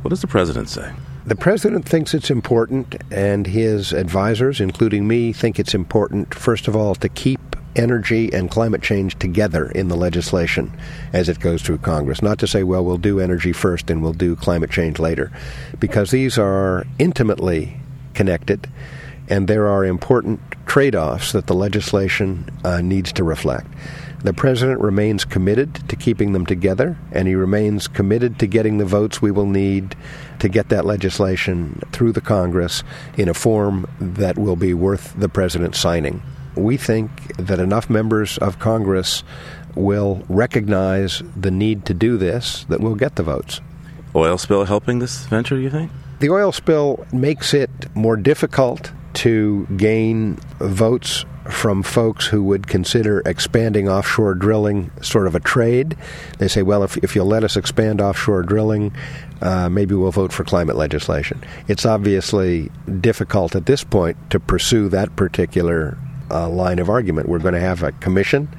What 0.06 0.12
does 0.12 0.22
the 0.22 0.28
president 0.28 0.70
say? 0.70 0.94
The 1.26 1.36
president 1.36 1.90
thinks 1.90 2.14
it's 2.14 2.30
important, 2.30 2.96
and 3.10 3.48
his 3.48 3.92
advisors, 3.92 4.62
including 4.62 5.08
me, 5.08 5.34
think 5.34 5.58
it's 5.58 5.74
important, 5.74 6.32
first 6.32 6.68
of 6.68 6.76
all, 6.76 6.94
to 6.94 7.10
keep 7.10 7.40
energy 7.76 8.32
and 8.32 8.52
climate 8.52 8.84
change 8.84 9.18
together 9.18 9.66
in 9.72 9.88
the 9.88 9.98
legislation 9.98 10.72
as 11.12 11.28
it 11.28 11.40
goes 11.40 11.64
through 11.64 11.80
Congress. 11.80 12.22
Not 12.22 12.38
to 12.38 12.46
say, 12.46 12.62
well, 12.62 12.86
we'll 12.86 12.98
do 12.98 13.20
energy 13.20 13.52
first 13.52 13.90
and 13.90 14.04
we'll 14.04 14.14
do 14.14 14.36
climate 14.36 14.70
change 14.70 15.00
later, 15.00 15.32
because 15.80 16.12
these 16.12 16.38
are 16.38 16.86
intimately 17.00 17.76
connected, 18.14 18.70
and 19.28 19.48
there 19.48 19.68
are 19.68 19.84
important 19.84 20.40
trade 20.68 20.94
offs 20.94 21.32
that 21.32 21.48
the 21.48 21.56
legislation 21.56 22.48
uh, 22.64 22.80
needs 22.80 23.12
to 23.14 23.24
reflect. 23.24 23.66
The 24.24 24.34
president 24.34 24.82
remains 24.82 25.26
committed 25.26 25.88
to 25.90 25.96
keeping 25.96 26.34
them 26.34 26.46
together, 26.46 26.98
and 27.12 27.28
he 27.28 27.36
remains 27.36 27.88
committed 27.88 28.40
to 28.40 28.48
getting 28.48 28.78
the 28.78 28.86
votes 28.86 29.22
we 29.22 29.32
will 29.32 29.46
need 29.46 29.96
to 30.40 30.50
get 30.50 30.70
that 30.70 30.86
legislation 30.86 31.82
through 31.92 32.12
the 32.12 32.22
Congress 32.22 32.84
in 33.18 33.30
a 33.30 33.34
form 33.34 33.88
that 34.00 34.38
will 34.38 34.56
be 34.56 34.74
worth 34.74 35.14
the 35.18 35.30
president 35.30 35.76
signing. 35.76 36.24
We 36.56 36.78
think 36.78 37.36
that 37.38 37.60
enough 37.60 37.90
members 37.90 38.38
of 38.38 38.60
Congress 38.60 39.24
will 39.76 40.24
recognize 40.30 41.22
the 41.36 41.52
need 41.52 41.86
to 41.86 41.94
do 41.94 42.18
this 42.18 42.66
that 42.70 42.80
we'll 42.80 42.96
get 42.96 43.16
the 43.16 43.24
votes. 43.24 43.62
Oil 44.16 44.38
spill 44.38 44.64
helping 44.64 45.00
this 45.00 45.26
venture, 45.26 45.60
you 45.60 45.70
think? 45.70 45.92
The 46.20 46.30
oil 46.30 46.54
spill 46.54 47.06
makes 47.12 47.54
it 47.54 47.70
more 47.94 48.16
difficult 48.16 48.92
to 49.16 49.66
gain 49.78 50.36
votes 50.60 51.26
from 51.50 51.84
folks 51.84 52.26
who 52.26 52.44
would 52.44 52.68
consider 52.68 53.22
expanding 53.26 53.88
offshore 53.88 54.34
drilling 54.34 54.92
sort 55.02 55.28
of 55.28 55.36
a 55.36 55.40
trade. 55.40 55.96
They 56.40 56.48
say, 56.48 56.64
well, 56.64 56.84
if, 56.84 56.98
if 56.98 57.16
you'll 57.16 57.28
let 57.28 57.44
us 57.44 57.56
expand 57.56 58.02
offshore 58.02 58.44
drilling, 58.44 58.94
uh, 59.42 59.70
maybe 59.70 59.94
we'll 59.94 60.12
vote 60.12 60.34
for 60.34 60.44
climate 60.44 60.76
legislation. 60.76 61.44
It's 61.68 61.86
obviously 61.86 62.72
difficult 63.00 63.56
at 63.56 63.68
this 63.68 63.84
point 63.84 64.18
to 64.32 64.40
pursue 64.40 64.90
that 64.90 65.16
particular 65.16 65.98
uh, 66.32 66.50
line 66.50 66.80
of 66.80 66.90
argument. 66.90 67.30
We're 67.30 67.40
going 67.40 67.54
to 67.54 67.60
have 67.60 67.84
a 67.84 67.92
commission 67.94 68.50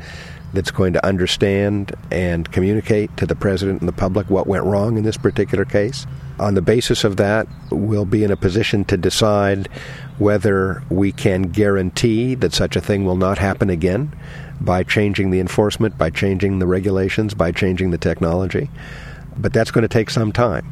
that's 0.53 0.71
going 0.71 0.92
to 0.92 1.05
understand 1.05 1.95
and 2.11 2.51
communicate 2.53 3.14
to 3.16 3.27
the 3.27 3.35
president 3.35 3.81
and 3.81 3.88
the 3.88 3.92
public 3.92 4.31
what 4.31 4.47
went 4.47 4.64
wrong 4.64 4.97
in 4.97 5.05
this 5.05 5.16
particular 5.16 5.64
case. 5.64 6.07
On 6.38 6.55
the 6.55 6.62
basis 6.62 7.05
of 7.05 7.16
that, 7.16 7.49
we'll 7.71 8.05
be 8.05 8.23
in 8.23 8.31
a 8.31 8.37
position 8.37 8.85
to 8.87 8.97
decide 8.97 9.69
whether 10.18 10.83
we 10.88 11.12
can 11.12 11.42
guarantee 11.42 12.35
that 12.35 12.52
such 12.52 12.76
a 12.76 12.81
thing 12.81 13.05
will 13.05 13.16
not 13.16 13.38
happen 13.38 13.70
again 13.70 14.14
by 14.61 14.83
changing 14.83 15.31
the 15.31 15.40
enforcement, 15.40 15.98
by 15.98 16.11
changing 16.11 16.59
the 16.59 16.66
regulations, 16.66 17.35
by 17.35 17.52
changing 17.52 17.90
the 17.90 17.98
technology. 17.98 18.70
But 19.37 19.52
that's 19.52 19.70
going 19.70 19.83
to 19.83 19.88
take 19.88 20.11
some 20.11 20.33
time. 20.33 20.66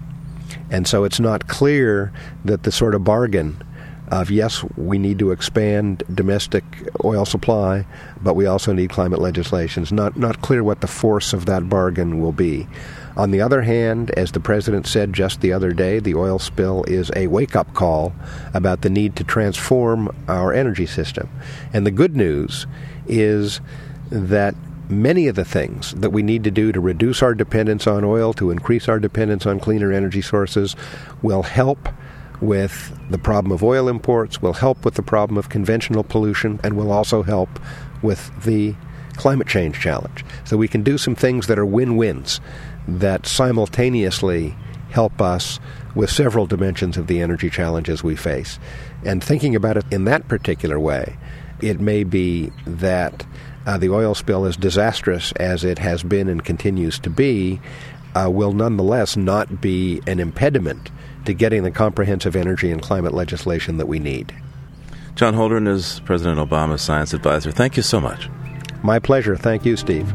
And 0.71 0.89
so 0.89 1.05
it's 1.05 1.21
not 1.21 1.49
clear 1.49 2.13
that 2.45 2.63
the 2.63 2.73
sort 2.73 2.95
of 2.95 3.05
bargain 3.05 3.63
of 4.09 4.31
yes, 4.31 4.65
we 4.77 4.99
need 4.99 5.19
to 5.19 5.31
expand 5.31 6.03
domestic 6.13 6.65
oil 7.05 7.25
supply, 7.25 7.87
but 8.23 8.35
we 8.35 8.47
also 8.47 8.73
need 8.73 8.91
climate 8.91 9.21
legislation. 9.21 9.83
It's 9.83 9.93
not, 9.93 10.17
not 10.17 10.43
clear 10.43 10.63
what 10.63 10.81
the 10.81 10.87
force 10.87 11.33
of 11.33 11.47
that 11.47 11.69
bargain 11.69 12.21
will 12.21 12.33
be. 12.33 12.67
On 13.17 13.31
the 13.31 13.41
other 13.41 13.63
hand, 13.63 14.11
as 14.13 14.33
the 14.33 14.41
president 14.41 14.87
said 14.87 15.13
just 15.13 15.41
the 15.41 15.53
other 15.53 15.73
day, 15.73 16.01
the 16.01 16.15
oil 16.15 16.39
spill 16.39 16.85
is 16.85 17.13
a 17.15 17.29
wake 17.29 17.55
up 17.55 17.73
call 17.75 18.13
about 18.53 18.81
the 18.81 18.91
need 18.91 19.15
to 19.17 19.25
transform 19.25 20.15
our 20.27 20.53
energy 20.53 20.87
system. 20.87 21.29
And 21.73 21.87
the 21.87 21.93
good 21.93 22.17
news 22.17 22.67
is 23.07 23.61
that 24.11 24.57
many 24.89 25.29
of 25.29 25.37
the 25.37 25.45
things 25.45 25.93
that 25.93 26.11
we 26.11 26.23
need 26.23 26.45
to 26.45 26.51
do 26.51 26.73
to 26.73 26.81
reduce 26.81 27.23
our 27.23 27.35
dependence 27.35 27.87
on 27.87 28.05
oil, 28.05 28.33
to 28.35 28.51
increase 28.51 28.89
our 28.89 28.99
dependence 28.99 29.47
on 29.47 29.61
cleaner 29.61 29.93
energy 29.93 30.21
sources, 30.21 30.75
will 31.23 31.45
help 31.45 31.89
with 32.41 32.99
the 33.11 33.19
problem 33.19 33.53
of 33.53 33.63
oil 33.63 33.89
imports, 33.89 34.43
will 34.43 34.53
help 34.55 34.85
with 34.85 34.95
the 34.95 35.03
problem 35.03 35.39
of 35.39 35.49
conventional 35.49 36.03
pollution, 36.03 36.59
and 36.65 36.77
will 36.77 36.91
also 36.91 37.23
help 37.23 37.49
with 38.03 38.31
the 38.43 38.75
climate 39.17 39.47
change 39.47 39.81
challenge. 39.81 40.25
So 40.45 40.57
we 40.57 40.69
can 40.69 40.83
do 40.83 40.99
some 40.99 41.15
things 41.15 41.47
that 41.47 41.59
are 41.59 41.65
win 41.65 41.97
wins 41.97 42.41
that 42.87 43.27
simultaneously 43.27 44.55
help 44.91 45.21
us 45.21 45.59
with 45.95 46.11
several 46.11 46.47
dimensions 46.47 46.97
of 46.97 47.07
the 47.07 47.21
energy 47.21 47.51
challenges 47.51 48.03
we 48.03 48.17
face. 48.17 48.59
And 49.05 49.23
thinking 49.23 49.55
about 49.55 49.77
it 49.77 49.85
in 49.91 50.05
that 50.05 50.29
particular 50.29 50.79
way, 50.79 51.17
it 51.61 51.81
may 51.81 52.05
be 52.05 52.53
that 52.67 53.27
uh, 53.67 53.79
the 53.79 53.89
oil 53.91 54.15
spill, 54.15 54.45
as 54.45 54.57
disastrous 54.57 55.33
as 55.33 55.65
it 55.65 55.79
has 55.79 56.03
been 56.03 56.29
and 56.29 56.45
continues 56.45 56.99
to 57.01 57.11
be, 57.11 57.61
uh, 58.15 58.31
will 58.31 58.53
nonetheless 58.53 59.17
not 59.17 59.61
be 59.61 60.01
an 60.07 60.21
impediment 60.21 60.91
to 61.25 61.33
getting 61.33 61.63
the 61.63 61.71
comprehensive 61.71 62.37
energy 62.37 62.71
and 62.71 62.83
climate 62.83 63.15
legislation 63.15 63.79
that 63.79 63.87
we 63.87 63.99
need. 63.99 64.35
John 65.15 65.35
Holdren 65.35 65.69
is 65.69 66.01
President 66.01 66.39
Obama's 66.39 66.83
science 66.83 67.15
advisor. 67.15 67.51
Thank 67.51 67.77
you 67.77 67.83
so 67.83 68.01
much. 68.01 68.29
My 68.83 68.99
pleasure. 68.99 69.37
Thank 69.37 69.65
you, 69.65 69.77
Steve. 69.77 70.07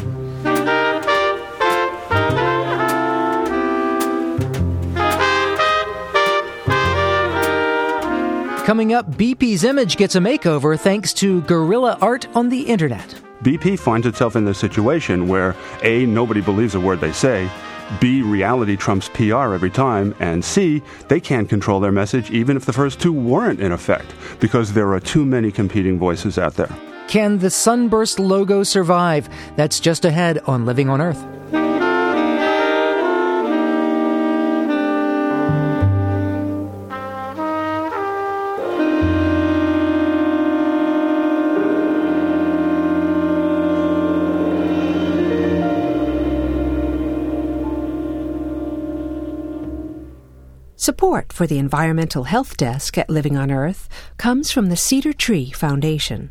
Coming 8.69 8.93
up, 8.93 9.09
BP's 9.09 9.63
image 9.63 9.97
gets 9.97 10.13
a 10.13 10.19
makeover 10.19 10.79
thanks 10.79 11.11
to 11.15 11.41
guerrilla 11.41 11.97
art 12.01 12.27
on 12.35 12.49
the 12.49 12.61
internet. 12.61 13.19
BP 13.41 13.79
finds 13.79 14.05
itself 14.05 14.35
in 14.35 14.45
this 14.45 14.59
situation 14.59 15.27
where 15.27 15.55
A, 15.81 16.05
nobody 16.05 16.39
believes 16.39 16.75
a 16.75 16.79
word 16.79 17.01
they 17.01 17.11
say, 17.11 17.49
B, 17.99 18.21
reality 18.21 18.77
trumps 18.77 19.09
PR 19.09 19.55
every 19.55 19.71
time, 19.71 20.13
and 20.19 20.45
C, 20.45 20.83
they 21.07 21.19
can't 21.19 21.49
control 21.49 21.79
their 21.79 21.91
message 21.91 22.29
even 22.29 22.55
if 22.55 22.65
the 22.65 22.71
first 22.71 23.01
two 23.01 23.11
weren't 23.11 23.59
in 23.59 23.71
effect 23.71 24.13
because 24.39 24.71
there 24.71 24.93
are 24.93 24.99
too 24.99 25.25
many 25.25 25.51
competing 25.51 25.97
voices 25.97 26.37
out 26.37 26.53
there. 26.53 26.69
Can 27.07 27.39
the 27.39 27.49
Sunburst 27.49 28.19
logo 28.19 28.61
survive? 28.61 29.27
That's 29.55 29.79
just 29.79 30.05
ahead 30.05 30.43
on 30.45 30.67
Living 30.67 30.89
on 30.89 31.01
Earth. 31.01 31.25
Support 50.99 51.31
for 51.31 51.47
the 51.47 51.59
Environmental 51.59 52.25
Health 52.25 52.57
Desk 52.57 52.97
at 52.97 53.09
Living 53.09 53.37
on 53.37 53.51
Earth 53.51 53.87
comes 54.17 54.51
from 54.51 54.65
the 54.65 54.75
Cedar 54.75 55.13
Tree 55.13 55.49
Foundation. 55.49 56.29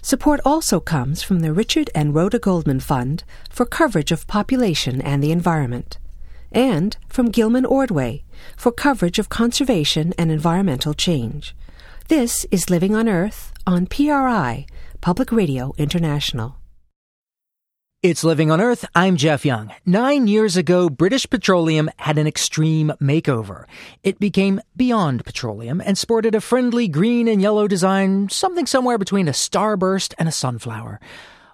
Support 0.00 0.40
also 0.46 0.80
comes 0.80 1.22
from 1.22 1.40
the 1.40 1.52
Richard 1.52 1.90
and 1.94 2.14
Rhoda 2.14 2.38
Goldman 2.38 2.80
Fund 2.80 3.22
for 3.50 3.66
coverage 3.66 4.10
of 4.10 4.26
population 4.26 5.02
and 5.02 5.22
the 5.22 5.30
environment, 5.30 5.98
and 6.50 6.96
from 7.10 7.30
Gilman 7.30 7.66
Ordway 7.66 8.24
for 8.56 8.72
coverage 8.72 9.18
of 9.18 9.28
conservation 9.28 10.14
and 10.16 10.32
environmental 10.32 10.94
change. 10.94 11.54
This 12.08 12.46
is 12.50 12.70
Living 12.70 12.96
on 12.96 13.10
Earth 13.10 13.52
on 13.66 13.84
PRI, 13.84 14.64
Public 15.02 15.30
Radio 15.30 15.74
International. 15.76 16.57
It's 18.00 18.22
Living 18.22 18.48
on 18.52 18.60
Earth. 18.60 18.84
I'm 18.94 19.16
Jeff 19.16 19.44
Young. 19.44 19.74
Nine 19.84 20.28
years 20.28 20.56
ago, 20.56 20.88
British 20.88 21.28
Petroleum 21.28 21.90
had 21.96 22.16
an 22.16 22.28
extreme 22.28 22.92
makeover. 23.00 23.64
It 24.04 24.20
became 24.20 24.60
Beyond 24.76 25.24
Petroleum 25.24 25.80
and 25.84 25.98
sported 25.98 26.36
a 26.36 26.40
friendly 26.40 26.86
green 26.86 27.26
and 27.26 27.42
yellow 27.42 27.66
design, 27.66 28.28
something 28.28 28.66
somewhere 28.66 28.98
between 28.98 29.26
a 29.26 29.32
starburst 29.32 30.14
and 30.16 30.28
a 30.28 30.32
sunflower. 30.32 31.00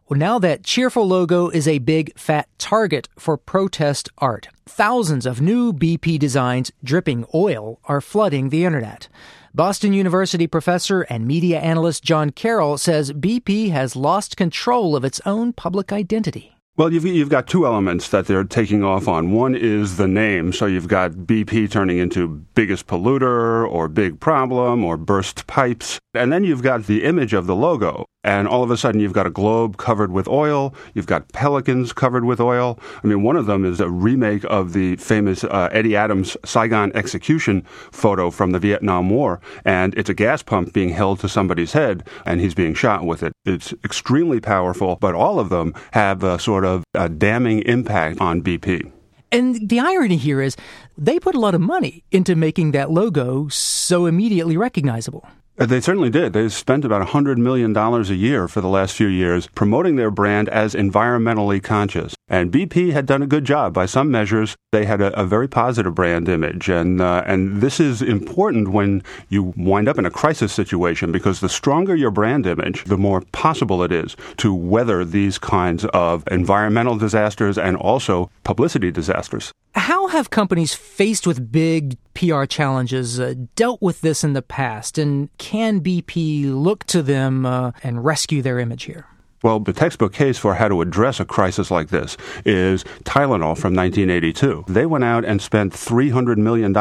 Well, 0.06 0.18
now 0.18 0.38
that 0.38 0.64
cheerful 0.64 1.08
logo 1.08 1.48
is 1.48 1.66
a 1.66 1.78
big 1.78 2.12
fat 2.14 2.46
target 2.58 3.08
for 3.18 3.38
protest 3.38 4.10
art. 4.18 4.48
Thousands 4.66 5.24
of 5.24 5.40
new 5.40 5.72
BP 5.72 6.18
designs 6.18 6.70
dripping 6.84 7.24
oil 7.32 7.80
are 7.84 8.02
flooding 8.02 8.50
the 8.50 8.66
internet. 8.66 9.08
Boston 9.56 9.92
University 9.92 10.48
professor 10.48 11.02
and 11.02 11.28
media 11.28 11.60
analyst 11.60 12.02
John 12.02 12.30
Carroll 12.30 12.76
says 12.76 13.12
BP 13.12 13.70
has 13.70 13.94
lost 13.94 14.36
control 14.36 14.96
of 14.96 15.04
its 15.04 15.20
own 15.24 15.52
public 15.52 15.92
identity. 15.92 16.53
Well, 16.76 16.92
you've, 16.92 17.06
you've 17.06 17.28
got 17.28 17.46
two 17.46 17.66
elements 17.66 18.08
that 18.08 18.26
they're 18.26 18.42
taking 18.42 18.82
off 18.82 19.06
on. 19.06 19.30
One 19.30 19.54
is 19.54 19.96
the 19.96 20.08
name. 20.08 20.52
So 20.52 20.66
you've 20.66 20.88
got 20.88 21.12
BP 21.12 21.70
turning 21.70 21.98
into 21.98 22.44
biggest 22.56 22.88
polluter 22.88 23.64
or 23.70 23.86
big 23.86 24.18
problem 24.18 24.82
or 24.84 24.96
burst 24.96 25.46
pipes. 25.46 26.00
And 26.14 26.32
then 26.32 26.42
you've 26.42 26.62
got 26.62 26.86
the 26.86 27.04
image 27.04 27.32
of 27.32 27.46
the 27.46 27.54
logo. 27.54 28.06
And 28.24 28.48
all 28.48 28.62
of 28.62 28.70
a 28.70 28.76
sudden 28.76 29.00
you've 29.00 29.12
got 29.12 29.26
a 29.26 29.30
globe 29.30 29.76
covered 29.76 30.10
with 30.10 30.26
oil. 30.26 30.74
You've 30.94 31.06
got 31.06 31.28
pelicans 31.32 31.92
covered 31.92 32.24
with 32.24 32.40
oil. 32.40 32.80
I 33.02 33.06
mean, 33.06 33.22
one 33.22 33.36
of 33.36 33.46
them 33.46 33.64
is 33.66 33.80
a 33.80 33.90
remake 33.90 34.44
of 34.44 34.72
the 34.72 34.96
famous 34.96 35.44
uh, 35.44 35.68
Eddie 35.70 35.94
Adams 35.94 36.36
Saigon 36.44 36.90
execution 36.94 37.62
photo 37.92 38.30
from 38.30 38.52
the 38.52 38.58
Vietnam 38.58 39.10
War. 39.10 39.40
And 39.64 39.94
it's 39.94 40.08
a 40.08 40.14
gas 40.14 40.42
pump 40.42 40.72
being 40.72 40.88
held 40.88 41.20
to 41.20 41.28
somebody's 41.28 41.74
head 41.74 42.08
and 42.24 42.40
he's 42.40 42.54
being 42.54 42.74
shot 42.74 43.04
with 43.04 43.22
it. 43.22 43.34
It's 43.44 43.74
extremely 43.84 44.40
powerful, 44.40 44.96
but 45.00 45.14
all 45.14 45.38
of 45.38 45.50
them 45.50 45.74
have 45.92 46.24
a 46.24 46.38
sort 46.38 46.63
of 46.64 46.84
a 46.94 47.08
damning 47.08 47.60
impact 47.62 48.20
on 48.20 48.42
BP. 48.42 48.90
And 49.32 49.68
the 49.68 49.80
irony 49.80 50.16
here 50.16 50.40
is 50.40 50.56
they 50.96 51.18
put 51.18 51.34
a 51.34 51.40
lot 51.40 51.54
of 51.54 51.60
money 51.60 52.04
into 52.12 52.36
making 52.36 52.72
that 52.72 52.90
logo 52.90 53.48
so 53.48 54.06
immediately 54.06 54.56
recognizable. 54.56 55.26
Uh, 55.56 55.66
they 55.66 55.80
certainly 55.80 56.10
did. 56.10 56.32
They 56.32 56.48
spent 56.48 56.84
about 56.84 57.06
$100 57.06 57.36
million 57.36 57.76
a 57.76 58.02
year 58.12 58.48
for 58.48 58.60
the 58.60 58.68
last 58.68 58.96
few 58.96 59.06
years 59.06 59.46
promoting 59.54 59.94
their 59.94 60.10
brand 60.10 60.48
as 60.48 60.74
environmentally 60.74 61.62
conscious. 61.62 62.16
And 62.26 62.50
BP 62.50 62.90
had 62.90 63.06
done 63.06 63.22
a 63.22 63.26
good 63.28 63.44
job. 63.44 63.72
By 63.72 63.86
some 63.86 64.10
measures, 64.10 64.56
they 64.72 64.84
had 64.84 65.00
a, 65.00 65.16
a 65.18 65.24
very 65.24 65.46
positive 65.46 65.94
brand 65.94 66.28
image. 66.28 66.68
And, 66.68 67.00
uh, 67.00 67.22
and 67.24 67.60
this 67.60 67.78
is 67.78 68.02
important 68.02 68.72
when 68.72 69.04
you 69.28 69.54
wind 69.56 69.86
up 69.86 69.96
in 69.96 70.06
a 70.06 70.10
crisis 70.10 70.52
situation 70.52 71.12
because 71.12 71.38
the 71.38 71.48
stronger 71.48 71.94
your 71.94 72.10
brand 72.10 72.46
image, 72.46 72.84
the 72.84 72.98
more 72.98 73.20
possible 73.30 73.84
it 73.84 73.92
is 73.92 74.16
to 74.38 74.52
weather 74.52 75.04
these 75.04 75.38
kinds 75.38 75.84
of 75.86 76.24
environmental 76.32 76.98
disasters 76.98 77.56
and 77.56 77.76
also 77.76 78.28
publicity 78.42 78.90
disasters. 78.90 79.52
How 79.74 80.06
have 80.08 80.30
companies 80.30 80.72
faced 80.72 81.26
with 81.26 81.50
big 81.50 81.98
PR 82.14 82.44
challenges 82.44 83.18
uh, 83.18 83.34
dealt 83.56 83.82
with 83.82 84.02
this 84.02 84.22
in 84.22 84.32
the 84.32 84.42
past? 84.42 84.98
And 84.98 85.36
can 85.38 85.80
BP 85.80 86.46
look 86.54 86.84
to 86.84 87.02
them 87.02 87.44
uh, 87.44 87.72
and 87.82 88.04
rescue 88.04 88.40
their 88.40 88.60
image 88.60 88.84
here? 88.84 89.06
Well, 89.44 89.60
the 89.60 89.74
textbook 89.74 90.14
case 90.14 90.38
for 90.38 90.54
how 90.54 90.68
to 90.68 90.80
address 90.80 91.20
a 91.20 91.26
crisis 91.26 91.70
like 91.70 91.88
this 91.88 92.16
is 92.46 92.82
Tylenol 93.04 93.58
from 93.58 93.76
1982. 93.76 94.64
They 94.68 94.86
went 94.86 95.04
out 95.04 95.22
and 95.26 95.42
spent 95.42 95.74
$300 95.74 96.38
million 96.38 96.72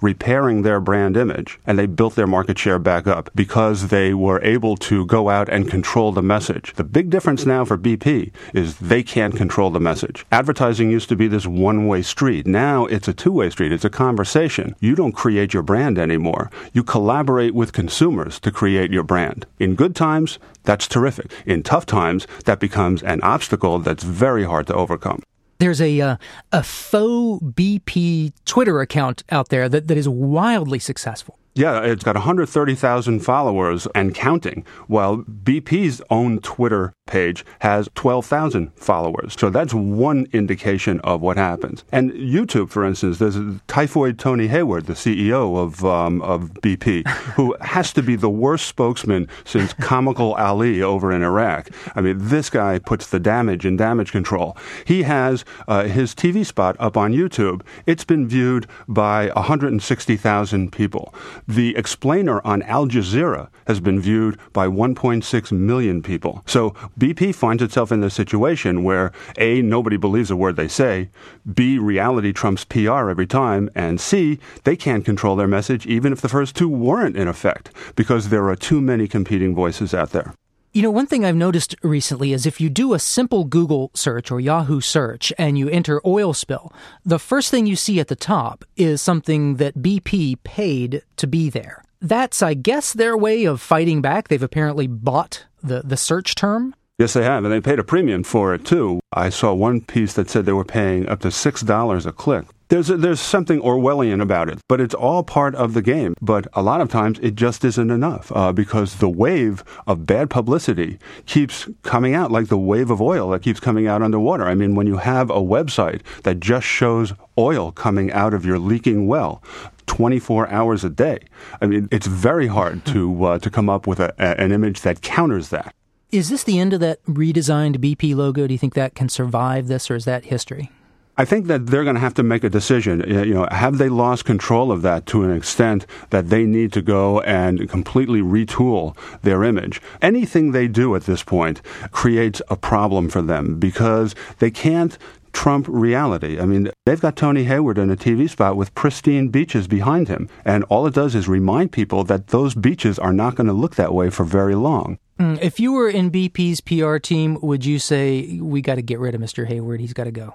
repairing 0.00 0.62
their 0.62 0.78
brand 0.78 1.16
image, 1.16 1.58
and 1.66 1.76
they 1.76 1.86
built 1.86 2.14
their 2.14 2.28
market 2.28 2.60
share 2.60 2.78
back 2.78 3.08
up 3.08 3.28
because 3.34 3.88
they 3.88 4.14
were 4.14 4.40
able 4.44 4.76
to 4.76 5.04
go 5.06 5.30
out 5.30 5.48
and 5.48 5.68
control 5.68 6.12
the 6.12 6.22
message. 6.22 6.74
The 6.76 6.84
big 6.84 7.10
difference 7.10 7.44
now 7.44 7.64
for 7.64 7.76
BP 7.76 8.30
is 8.54 8.76
they 8.78 9.02
can't 9.02 9.34
control 9.34 9.70
the 9.70 9.80
message. 9.80 10.24
Advertising 10.30 10.92
used 10.92 11.08
to 11.08 11.16
be 11.16 11.26
this 11.26 11.44
one 11.44 11.88
way 11.88 12.02
street. 12.02 12.46
Now 12.46 12.86
it's 12.86 13.08
a 13.08 13.12
two 13.12 13.32
way 13.32 13.50
street, 13.50 13.72
it's 13.72 13.84
a 13.84 13.90
conversation. 13.90 14.76
You 14.78 14.94
don't 14.94 15.10
create 15.10 15.52
your 15.52 15.64
brand 15.64 15.98
anymore. 15.98 16.52
You 16.72 16.84
collaborate 16.84 17.52
with 17.52 17.72
consumers 17.72 18.38
to 18.40 18.52
create 18.52 18.92
your 18.92 19.02
brand. 19.02 19.44
In 19.58 19.74
good 19.74 19.96
times, 19.96 20.38
that's 20.64 20.86
terrific. 20.86 21.32
In 21.44 21.64
tough 21.64 21.86
times, 21.86 22.11
that 22.44 22.60
becomes 22.60 23.02
an 23.02 23.20
obstacle 23.22 23.78
that's 23.78 24.04
very 24.04 24.44
hard 24.44 24.66
to 24.68 24.74
overcome. 24.74 25.22
There's 25.58 25.80
a 25.80 26.00
uh, 26.00 26.16
a 26.50 26.62
faux 26.62 27.42
BP 27.44 28.32
Twitter 28.44 28.80
account 28.80 29.22
out 29.30 29.48
there 29.48 29.68
that, 29.68 29.86
that 29.88 29.96
is 29.96 30.08
wildly 30.08 30.78
successful. 30.80 31.38
Yeah, 31.54 31.82
it's 31.82 32.02
got 32.02 32.14
130,000 32.14 33.20
followers 33.20 33.86
and 33.94 34.14
counting, 34.14 34.64
while 34.86 35.18
BP's 35.18 36.00
own 36.08 36.38
Twitter 36.38 36.94
page 37.06 37.44
has 37.58 37.90
12,000 37.94 38.72
followers. 38.74 39.36
So 39.38 39.50
that's 39.50 39.74
one 39.74 40.26
indication 40.32 40.98
of 41.00 41.20
what 41.20 41.36
happens. 41.36 41.84
And 41.92 42.10
YouTube, 42.12 42.70
for 42.70 42.86
instance, 42.86 43.18
there's 43.18 43.36
Typhoid 43.66 44.18
Tony 44.18 44.46
Hayward, 44.46 44.86
the 44.86 44.94
CEO 44.94 45.58
of, 45.58 45.84
um, 45.84 46.22
of 46.22 46.54
BP, 46.62 47.06
who 47.36 47.54
has 47.60 47.92
to 47.92 48.02
be 48.02 48.16
the 48.16 48.30
worst 48.30 48.66
spokesman 48.66 49.28
since 49.44 49.74
Comical 49.74 50.32
Ali 50.34 50.80
over 50.80 51.12
in 51.12 51.22
Iraq. 51.22 51.68
I 51.94 52.00
mean, 52.00 52.16
this 52.18 52.48
guy 52.48 52.78
puts 52.78 53.08
the 53.08 53.20
damage 53.20 53.66
in 53.66 53.76
damage 53.76 54.10
control. 54.10 54.56
He 54.86 55.02
has 55.02 55.44
uh, 55.68 55.84
his 55.84 56.14
TV 56.14 56.46
spot 56.46 56.76
up 56.78 56.96
on 56.96 57.12
YouTube. 57.12 57.60
It's 57.84 58.04
been 58.04 58.26
viewed 58.26 58.66
by 58.88 59.28
160,000 59.34 60.72
people. 60.72 61.12
The 61.48 61.76
explainer 61.76 62.40
on 62.46 62.62
Al 62.62 62.86
Jazeera 62.86 63.48
has 63.66 63.80
been 63.80 64.00
viewed 64.00 64.38
by 64.52 64.66
1.6 64.66 65.52
million 65.52 66.02
people. 66.02 66.42
So 66.46 66.70
BP 66.98 67.34
finds 67.34 67.62
itself 67.62 67.90
in 67.90 68.00
this 68.00 68.14
situation 68.14 68.84
where 68.84 69.12
A, 69.38 69.62
nobody 69.62 69.96
believes 69.96 70.30
a 70.30 70.36
word 70.36 70.56
they 70.56 70.68
say, 70.68 71.10
B, 71.52 71.78
reality 71.78 72.32
trumps 72.32 72.64
PR 72.64 73.08
every 73.10 73.26
time, 73.26 73.70
and 73.74 74.00
C, 74.00 74.38
they 74.64 74.76
can't 74.76 75.04
control 75.04 75.36
their 75.36 75.48
message 75.48 75.86
even 75.86 76.12
if 76.12 76.20
the 76.20 76.28
first 76.28 76.54
two 76.54 76.68
weren't 76.68 77.16
in 77.16 77.28
effect 77.28 77.70
because 77.96 78.28
there 78.28 78.48
are 78.48 78.56
too 78.56 78.80
many 78.80 79.08
competing 79.08 79.54
voices 79.54 79.94
out 79.94 80.10
there. 80.10 80.34
You 80.74 80.80
know, 80.80 80.90
one 80.90 81.06
thing 81.06 81.22
I've 81.22 81.36
noticed 81.36 81.74
recently 81.82 82.32
is 82.32 82.46
if 82.46 82.58
you 82.58 82.70
do 82.70 82.94
a 82.94 82.98
simple 82.98 83.44
Google 83.44 83.90
search 83.92 84.30
or 84.30 84.40
Yahoo 84.40 84.80
search 84.80 85.30
and 85.36 85.58
you 85.58 85.68
enter 85.68 86.00
oil 86.06 86.32
spill, 86.32 86.72
the 87.04 87.18
first 87.18 87.50
thing 87.50 87.66
you 87.66 87.76
see 87.76 88.00
at 88.00 88.08
the 88.08 88.16
top 88.16 88.64
is 88.74 89.02
something 89.02 89.56
that 89.56 89.76
BP 89.76 90.42
paid 90.44 91.02
to 91.16 91.26
be 91.26 91.50
there. 91.50 91.84
That's, 92.00 92.40
I 92.40 92.54
guess, 92.54 92.94
their 92.94 93.18
way 93.18 93.44
of 93.44 93.60
fighting 93.60 94.00
back. 94.00 94.28
They've 94.28 94.42
apparently 94.42 94.86
bought 94.86 95.44
the, 95.62 95.82
the 95.84 95.98
search 95.98 96.36
term. 96.36 96.74
Yes, 96.96 97.12
they 97.12 97.22
have, 97.22 97.44
and 97.44 97.52
they 97.52 97.60
paid 97.60 97.78
a 97.78 97.84
premium 97.84 98.22
for 98.22 98.54
it 98.54 98.64
too. 98.64 99.00
I 99.12 99.28
saw 99.28 99.52
one 99.52 99.82
piece 99.82 100.14
that 100.14 100.30
said 100.30 100.46
they 100.46 100.52
were 100.52 100.64
paying 100.64 101.06
up 101.06 101.20
to 101.20 101.28
$6 101.28 102.06
a 102.06 102.12
click. 102.12 102.46
There's, 102.72 102.88
a, 102.88 102.96
there's 102.96 103.20
something 103.20 103.60
Orwellian 103.60 104.22
about 104.22 104.48
it, 104.48 104.58
but 104.66 104.80
it's 104.80 104.94
all 104.94 105.22
part 105.22 105.54
of 105.56 105.74
the 105.74 105.82
game. 105.82 106.14
But 106.22 106.46
a 106.54 106.62
lot 106.62 106.80
of 106.80 106.88
times 106.88 107.18
it 107.18 107.34
just 107.34 107.66
isn't 107.66 107.90
enough 107.90 108.32
uh, 108.34 108.50
because 108.50 108.96
the 108.96 109.10
wave 109.10 109.62
of 109.86 110.06
bad 110.06 110.30
publicity 110.30 110.98
keeps 111.26 111.68
coming 111.82 112.14
out 112.14 112.32
like 112.32 112.46
the 112.46 112.56
wave 112.56 112.90
of 112.90 113.02
oil 113.02 113.28
that 113.28 113.42
keeps 113.42 113.60
coming 113.60 113.86
out 113.86 114.00
underwater. 114.00 114.46
I 114.46 114.54
mean, 114.54 114.74
when 114.74 114.86
you 114.86 114.96
have 114.96 115.28
a 115.28 115.34
website 115.34 116.00
that 116.22 116.40
just 116.40 116.66
shows 116.66 117.12
oil 117.36 117.72
coming 117.72 118.10
out 118.10 118.32
of 118.32 118.46
your 118.46 118.58
leaking 118.58 119.06
well, 119.06 119.42
24 119.84 120.48
hours 120.48 120.82
a 120.82 120.88
day. 120.88 121.18
I 121.60 121.66
mean, 121.66 121.88
it's 121.92 122.06
very 122.06 122.46
hard 122.46 122.86
to 122.86 123.24
uh, 123.24 123.38
to 123.40 123.50
come 123.50 123.68
up 123.68 123.86
with 123.86 124.00
a, 124.00 124.14
a, 124.18 124.40
an 124.40 124.50
image 124.50 124.80
that 124.80 125.02
counters 125.02 125.50
that. 125.50 125.74
Is 126.10 126.30
this 126.30 126.42
the 126.42 126.58
end 126.58 126.72
of 126.72 126.80
that 126.80 127.04
redesigned 127.04 127.76
BP 127.76 128.16
logo? 128.16 128.46
Do 128.46 128.54
you 128.54 128.58
think 128.58 128.72
that 128.72 128.94
can 128.94 129.10
survive 129.10 129.66
this, 129.66 129.90
or 129.90 129.94
is 129.94 130.06
that 130.06 130.24
history? 130.24 130.70
I 131.18 131.26
think 131.26 131.46
that 131.46 131.66
they're 131.66 131.84
going 131.84 131.96
to 131.96 132.00
have 132.00 132.14
to 132.14 132.22
make 132.22 132.42
a 132.42 132.48
decision. 132.48 133.04
You 133.06 133.34
know, 133.34 133.46
have 133.50 133.76
they 133.76 133.90
lost 133.90 134.24
control 134.24 134.72
of 134.72 134.80
that 134.82 135.04
to 135.06 135.22
an 135.24 135.36
extent 135.36 135.86
that 136.08 136.30
they 136.30 136.44
need 136.44 136.72
to 136.72 136.82
go 136.82 137.20
and 137.20 137.68
completely 137.68 138.20
retool 138.20 138.96
their 139.20 139.44
image? 139.44 139.82
Anything 140.00 140.52
they 140.52 140.68
do 140.68 140.96
at 140.96 141.04
this 141.04 141.22
point 141.22 141.60
creates 141.90 142.40
a 142.48 142.56
problem 142.56 143.10
for 143.10 143.20
them 143.20 143.58
because 143.58 144.14
they 144.38 144.50
can't 144.50 144.96
trump 145.32 145.66
reality. 145.68 146.40
I 146.40 146.46
mean, 146.46 146.70
they've 146.86 147.00
got 147.00 147.16
Tony 147.16 147.44
Hayward 147.44 147.78
in 147.78 147.90
a 147.90 147.96
TV 147.96 148.28
spot 148.28 148.56
with 148.56 148.74
pristine 148.74 149.28
beaches 149.28 149.66
behind 149.66 150.08
him, 150.08 150.28
and 150.44 150.64
all 150.64 150.86
it 150.86 150.94
does 150.94 151.14
is 151.14 151.28
remind 151.28 151.72
people 151.72 152.04
that 152.04 152.28
those 152.28 152.54
beaches 152.54 152.98
are 152.98 153.12
not 153.12 153.34
going 153.34 153.46
to 153.46 153.52
look 153.52 153.76
that 153.76 153.94
way 153.94 154.10
for 154.10 154.24
very 154.24 154.54
long. 154.54 154.98
Mm, 155.18 155.40
if 155.42 155.60
you 155.60 155.72
were 155.72 155.88
in 155.88 156.10
BP's 156.10 156.60
PR 156.60 156.96
team, 156.98 157.38
would 157.42 157.64
you 157.64 157.78
say 157.78 158.38
we 158.40 158.62
got 158.62 158.76
to 158.76 158.82
get 158.82 158.98
rid 158.98 159.14
of 159.14 159.20
Mr. 159.20 159.46
Hayward? 159.46 159.80
He's 159.80 159.92
got 159.92 160.04
to 160.04 160.10
go. 160.10 160.34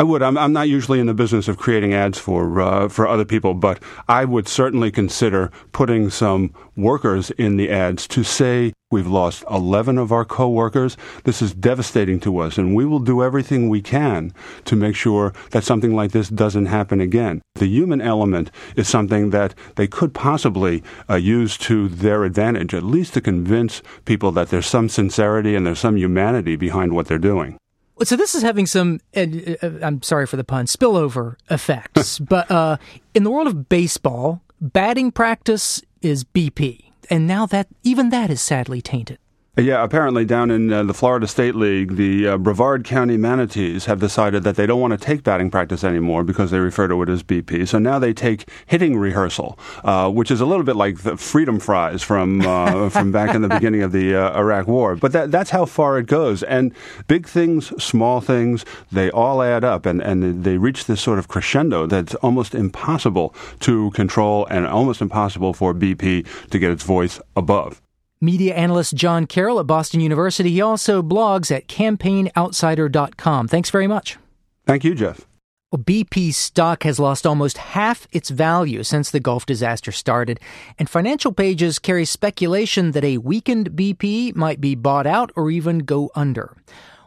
I 0.00 0.04
would. 0.04 0.22
I'm, 0.22 0.38
I'm 0.38 0.52
not 0.52 0.68
usually 0.68 1.00
in 1.00 1.06
the 1.06 1.14
business 1.14 1.48
of 1.48 1.58
creating 1.58 1.92
ads 1.92 2.20
for 2.20 2.60
uh, 2.60 2.88
for 2.88 3.08
other 3.08 3.24
people, 3.24 3.52
but 3.52 3.82
I 4.06 4.24
would 4.24 4.46
certainly 4.46 4.92
consider 4.92 5.50
putting 5.72 6.08
some 6.08 6.54
workers 6.76 7.32
in 7.32 7.56
the 7.56 7.68
ads 7.68 8.06
to 8.08 8.22
say 8.22 8.72
we've 8.92 9.08
lost 9.08 9.42
11 9.50 9.98
of 9.98 10.12
our 10.12 10.24
coworkers. 10.24 10.96
This 11.24 11.42
is 11.42 11.52
devastating 11.52 12.20
to 12.20 12.38
us, 12.38 12.58
and 12.58 12.76
we 12.76 12.84
will 12.84 13.00
do 13.00 13.24
everything 13.24 13.68
we 13.68 13.82
can 13.82 14.32
to 14.66 14.76
make 14.76 14.94
sure 14.94 15.32
that 15.50 15.64
something 15.64 15.96
like 15.96 16.12
this 16.12 16.28
doesn't 16.28 16.66
happen 16.66 17.00
again. 17.00 17.42
The 17.56 17.66
human 17.66 18.00
element 18.00 18.52
is 18.76 18.88
something 18.88 19.30
that 19.30 19.52
they 19.74 19.88
could 19.88 20.14
possibly 20.14 20.84
uh, 21.10 21.16
use 21.16 21.58
to 21.58 21.88
their 21.88 22.22
advantage, 22.22 22.72
at 22.72 22.84
least 22.84 23.14
to 23.14 23.20
convince 23.20 23.82
people 24.04 24.30
that 24.30 24.50
there's 24.50 24.68
some 24.68 24.88
sincerity 24.88 25.56
and 25.56 25.66
there's 25.66 25.80
some 25.80 25.96
humanity 25.96 26.54
behind 26.54 26.94
what 26.94 27.08
they're 27.08 27.18
doing. 27.18 27.58
So 28.04 28.16
this 28.16 28.34
is 28.34 28.42
having 28.42 28.66
some, 28.66 29.00
uh, 29.16 29.26
uh, 29.62 29.70
I'm 29.82 30.02
sorry 30.02 30.26
for 30.26 30.36
the 30.36 30.44
pun, 30.44 30.66
spillover 30.66 31.36
effects. 31.50 32.18
but 32.18 32.50
uh, 32.50 32.76
in 33.14 33.24
the 33.24 33.30
world 33.30 33.46
of 33.46 33.68
baseball, 33.68 34.42
batting 34.60 35.10
practice 35.10 35.82
is 36.00 36.24
BP, 36.24 36.92
and 37.10 37.26
now 37.26 37.46
that 37.46 37.68
even 37.82 38.10
that 38.10 38.30
is 38.30 38.40
sadly 38.40 38.80
tainted. 38.80 39.18
Yeah, 39.58 39.82
apparently 39.82 40.24
down 40.24 40.52
in 40.52 40.72
uh, 40.72 40.84
the 40.84 40.94
Florida 40.94 41.26
State 41.26 41.56
League, 41.56 41.96
the 41.96 42.28
uh, 42.28 42.38
Brevard 42.38 42.84
County 42.84 43.16
Manatees 43.16 43.86
have 43.86 43.98
decided 43.98 44.44
that 44.44 44.54
they 44.54 44.66
don't 44.66 44.80
want 44.80 44.92
to 44.92 44.96
take 44.96 45.24
batting 45.24 45.50
practice 45.50 45.82
anymore 45.82 46.22
because 46.22 46.52
they 46.52 46.60
refer 46.60 46.86
to 46.86 47.02
it 47.02 47.08
as 47.08 47.24
BP. 47.24 47.66
So 47.66 47.80
now 47.80 47.98
they 47.98 48.12
take 48.12 48.48
hitting 48.66 48.96
rehearsal, 48.96 49.58
uh, 49.82 50.12
which 50.12 50.30
is 50.30 50.40
a 50.40 50.46
little 50.46 50.62
bit 50.62 50.76
like 50.76 50.98
the 50.98 51.16
freedom 51.16 51.58
fries 51.58 52.04
from 52.04 52.42
uh, 52.42 52.88
from 52.90 53.10
back 53.10 53.34
in 53.34 53.42
the 53.42 53.48
beginning 53.48 53.82
of 53.82 53.90
the 53.90 54.14
uh, 54.14 54.38
Iraq 54.38 54.68
War. 54.68 54.94
But 54.94 55.10
that, 55.10 55.32
that's 55.32 55.50
how 55.50 55.64
far 55.64 55.98
it 55.98 56.06
goes. 56.06 56.44
And 56.44 56.72
big 57.08 57.26
things, 57.26 57.66
small 57.82 58.20
things, 58.20 58.64
they 58.92 59.10
all 59.10 59.42
add 59.42 59.64
up, 59.64 59.86
and, 59.86 60.00
and 60.00 60.44
they 60.44 60.56
reach 60.56 60.84
this 60.84 61.00
sort 61.00 61.18
of 61.18 61.26
crescendo 61.26 61.88
that's 61.88 62.14
almost 62.16 62.54
impossible 62.54 63.34
to 63.58 63.90
control 63.90 64.46
and 64.50 64.68
almost 64.68 65.00
impossible 65.00 65.52
for 65.52 65.74
BP 65.74 66.28
to 66.50 66.58
get 66.60 66.70
its 66.70 66.84
voice 66.84 67.20
above 67.34 67.82
media 68.20 68.54
analyst 68.54 68.94
John 68.94 69.26
Carroll 69.26 69.60
at 69.60 69.66
Boston 69.66 70.00
University. 70.00 70.50
He 70.50 70.60
also 70.60 71.02
blogs 71.02 71.54
at 71.54 71.68
campaignoutsider.com. 71.68 73.48
Thanks 73.48 73.70
very 73.70 73.86
much. 73.86 74.18
Thank 74.66 74.84
you, 74.84 74.94
Jeff. 74.94 75.26
Well, 75.70 75.82
BP 75.82 76.32
stock 76.32 76.84
has 76.84 76.98
lost 76.98 77.26
almost 77.26 77.58
half 77.58 78.08
its 78.10 78.30
value 78.30 78.82
since 78.82 79.10
the 79.10 79.20
Gulf 79.20 79.44
disaster 79.44 79.92
started, 79.92 80.40
and 80.78 80.88
financial 80.88 81.30
pages 81.30 81.78
carry 81.78 82.06
speculation 82.06 82.92
that 82.92 83.04
a 83.04 83.18
weakened 83.18 83.72
BP 83.72 84.34
might 84.34 84.62
be 84.62 84.74
bought 84.74 85.06
out 85.06 85.30
or 85.36 85.50
even 85.50 85.80
go 85.80 86.10
under. 86.14 86.56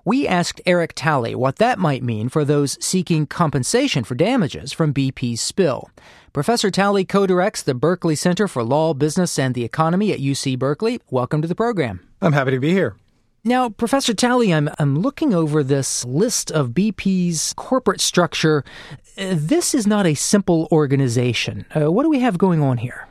We 0.04 0.28
asked 0.28 0.62
Eric 0.66 0.94
Talley 0.96 1.36
what 1.36 1.58
that 1.58 1.78
might 1.78 2.02
mean 2.02 2.28
for 2.28 2.44
those 2.44 2.84
seeking 2.84 3.28
compensation 3.28 4.04
for 4.04 4.16
damages 4.16 4.74
from 4.74 4.96
BP's 4.96 5.42
spill. 5.42 5.92
Professor 6.34 6.72
Talley 6.72 7.06
co 7.06 7.28
directs 7.28 7.62
the 7.62 7.76
Berkeley 7.76 8.16
Center 8.16 8.48
for 8.48 8.64
Law, 8.64 8.96
Business, 8.96 9.38
and 9.38 9.54
the 9.54 9.64
Economy 9.64 10.12
at 10.12 10.20
UC 10.20 10.58
Berkeley. 10.58 11.00
Welcome 11.12 11.44
to 11.44 11.48
the 11.48 11.54
program. 11.54 12.00
I'm 12.20 12.34
happy 12.34 12.52
to 12.52 12.60
be 12.60 12.72
here. 12.72 12.96
Now, 13.44 13.70
Professor 13.70 14.16
Talley, 14.16 14.52
I'm, 14.52 14.70
I'm 14.80 14.98
looking 14.98 15.36
over 15.36 15.64
this 15.64 16.04
list 16.06 16.52
of 16.52 16.70
BP's 16.70 17.54
corporate 17.56 18.02
structure. 18.02 18.64
Uh, 19.18 19.34
this 19.36 19.76
is 19.76 19.86
not 19.86 20.08
a 20.08 20.16
simple 20.16 20.68
organization. 20.72 21.66
Uh, 21.76 21.92
what 21.92 22.04
do 22.04 22.10
we 22.10 22.20
have 22.22 22.38
going 22.40 22.62
on 22.62 22.78
here? 22.78 23.08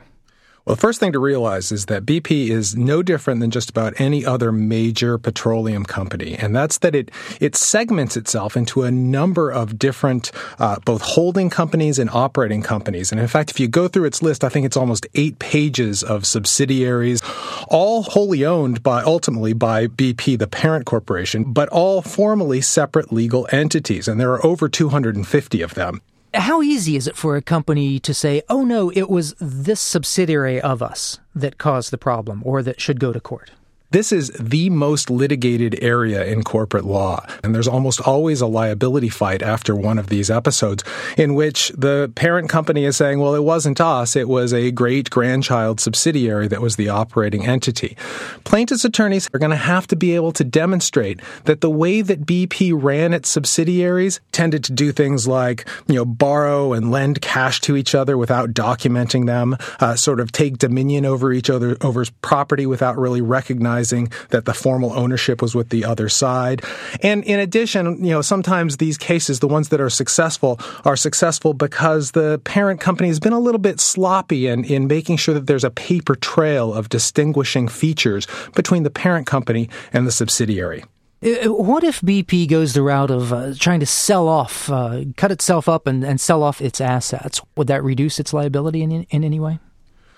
Well, 0.71 0.77
the 0.77 0.87
first 0.87 1.01
thing 1.01 1.11
to 1.11 1.19
realize 1.19 1.73
is 1.73 1.87
that 1.87 2.05
BP 2.05 2.47
is 2.47 2.77
no 2.77 3.03
different 3.03 3.41
than 3.41 3.51
just 3.51 3.69
about 3.69 3.99
any 3.99 4.25
other 4.25 4.53
major 4.53 5.17
petroleum 5.17 5.83
company, 5.83 6.35
and 6.35 6.55
that's 6.55 6.77
that 6.77 6.95
it 6.95 7.11
it 7.41 7.57
segments 7.57 8.15
itself 8.15 8.55
into 8.55 8.83
a 8.83 8.89
number 8.89 9.51
of 9.51 9.77
different 9.77 10.31
uh, 10.59 10.77
both 10.85 11.01
holding 11.01 11.49
companies 11.49 11.99
and 11.99 12.09
operating 12.11 12.61
companies. 12.61 13.11
And 13.11 13.19
in 13.19 13.27
fact, 13.27 13.51
if 13.51 13.59
you 13.59 13.67
go 13.67 13.89
through 13.89 14.05
its 14.05 14.23
list, 14.23 14.45
I 14.45 14.47
think 14.47 14.65
it's 14.65 14.77
almost 14.77 15.05
eight 15.13 15.39
pages 15.39 16.03
of 16.03 16.25
subsidiaries, 16.25 17.21
all 17.67 18.03
wholly 18.03 18.45
owned 18.45 18.81
by 18.81 19.03
ultimately 19.03 19.51
by 19.51 19.87
BP, 19.87 20.39
the 20.39 20.47
parent 20.47 20.85
corporation, 20.85 21.51
but 21.51 21.67
all 21.67 22.01
formally 22.01 22.61
separate 22.61 23.11
legal 23.11 23.45
entities, 23.51 24.07
and 24.07 24.21
there 24.21 24.31
are 24.31 24.45
over 24.45 24.69
250 24.69 25.61
of 25.61 25.73
them. 25.73 25.99
How 26.33 26.61
easy 26.61 26.95
is 26.95 27.07
it 27.07 27.17
for 27.17 27.35
a 27.35 27.41
company 27.41 27.99
to 27.99 28.13
say, 28.13 28.41
oh 28.47 28.63
no, 28.63 28.89
it 28.89 29.09
was 29.09 29.35
this 29.39 29.81
subsidiary 29.81 30.61
of 30.61 30.81
us 30.81 31.19
that 31.35 31.57
caused 31.57 31.91
the 31.91 31.97
problem 31.97 32.41
or 32.45 32.63
that 32.63 32.79
should 32.79 33.01
go 33.01 33.11
to 33.11 33.19
court? 33.19 33.51
This 33.91 34.13
is 34.13 34.29
the 34.39 34.69
most 34.69 35.09
litigated 35.09 35.77
area 35.83 36.23
in 36.23 36.43
corporate 36.43 36.85
law. 36.85 37.25
And 37.43 37.53
there's 37.53 37.67
almost 37.67 37.99
always 37.99 38.39
a 38.39 38.47
liability 38.47 39.09
fight 39.09 39.41
after 39.41 39.75
one 39.75 39.99
of 39.99 40.07
these 40.07 40.31
episodes 40.31 40.81
in 41.17 41.35
which 41.35 41.73
the 41.77 42.09
parent 42.15 42.49
company 42.49 42.85
is 42.85 42.95
saying, 42.95 43.19
well, 43.19 43.35
it 43.35 43.43
wasn't 43.43 43.81
us. 43.81 44.15
It 44.15 44.29
was 44.29 44.53
a 44.53 44.71
great 44.71 45.09
grandchild 45.09 45.81
subsidiary 45.81 46.47
that 46.47 46.61
was 46.61 46.77
the 46.77 46.87
operating 46.87 47.45
entity. 47.45 47.97
Plaintiffs' 48.45 48.85
attorneys 48.85 49.27
are 49.33 49.39
going 49.39 49.51
to 49.51 49.57
have 49.57 49.87
to 49.87 49.97
be 49.97 50.15
able 50.15 50.31
to 50.33 50.45
demonstrate 50.45 51.19
that 51.43 51.59
the 51.59 51.69
way 51.69 52.01
that 52.01 52.25
BP 52.25 52.71
ran 52.73 53.13
its 53.13 53.27
subsidiaries 53.27 54.21
tended 54.31 54.63
to 54.63 54.71
do 54.71 54.93
things 54.93 55.27
like, 55.27 55.67
you 55.87 55.95
know, 55.95 56.05
borrow 56.05 56.71
and 56.71 56.91
lend 56.91 57.21
cash 57.21 57.59
to 57.61 57.75
each 57.75 57.93
other 57.93 58.17
without 58.17 58.51
documenting 58.51 59.25
them, 59.25 59.57
uh, 59.81 59.97
sort 59.97 60.21
of 60.21 60.31
take 60.31 60.57
dominion 60.57 61.05
over 61.05 61.33
each 61.33 61.49
other, 61.49 61.75
over's 61.81 62.09
property 62.21 62.65
without 62.65 62.97
really 62.97 63.19
recognizing 63.19 63.80
that 64.29 64.45
the 64.45 64.53
formal 64.53 64.93
ownership 64.93 65.41
was 65.41 65.55
with 65.55 65.69
the 65.69 65.85
other 65.85 66.09
side. 66.09 66.63
And 67.01 67.23
in 67.23 67.39
addition, 67.39 68.03
you 68.03 68.11
know, 68.11 68.21
sometimes 68.21 68.77
these 68.77 68.97
cases, 68.97 69.39
the 69.39 69.47
ones 69.47 69.69
that 69.69 69.81
are 69.81 69.89
successful, 69.89 70.59
are 70.85 70.95
successful 70.95 71.53
because 71.53 72.11
the 72.11 72.39
parent 72.43 72.79
company 72.79 73.07
has 73.09 73.19
been 73.19 73.33
a 73.33 73.39
little 73.39 73.59
bit 73.59 73.79
sloppy 73.79 74.47
in, 74.47 74.63
in 74.65 74.87
making 74.87 75.17
sure 75.17 75.33
that 75.33 75.47
there's 75.47 75.63
a 75.63 75.71
paper 75.71 76.15
trail 76.15 76.73
of 76.73 76.89
distinguishing 76.89 77.67
features 77.67 78.27
between 78.55 78.83
the 78.83 78.89
parent 78.89 79.27
company 79.27 79.69
and 79.93 80.07
the 80.07 80.11
subsidiary. 80.11 80.83
Uh, 81.23 81.53
what 81.53 81.83
if 81.83 82.01
BP 82.01 82.49
goes 82.49 82.73
the 82.73 82.81
route 82.81 83.11
of 83.11 83.31
uh, 83.31 83.53
trying 83.59 83.79
to 83.79 83.85
sell 83.85 84.27
off, 84.27 84.69
uh, 84.71 85.03
cut 85.17 85.31
itself 85.31 85.69
up 85.69 85.85
and, 85.85 86.03
and 86.03 86.19
sell 86.19 86.41
off 86.41 86.61
its 86.61 86.81
assets? 86.81 87.41
Would 87.55 87.67
that 87.67 87.83
reduce 87.83 88.19
its 88.19 88.33
liability 88.33 88.81
in, 88.81 89.03
in 89.03 89.23
any 89.23 89.39
way? 89.39 89.59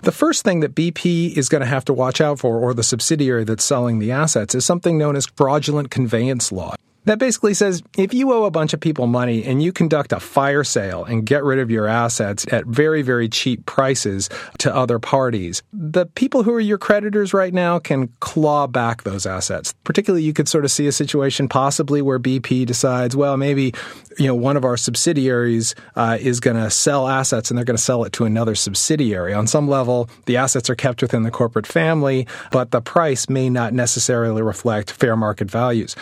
The 0.04 0.12
first 0.12 0.44
thing 0.44 0.60
that 0.60 0.74
BP 0.74 1.34
is 1.34 1.48
going 1.48 1.62
to 1.62 1.66
have 1.66 1.86
to 1.86 1.94
watch 1.94 2.20
out 2.20 2.38
for, 2.38 2.58
or 2.58 2.74
the 2.74 2.82
subsidiary 2.82 3.44
that's 3.44 3.64
selling 3.64 4.00
the 4.00 4.12
assets, 4.12 4.54
is 4.54 4.62
something 4.62 4.98
known 4.98 5.16
as 5.16 5.24
fraudulent 5.24 5.90
conveyance 5.90 6.52
law. 6.52 6.74
That 7.04 7.18
basically 7.18 7.54
says 7.54 7.82
if 7.98 8.14
you 8.14 8.32
owe 8.32 8.44
a 8.44 8.50
bunch 8.50 8.72
of 8.72 8.80
people 8.80 9.06
money 9.06 9.44
and 9.44 9.62
you 9.62 9.72
conduct 9.72 10.12
a 10.12 10.20
fire 10.20 10.64
sale 10.64 11.04
and 11.04 11.26
get 11.26 11.44
rid 11.44 11.58
of 11.58 11.70
your 11.70 11.86
assets 11.86 12.46
at 12.50 12.64
very, 12.66 13.02
very 13.02 13.28
cheap 13.28 13.66
prices 13.66 14.30
to 14.58 14.74
other 14.74 14.98
parties, 14.98 15.62
the 15.72 16.06
people 16.06 16.42
who 16.42 16.54
are 16.54 16.60
your 16.60 16.78
creditors 16.78 17.34
right 17.34 17.52
now 17.52 17.78
can 17.78 18.08
claw 18.20 18.66
back 18.66 19.02
those 19.02 19.26
assets. 19.26 19.74
Particularly, 19.84 20.24
you 20.24 20.32
could 20.32 20.48
sort 20.48 20.64
of 20.64 20.70
see 20.70 20.86
a 20.86 20.92
situation 20.92 21.48
possibly 21.48 22.00
where 22.00 22.18
BP 22.18 22.64
decides, 22.66 23.14
well, 23.14 23.36
maybe 23.36 23.74
you 24.18 24.26
know 24.26 24.34
one 24.34 24.56
of 24.56 24.64
our 24.64 24.76
subsidiaries 24.76 25.74
uh, 25.96 26.16
is 26.20 26.40
going 26.40 26.56
to 26.56 26.70
sell 26.70 27.08
assets 27.08 27.50
and 27.50 27.58
they're 27.58 27.64
going 27.64 27.76
to 27.76 27.82
sell 27.82 28.04
it 28.04 28.12
to 28.14 28.24
another 28.24 28.54
subsidiary. 28.54 29.34
On 29.34 29.46
some 29.46 29.68
level, 29.68 30.08
the 30.26 30.36
assets 30.36 30.70
are 30.70 30.74
kept 30.74 31.02
within 31.02 31.22
the 31.22 31.30
corporate 31.30 31.66
family, 31.66 32.26
but 32.50 32.70
the 32.70 32.80
price 32.80 33.28
may 33.28 33.50
not 33.50 33.74
necessarily 33.74 34.40
reflect 34.40 34.90
fair 34.90 35.16
market 35.16 35.50
values. 35.50 35.96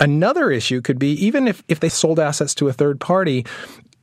Another 0.00 0.50
issue 0.50 0.80
could 0.80 0.98
be 0.98 1.12
even 1.24 1.48
if, 1.48 1.62
if 1.68 1.80
they 1.80 1.88
sold 1.88 2.20
assets 2.20 2.54
to 2.56 2.68
a 2.68 2.72
third 2.72 3.00
party, 3.00 3.44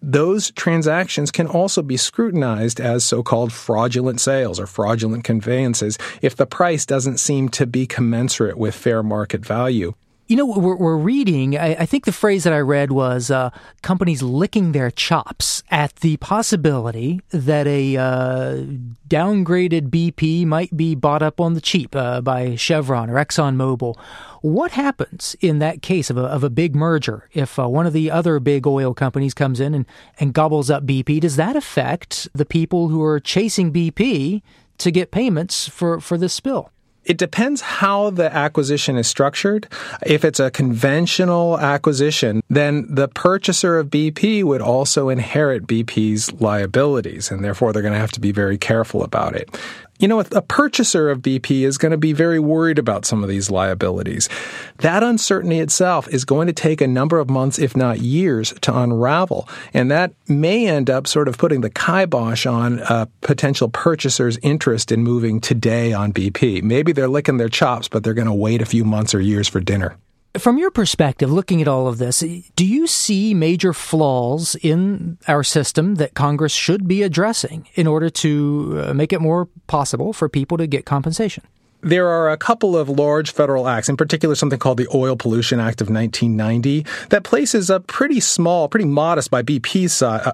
those 0.01 0.51
transactions 0.51 1.31
can 1.31 1.47
also 1.47 1.81
be 1.81 1.97
scrutinized 1.97 2.79
as 2.79 3.03
so 3.03 3.23
called 3.23 3.51
fraudulent 3.51 4.19
sales 4.19 4.59
or 4.59 4.67
fraudulent 4.67 5.23
conveyances 5.23 5.97
if 6.21 6.35
the 6.35 6.45
price 6.45 6.85
doesn't 6.85 7.17
seem 7.17 7.49
to 7.49 7.65
be 7.65 7.87
commensurate 7.87 8.57
with 8.57 8.75
fair 8.75 9.01
market 9.01 9.45
value. 9.45 9.93
You 10.27 10.37
know, 10.37 10.45
we're, 10.47 10.75
we're 10.75 10.97
reading, 10.97 11.55
I, 11.55 11.75
I, 11.81 11.85
think 11.85 12.05
the 12.05 12.11
phrase 12.11 12.45
that 12.45 12.53
I 12.53 12.57
read 12.57 12.91
was 12.91 13.29
uh, 13.29 13.51
companies 13.83 14.23
licking 14.23 14.71
their 14.71 14.89
chops 14.89 15.61
at 15.69 15.97
the 15.97 16.17
possibility 16.17 17.21
that 17.29 17.67
a 17.67 17.95
uh, 17.95 18.63
downgraded 19.07 19.91
BP 19.91 20.47
might 20.47 20.75
be 20.75 20.95
bought 20.95 21.21
up 21.21 21.39
on 21.39 21.53
the 21.53 21.61
cheap 21.61 21.95
uh, 21.95 22.21
by 22.21 22.55
Chevron 22.55 23.11
or 23.11 23.23
ExxonMobil. 23.23 23.95
What 24.41 24.71
happens 24.71 25.35
in 25.41 25.59
that 25.59 25.83
case 25.83 26.09
of 26.09 26.17
a, 26.17 26.23
of 26.23 26.43
a 26.43 26.49
big 26.49 26.75
merger 26.75 27.29
if 27.33 27.59
uh, 27.59 27.69
one 27.69 27.85
of 27.85 27.93
the 27.93 28.09
other 28.09 28.39
big 28.39 28.65
oil 28.65 28.95
companies 28.95 29.35
comes 29.35 29.59
in 29.59 29.75
and, 29.75 29.85
and 30.19 30.33
gobbles 30.33 30.71
up 30.71 30.87
BP? 30.87 31.19
Does 31.19 31.35
that 31.35 31.55
affect 31.55 32.27
the 32.33 32.45
people 32.45 32.87
who 32.87 33.03
are 33.03 33.19
chasing 33.19 33.71
BP 33.71 34.41
to 34.79 34.89
get 34.89 35.11
payments 35.11 35.67
for, 35.67 35.99
for 35.99 36.17
this 36.17 36.33
spill? 36.33 36.71
It 37.05 37.17
depends 37.17 37.61
how 37.61 38.09
the 38.09 38.33
acquisition 38.33 38.97
is 38.97 39.07
structured. 39.07 39.67
If 40.05 40.25
it's 40.25 40.39
a 40.39 40.49
conventional 40.49 41.59
acquisition, 41.59 42.41
then 42.49 42.87
the 42.89 43.07
purchaser 43.07 43.77
of 43.77 43.87
BP 43.87 44.43
would 44.43 44.61
also 44.61 45.09
inherit 45.09 45.67
BP's 45.67 46.33
liabilities, 46.41 47.31
and 47.31 47.43
therefore 47.43 47.71
they're 47.71 47.81
going 47.81 47.93
to 47.93 47.99
have 47.99 48.11
to 48.13 48.19
be 48.19 48.31
very 48.31 48.57
careful 48.57 49.03
about 49.03 49.35
it 49.35 49.55
you 49.99 50.07
know, 50.07 50.19
a 50.19 50.41
purchaser 50.41 51.09
of 51.09 51.21
BP 51.21 51.61
is 51.61 51.77
going 51.77 51.91
to 51.91 51.97
be 51.97 52.11
very 52.11 52.39
worried 52.39 52.77
about 52.77 53.05
some 53.05 53.23
of 53.23 53.29
these 53.29 53.49
liabilities. 53.49 54.27
That 54.79 55.03
uncertainty 55.03 55.59
itself 55.59 56.09
is 56.09 56.25
going 56.25 56.47
to 56.47 56.53
take 56.53 56.81
a 56.81 56.87
number 56.87 57.17
of 57.19 57.29
months, 57.29 57.57
if 57.57 57.77
not 57.77 58.01
years, 58.01 58.53
to 58.61 58.77
unravel. 58.77 59.47
And 59.73 59.89
that 59.91 60.13
may 60.27 60.67
end 60.67 60.89
up 60.89 61.07
sort 61.07 61.29
of 61.29 61.37
putting 61.37 61.61
the 61.61 61.69
kibosh 61.69 62.45
on 62.45 62.79
a 62.79 63.07
potential 63.21 63.69
purchaser's 63.69 64.37
interest 64.43 64.91
in 64.91 65.03
moving 65.03 65.39
today 65.39 65.93
on 65.93 66.11
BP. 66.11 66.61
Maybe 66.61 66.91
they're 66.91 67.07
licking 67.07 67.37
their 67.37 67.49
chops, 67.49 67.87
but 67.87 68.03
they're 68.03 68.13
going 68.13 68.27
to 68.27 68.33
wait 68.33 68.61
a 68.61 68.65
few 68.65 68.83
months 68.83 69.15
or 69.15 69.21
years 69.21 69.47
for 69.47 69.61
dinner. 69.61 69.97
From 70.39 70.57
your 70.57 70.71
perspective, 70.71 71.31
looking 71.31 71.61
at 71.61 71.67
all 71.67 71.87
of 71.87 71.97
this, 71.97 72.19
do 72.19 72.65
you 72.65 72.87
see 72.87 73.33
major 73.33 73.71
flaws 73.71 74.55
in 74.61 75.17
our 75.27 75.43
system 75.43 75.95
that 75.95 76.13
Congress 76.13 76.53
should 76.53 76.87
be 76.87 77.03
addressing 77.03 77.69
in 77.75 77.87
order 77.87 78.09
to 78.09 78.83
uh, 78.87 78.93
make 78.93 79.13
it 79.13 79.21
more 79.21 79.47
possible 79.67 80.11
for 80.11 80.27
people 80.27 80.57
to 80.57 80.67
get 80.67 80.85
compensation? 80.85 81.43
There 81.85 82.09
are 82.09 82.31
a 82.31 82.37
couple 82.37 82.75
of 82.75 82.89
large 82.89 83.31
federal 83.31 83.67
acts, 83.67 83.87
in 83.87 83.95
particular 83.95 84.33
something 84.33 84.57
called 84.57 84.79
the 84.79 84.87
Oil 84.93 85.15
Pollution 85.15 85.59
Act 85.59 85.81
of 85.81 85.89
1990, 85.89 86.83
that 87.09 87.23
places 87.23 87.69
a 87.69 87.79
pretty 87.79 88.19
small, 88.19 88.67
pretty 88.67 88.87
modest 88.87 89.29
by 89.29 89.43
BP 89.43 89.87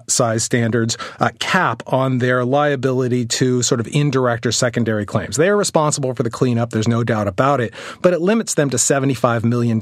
size 0.08 0.42
standards, 0.42 0.96
uh, 1.20 1.28
cap 1.40 1.82
on 1.86 2.18
their 2.18 2.46
liability 2.46 3.26
to 3.26 3.62
sort 3.62 3.80
of 3.80 3.86
indirect 3.88 4.46
or 4.46 4.52
secondary 4.52 5.04
claims. 5.04 5.36
They 5.36 5.50
are 5.50 5.56
responsible 5.56 6.14
for 6.14 6.22
the 6.22 6.30
cleanup, 6.30 6.70
there's 6.70 6.88
no 6.88 7.04
doubt 7.04 7.28
about 7.28 7.60
it, 7.60 7.74
but 8.00 8.14
it 8.14 8.22
limits 8.22 8.54
them 8.54 8.70
to 8.70 8.78
$75 8.78 9.44
million 9.44 9.78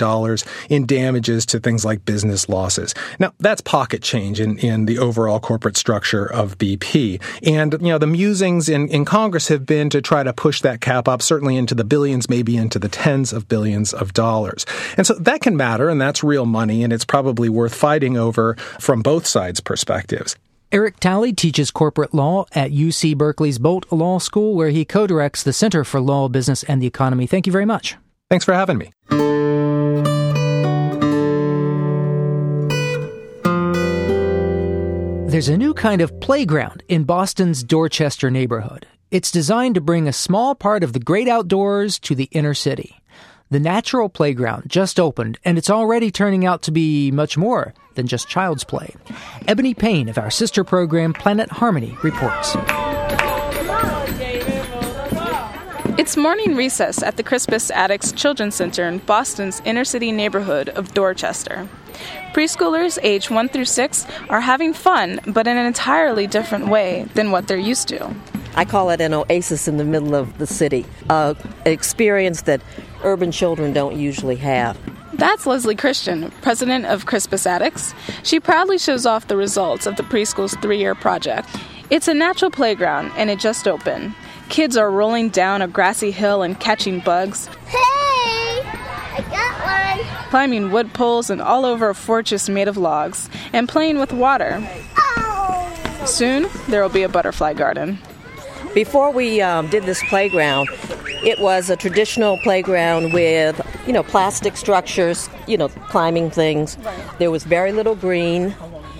in 0.68 0.86
damages 0.86 1.46
to 1.46 1.60
things 1.60 1.84
like 1.84 2.04
business 2.04 2.48
losses. 2.48 2.94
Now, 3.20 3.32
that's 3.38 3.60
pocket 3.60 4.02
change 4.02 4.40
in, 4.40 4.58
in 4.58 4.86
the 4.86 4.98
overall 4.98 5.38
corporate 5.38 5.76
structure 5.76 6.26
of 6.26 6.58
BP. 6.58 7.22
And, 7.46 7.74
you 7.74 7.90
know, 7.90 7.98
the 7.98 8.08
musings 8.08 8.68
in, 8.68 8.88
in 8.88 9.04
Congress 9.04 9.46
have 9.46 9.64
been 9.64 9.88
to 9.90 10.02
try 10.02 10.24
to 10.24 10.32
push 10.32 10.62
that 10.62 10.80
cap 10.80 11.06
up, 11.06 11.22
certainly 11.22 11.59
into 11.60 11.76
the 11.76 11.84
billions, 11.84 12.28
maybe 12.28 12.56
into 12.56 12.80
the 12.80 12.88
tens 12.88 13.32
of 13.32 13.46
billions 13.46 13.92
of 13.92 14.12
dollars. 14.12 14.66
And 14.96 15.06
so 15.06 15.14
that 15.14 15.42
can 15.42 15.56
matter, 15.56 15.88
and 15.88 16.00
that's 16.00 16.24
real 16.24 16.46
money, 16.46 16.82
and 16.82 16.92
it's 16.92 17.04
probably 17.04 17.48
worth 17.48 17.74
fighting 17.74 18.16
over 18.16 18.56
from 18.80 19.02
both 19.02 19.26
sides' 19.28 19.60
perspectives. 19.60 20.34
Eric 20.72 20.98
Talley 20.98 21.32
teaches 21.32 21.70
corporate 21.70 22.14
law 22.14 22.46
at 22.52 22.70
UC 22.70 23.16
Berkeley's 23.16 23.58
Boalt 23.58 23.84
Law 23.92 24.18
School, 24.18 24.54
where 24.54 24.70
he 24.70 24.84
co 24.84 25.06
directs 25.06 25.42
the 25.44 25.52
Center 25.52 25.84
for 25.84 26.00
Law, 26.00 26.28
Business, 26.28 26.64
and 26.64 26.82
the 26.82 26.86
Economy. 26.86 27.26
Thank 27.26 27.46
you 27.46 27.52
very 27.52 27.66
much. 27.66 27.96
Thanks 28.28 28.44
for 28.44 28.54
having 28.54 28.78
me. 28.78 28.92
There's 35.30 35.48
a 35.48 35.56
new 35.56 35.74
kind 35.74 36.00
of 36.00 36.18
playground 36.20 36.82
in 36.88 37.04
Boston's 37.04 37.62
Dorchester 37.62 38.30
neighborhood. 38.30 38.86
It's 39.10 39.32
designed 39.32 39.74
to 39.74 39.80
bring 39.80 40.06
a 40.06 40.12
small 40.12 40.54
part 40.54 40.84
of 40.84 40.92
the 40.92 41.00
great 41.00 41.26
outdoors 41.26 41.98
to 42.00 42.14
the 42.14 42.28
inner 42.30 42.54
city. 42.54 43.00
The 43.50 43.58
Natural 43.58 44.08
Playground 44.08 44.64
just 44.68 45.00
opened, 45.00 45.36
and 45.44 45.58
it's 45.58 45.68
already 45.68 46.12
turning 46.12 46.46
out 46.46 46.62
to 46.62 46.70
be 46.70 47.10
much 47.10 47.36
more 47.36 47.74
than 47.94 48.06
just 48.06 48.28
child's 48.28 48.62
play. 48.62 48.94
Ebony 49.48 49.74
Payne 49.74 50.08
of 50.08 50.16
our 50.16 50.30
sister 50.30 50.62
program 50.62 51.12
Planet 51.12 51.50
Harmony 51.50 51.98
reports. 52.04 52.54
It's 55.98 56.16
morning 56.16 56.54
recess 56.54 57.02
at 57.02 57.16
the 57.16 57.24
Crispus 57.24 57.72
Attucks 57.72 58.12
Children's 58.12 58.54
Center 58.54 58.86
in 58.86 58.98
Boston's 58.98 59.60
inner 59.64 59.84
city 59.84 60.12
neighborhood 60.12 60.68
of 60.68 60.94
Dorchester. 60.94 61.68
Preschoolers 62.32 62.96
age 63.02 63.28
1 63.28 63.48
through 63.48 63.64
6 63.64 64.06
are 64.28 64.40
having 64.40 64.72
fun, 64.72 65.18
but 65.26 65.48
in 65.48 65.56
an 65.56 65.66
entirely 65.66 66.28
different 66.28 66.68
way 66.68 67.08
than 67.14 67.32
what 67.32 67.48
they're 67.48 67.58
used 67.58 67.88
to. 67.88 68.14
I 68.54 68.64
call 68.64 68.90
it 68.90 69.00
an 69.00 69.14
oasis 69.14 69.68
in 69.68 69.76
the 69.76 69.84
middle 69.84 70.14
of 70.14 70.38
the 70.38 70.46
city, 70.46 70.84
uh, 71.08 71.34
an 71.64 71.72
experience 71.72 72.42
that 72.42 72.60
urban 73.04 73.32
children 73.32 73.72
don't 73.72 73.96
usually 73.96 74.36
have. 74.36 74.78
That's 75.12 75.46
Leslie 75.46 75.76
Christian, 75.76 76.30
president 76.40 76.86
of 76.86 77.06
Crispus 77.06 77.44
Attucks. 77.44 77.94
She 78.22 78.40
proudly 78.40 78.78
shows 78.78 79.06
off 79.06 79.28
the 79.28 79.36
results 79.36 79.86
of 79.86 79.96
the 79.96 80.02
preschool's 80.02 80.54
three 80.56 80.78
year 80.78 80.94
project. 80.94 81.48
It's 81.90 82.08
a 82.08 82.14
natural 82.14 82.50
playground, 82.50 83.12
and 83.16 83.30
it 83.30 83.38
just 83.38 83.66
opened. 83.66 84.14
Kids 84.48 84.76
are 84.76 84.90
rolling 84.90 85.28
down 85.28 85.62
a 85.62 85.68
grassy 85.68 86.10
hill 86.10 86.42
and 86.42 86.58
catching 86.58 87.00
bugs. 87.00 87.48
Hey! 87.66 88.62
I 88.62 89.24
got 89.28 89.98
one! 89.98 90.28
Climbing 90.30 90.70
wood 90.70 90.94
poles 90.94 91.30
and 91.30 91.42
all 91.42 91.64
over 91.64 91.88
a 91.88 91.94
fortress 91.94 92.48
made 92.48 92.68
of 92.68 92.76
logs, 92.76 93.28
and 93.52 93.68
playing 93.68 93.98
with 93.98 94.12
water. 94.12 94.58
Oh. 94.96 96.02
Soon, 96.06 96.46
there 96.68 96.82
will 96.82 96.88
be 96.88 97.02
a 97.02 97.08
butterfly 97.08 97.52
garden. 97.54 97.98
Before 98.74 99.10
we 99.10 99.40
um, 99.40 99.68
did 99.68 99.82
this 99.82 100.00
playground, 100.04 100.68
it 101.24 101.40
was 101.40 101.70
a 101.70 101.76
traditional 101.76 102.38
playground 102.38 103.12
with, 103.12 103.60
you 103.84 103.92
know, 103.92 104.04
plastic 104.04 104.56
structures, 104.56 105.28
you 105.48 105.58
know, 105.58 105.68
climbing 105.68 106.30
things. 106.30 106.78
There 107.18 107.32
was 107.32 107.42
very 107.42 107.72
little 107.72 107.96
green. 107.96 108.54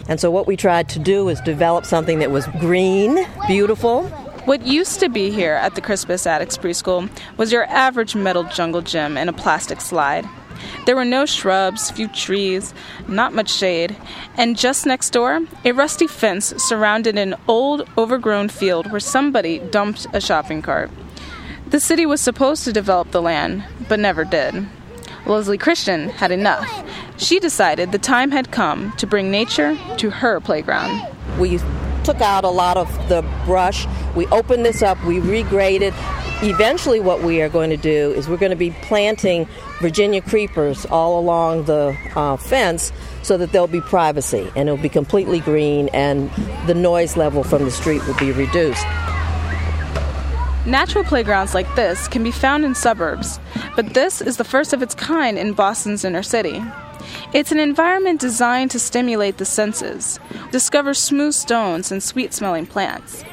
And 0.09 0.21
so 0.21 0.29
what 0.29 0.49
we 0.49 0.57
tried 0.57 0.89
to 0.91 0.99
do 0.99 1.29
is 1.29 1.41
develop 1.43 1.87
something 1.87 2.19
that 2.19 2.33
was 2.33 2.49
green, 2.59 3.25
beautiful. 3.47 4.09
What 4.45 4.67
used 4.67 4.99
to 5.01 5.09
be 5.09 5.31
here 5.31 5.55
at 5.55 5.77
the 5.77 5.81
Crispus 5.81 6.27
Attucks 6.27 6.59
Preschool 6.59 7.09
was 7.37 7.53
your 7.53 7.65
average 7.67 8.17
metal 8.17 8.43
jungle 8.45 8.83
gym 8.83 9.17
and 9.17 9.31
a 9.31 9.33
plastic 9.33 9.81
slide. 9.81 10.27
There 10.87 10.97
were 10.97 11.05
no 11.05 11.27
shrubs, 11.27 11.91
few 11.91 12.09
trees, 12.09 12.75
not 13.07 13.35
much 13.35 13.51
shade, 13.51 13.97
and 14.37 14.57
just 14.57 14.87
next 14.87 15.11
door, 15.11 15.41
a 15.65 15.73
rusty 15.73 16.07
fence 16.07 16.55
surrounded 16.57 17.19
an 17.19 17.35
old, 17.47 17.89
overgrown 17.97 18.49
field 18.49 18.91
where 18.91 19.01
somebody 19.01 19.59
dumped 19.59 20.07
a 20.13 20.21
shopping 20.21 20.63
cart. 20.63 20.91
The 21.69 21.81
city 21.81 22.07
was 22.07 22.21
supposed 22.21 22.65
to 22.65 22.73
develop 22.73 23.11
the 23.11 23.23
land, 23.23 23.65
but 23.89 24.01
never 24.01 24.25
did. 24.25 24.67
Leslie 25.27 25.59
Christian 25.59 26.09
had 26.09 26.31
enough. 26.31 26.69
She 27.17 27.39
decided 27.39 27.93
the 27.93 27.99
time 27.99 28.31
had 28.31 28.51
come 28.51 28.93
to 28.97 29.07
bring 29.07 29.31
nature 29.31 29.79
to 29.99 30.11
her 30.11 30.41
playground. 30.41 31.07
We 31.39 31.61
took 32.03 32.21
out 32.21 32.45
a 32.45 32.49
lot 32.49 32.77
of 32.77 32.89
the 33.09 33.23
brush, 33.45 33.87
we 34.17 34.27
opened 34.29 34.65
this 34.65 34.83
up, 34.83 35.03
we 35.05 35.21
regraded. 35.21 35.95
Eventually, 36.43 37.01
what 37.01 37.23
we 37.23 37.43
are 37.43 37.51
going 37.51 37.69
to 37.69 37.77
do 37.77 38.13
is 38.13 38.27
we're 38.27 38.39
going 38.39 38.49
to 38.49 38.57
be 38.57 38.71
planting 38.81 39.47
Virginia 39.83 40.23
creepers 40.23 40.87
all 40.87 41.19
along 41.19 41.65
the 41.65 41.95
uh, 42.17 42.39
fence 42.39 42.93
so 43.23 43.37
that 43.37 43.53
there'll 43.53 43.67
be 43.67 43.83
privacy 43.83 44.51
and 44.57 44.67
it'll 44.67 44.83
be 44.83 44.89
completely 44.89 45.41
green 45.41 45.91
and 45.93 46.31
the 46.67 46.73
noise 46.73 47.15
level 47.15 47.45
from 47.45 47.65
the 47.65 47.71
street 47.71 48.03
will 48.07 48.17
be 48.17 48.33
reduced. 48.33 48.83
Natural 50.65 51.05
playgrounds 51.05 51.53
like 51.53 51.75
this 51.75 52.09
can 52.09 52.23
be 52.23 52.31
found 52.31 52.65
in 52.65 52.75
suburbs, 52.75 53.39
but 53.77 53.93
this 53.93 54.23
is 54.23 54.39
the 54.39 54.45
first 54.45 54.73
of 54.73 54.83
its 54.83 54.95
kind 54.95 55.37
in 55.37 55.53
Boston's 55.53 56.07
inner 56.07 56.23
city. 56.23 56.63
It's 57.35 57.53
an 57.53 57.59
environment 57.59 58.19
designed 58.19 58.71
to 58.71 58.79
stimulate 58.79 59.37
the 59.37 59.45
senses, 59.45 60.19
discover 60.53 60.95
smooth 60.95 61.35
stones 61.35 61.93
and 61.93 62.03
sweet 62.03 62.33
smelling 62.33 62.65
plants. 62.65 63.25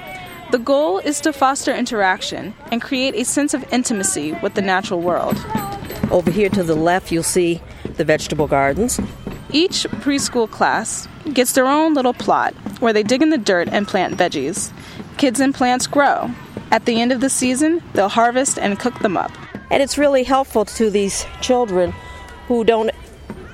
The 0.50 0.60
goal 0.60 1.00
is 1.00 1.20
to 1.22 1.34
foster 1.34 1.76
interaction 1.76 2.54
and 2.72 2.82
create 2.82 3.16
a 3.16 3.26
sense 3.26 3.54
of 3.54 3.66
intimacy 3.74 4.32
with 4.41 4.54
the 4.54 4.62
natural 4.62 5.02
world. 5.02 5.36
Over 6.10 6.32
here 6.32 6.48
to 6.48 6.64
the 6.64 6.74
left, 6.74 7.12
you'll 7.12 7.24
see 7.24 7.62
the 7.95 8.06
vegetable 8.06 8.48
gardens. 8.48 8.98
Each 9.52 9.84
preschool 10.00 10.50
class 10.50 11.06
gets 11.34 11.52
their 11.52 11.68
own 11.68 11.93
little 11.93 12.14
plot 12.14 12.54
where 12.80 12.93
they 12.93 13.04
dig 13.04 13.22
in 13.22 13.30
the 13.30 13.38
dirt 13.38 13.68
and 13.74 13.86
plant 13.86 14.16
veggies. 14.16 14.72
Kids 15.18 15.41
and 15.41 15.54
plants 15.54 15.86
grow. 15.86 16.32
At 16.72 16.86
the 16.86 17.02
end 17.02 17.12
of 17.12 17.20
the 17.20 17.30
season, 17.30 17.84
they'll 17.91 18.08
harvest 18.08 18.58
and 18.58 18.80
cook 18.80 18.98
them 19.00 19.18
up. 19.18 19.32
And 19.70 19.84
it's 19.84 19.98
really 19.98 20.24
helpful 20.24 20.64
to 20.64 20.89
these 20.89 21.26
children 21.41 21.93
who 22.48 22.64
don't 22.64 22.91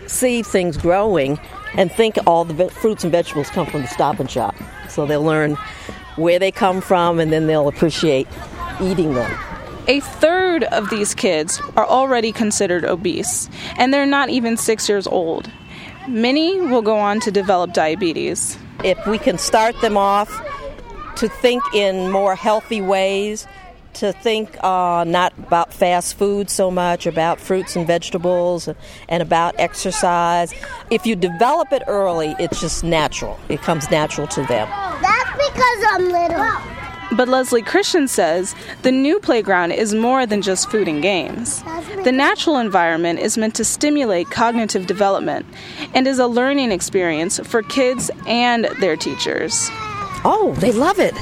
see 0.06 0.44
things 0.44 0.78
growing 0.78 1.40
and 1.76 1.92
think 1.92 2.20
all 2.28 2.46
the 2.46 2.70
fruits 2.70 3.04
and 3.04 3.12
vegetables 3.12 3.50
come 3.50 3.66
from 3.66 3.82
the 3.82 3.88
stop 3.88 4.20
and 4.20 4.30
shop. 4.30 4.56
So 4.90 5.08
they'll 5.08 5.24
learn 5.24 5.58
where 6.16 6.40
they 6.40 6.52
come 6.52 6.82
from 6.82 7.20
and 7.20 7.32
then 7.32 7.48
they'll 7.48 7.68
appreciate 7.68 8.28
eating 8.82 9.14
them. 9.14 9.32
A 9.88 10.00
third 10.00 10.64
of 10.66 10.90
these 10.90 11.14
kids 11.14 11.62
are 11.76 11.86
already 11.86 12.32
considered 12.32 12.86
obese, 12.86 13.50
and 13.78 13.94
they're 13.94 14.06
not 14.06 14.30
even 14.30 14.56
six 14.56 14.88
years 14.88 15.08
old. 15.08 15.52
Many 16.08 16.60
will 16.62 16.82
go 16.82 16.98
on 16.98 17.20
to 17.22 17.32
develop 17.32 17.74
diabetes. 17.74 18.58
If 18.84 19.06
we 19.06 19.18
can 19.18 19.38
start 19.38 19.80
them 19.82 19.98
off 19.98 20.30
to 21.18 21.28
think 21.28 21.64
in 21.74 22.12
more 22.12 22.36
healthy 22.36 22.82
ways, 22.82 23.46
to 23.96 24.12
think 24.14 24.58
uh, 24.64 25.04
not 25.08 25.34
about 25.38 25.74
fast 25.74 26.18
food 26.18 26.50
so 26.50 26.70
much, 26.72 27.06
about 27.06 27.40
fruits 27.40 27.76
and 27.76 27.86
vegetables, 27.86 28.70
and 29.10 29.24
about 29.24 29.56
exercise. 29.60 30.54
If 30.90 31.06
you 31.06 31.16
develop 31.16 31.72
it 31.72 31.84
early, 31.88 32.36
it's 32.40 32.60
just 32.62 32.84
natural. 32.84 33.40
It 33.50 33.62
comes 33.62 33.90
natural 33.92 34.28
to 34.28 34.42
them. 34.44 34.70
That's 35.02 35.32
because 35.32 35.86
I'm 35.92 36.10
little. 36.10 36.74
But 37.16 37.28
Leslie 37.28 37.62
Christian 37.62 38.08
says 38.08 38.56
the 38.82 38.92
new 38.92 39.20
playground 39.20 39.72
is 39.72 39.94
more 39.94 40.26
than 40.26 40.42
just 40.42 40.72
food 40.72 40.88
and 40.88 41.02
games. 41.02 41.64
The 42.04 42.12
natural 42.12 42.58
environment 42.58 43.20
is 43.20 43.38
meant 43.38 43.54
to 43.56 43.64
stimulate 43.64 44.32
cognitive 44.32 44.88
development 44.88 45.46
and 45.94 46.08
is 46.08 46.18
a 46.18 46.26
learning 46.26 46.72
experience 46.72 47.40
for 47.40 47.62
kids 47.62 48.10
and 48.26 48.66
their 48.80 48.96
teachers. 48.96 49.68
Oh, 50.26 50.56
they 50.58 50.72
love 50.72 51.00
it. 51.00 51.14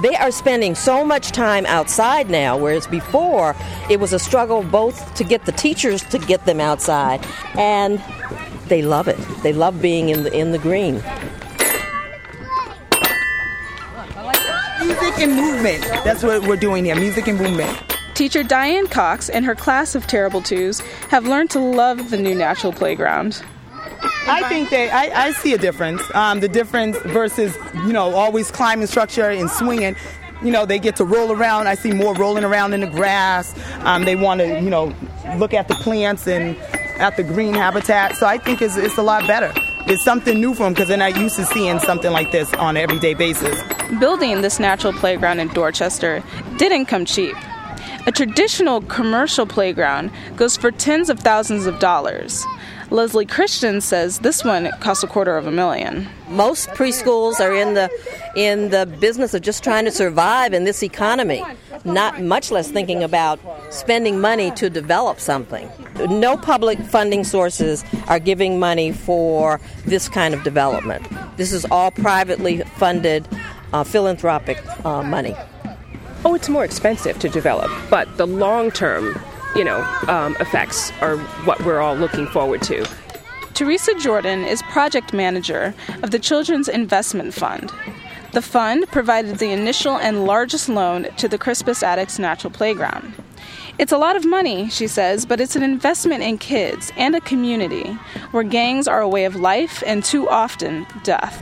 They 0.00 0.14
are 0.16 0.30
spending 0.30 0.74
so 0.74 1.04
much 1.04 1.32
time 1.32 1.64
outside 1.66 2.28
now, 2.28 2.56
whereas 2.56 2.86
before 2.86 3.56
it 3.88 3.98
was 3.98 4.12
a 4.12 4.18
struggle 4.18 4.62
both 4.62 5.14
to 5.14 5.24
get 5.24 5.46
the 5.46 5.52
teachers 5.52 6.02
to 6.04 6.18
get 6.18 6.44
them 6.44 6.60
outside, 6.60 7.26
and 7.54 8.02
they 8.68 8.82
love 8.82 9.08
it. 9.08 9.18
They 9.42 9.52
love 9.52 9.80
being 9.80 10.10
in 10.10 10.24
the 10.24 10.32
in 10.32 10.52
the 10.52 10.58
green. 10.58 11.02
Music 14.80 15.18
and 15.18 15.34
movement. 15.34 15.82
That's 16.04 16.22
what 16.22 16.46
we're 16.46 16.56
doing 16.56 16.84
here. 16.84 16.96
Music 16.96 17.26
and 17.26 17.38
movement. 17.38 17.96
Teacher 18.14 18.42
Diane 18.42 18.86
Cox 18.86 19.28
and 19.28 19.44
her 19.44 19.54
class 19.54 19.94
of 19.94 20.06
Terrible 20.06 20.42
Twos 20.42 20.80
have 21.10 21.26
learned 21.26 21.50
to 21.50 21.58
love 21.58 22.10
the 22.10 22.16
new 22.16 22.34
natural 22.34 22.72
playground. 22.72 23.42
I 24.28 24.48
think 24.48 24.70
that 24.70 24.92
I, 24.92 25.26
I 25.26 25.32
see 25.32 25.52
a 25.54 25.58
difference. 25.58 26.02
Um, 26.14 26.40
the 26.40 26.48
difference 26.48 26.98
versus, 26.98 27.56
you 27.74 27.92
know, 27.92 28.14
always 28.14 28.50
climbing 28.50 28.86
structure 28.86 29.30
and 29.30 29.50
swinging. 29.50 29.96
You 30.42 30.50
know, 30.50 30.66
they 30.66 30.78
get 30.78 30.96
to 30.96 31.04
roll 31.04 31.32
around. 31.32 31.66
I 31.66 31.74
see 31.74 31.92
more 31.92 32.14
rolling 32.14 32.44
around 32.44 32.74
in 32.74 32.80
the 32.80 32.86
grass. 32.86 33.54
Um, 33.80 34.04
they 34.04 34.16
want 34.16 34.40
to, 34.40 34.60
you 34.60 34.70
know, 34.70 34.94
look 35.36 35.54
at 35.54 35.68
the 35.68 35.74
plants 35.76 36.26
and 36.28 36.56
at 36.98 37.16
the 37.16 37.22
green 37.22 37.54
habitat. 37.54 38.16
So 38.16 38.26
I 38.26 38.38
think 38.38 38.60
it's, 38.60 38.76
it's 38.76 38.98
a 38.98 39.02
lot 39.02 39.26
better. 39.26 39.52
It's 39.88 40.02
something 40.02 40.40
new 40.40 40.52
for 40.52 40.64
them 40.64 40.72
because 40.72 40.88
they're 40.88 40.96
not 40.96 41.16
used 41.16 41.36
to 41.36 41.46
seeing 41.46 41.78
something 41.78 42.10
like 42.10 42.32
this 42.32 42.52
on 42.54 42.76
an 42.76 42.82
everyday 42.82 43.14
basis. 43.14 43.62
Building 44.00 44.42
this 44.42 44.58
natural 44.58 44.92
playground 44.92 45.38
in 45.38 45.48
Dorchester 45.48 46.22
didn't 46.56 46.86
come 46.86 47.04
cheap. 47.04 47.36
A 48.06 48.12
traditional 48.12 48.82
commercial 48.82 49.46
playground 49.46 50.10
goes 50.36 50.56
for 50.56 50.70
tens 50.70 51.08
of 51.08 51.20
thousands 51.20 51.66
of 51.66 51.78
dollars. 51.78 52.44
Leslie 52.90 53.26
Christian 53.26 53.80
says 53.80 54.20
this 54.20 54.44
one 54.44 54.70
costs 54.80 55.02
a 55.02 55.08
quarter 55.08 55.36
of 55.36 55.46
a 55.46 55.50
million. 55.50 56.06
Most 56.28 56.68
preschools 56.70 57.40
are 57.40 57.54
in 57.54 57.74
the 57.74 57.90
in 58.36 58.70
the 58.70 58.86
business 59.00 59.34
of 59.34 59.42
just 59.42 59.64
trying 59.64 59.84
to 59.86 59.90
survive 59.90 60.52
in 60.52 60.64
this 60.64 60.82
economy, 60.82 61.42
not 61.84 62.22
much 62.22 62.50
less 62.52 62.70
thinking 62.70 63.02
about 63.02 63.40
spending 63.70 64.20
money 64.20 64.52
to 64.52 64.70
develop 64.70 65.18
something. 65.18 65.68
No 66.08 66.36
public 66.36 66.78
funding 66.78 67.24
sources 67.24 67.84
are 68.06 68.20
giving 68.20 68.60
money 68.60 68.92
for 68.92 69.60
this 69.84 70.08
kind 70.08 70.32
of 70.32 70.44
development. 70.44 71.06
This 71.36 71.52
is 71.52 71.64
all 71.70 71.90
privately 71.90 72.58
funded 72.76 73.26
uh, 73.72 73.82
philanthropic 73.82 74.62
uh, 74.84 75.02
money. 75.02 75.34
Oh, 76.24 76.34
it's 76.34 76.48
more 76.48 76.64
expensive 76.64 77.18
to 77.18 77.28
develop, 77.28 77.70
but 77.90 78.16
the 78.16 78.26
long 78.26 78.70
term 78.70 79.20
you 79.56 79.64
know, 79.64 79.82
um, 80.08 80.36
effects 80.38 80.92
are 81.00 81.16
what 81.46 81.64
we're 81.64 81.80
all 81.80 81.96
looking 81.96 82.26
forward 82.26 82.62
to. 82.62 82.86
Teresa 83.54 83.94
Jordan 83.94 84.44
is 84.44 84.60
project 84.64 85.14
manager 85.14 85.74
of 86.02 86.10
the 86.10 86.18
Children's 86.18 86.68
Investment 86.68 87.32
Fund. 87.32 87.72
The 88.32 88.42
fund 88.42 88.86
provided 88.88 89.38
the 89.38 89.52
initial 89.52 89.96
and 89.96 90.26
largest 90.26 90.68
loan 90.68 91.04
to 91.16 91.26
the 91.26 91.38
Crispus 91.38 91.82
Attucks 91.82 92.18
Natural 92.18 92.52
Playground. 92.52 93.14
It's 93.78 93.92
a 93.92 93.98
lot 93.98 94.16
of 94.16 94.26
money, 94.26 94.68
she 94.68 94.86
says, 94.86 95.24
but 95.24 95.40
it's 95.40 95.56
an 95.56 95.62
investment 95.62 96.22
in 96.22 96.36
kids 96.36 96.92
and 96.96 97.14
a 97.14 97.20
community 97.20 97.92
where 98.32 98.42
gangs 98.42 98.86
are 98.86 99.00
a 99.00 99.08
way 99.08 99.24
of 99.24 99.36
life 99.36 99.82
and 99.86 100.04
too 100.04 100.28
often 100.28 100.86
death. 101.02 101.40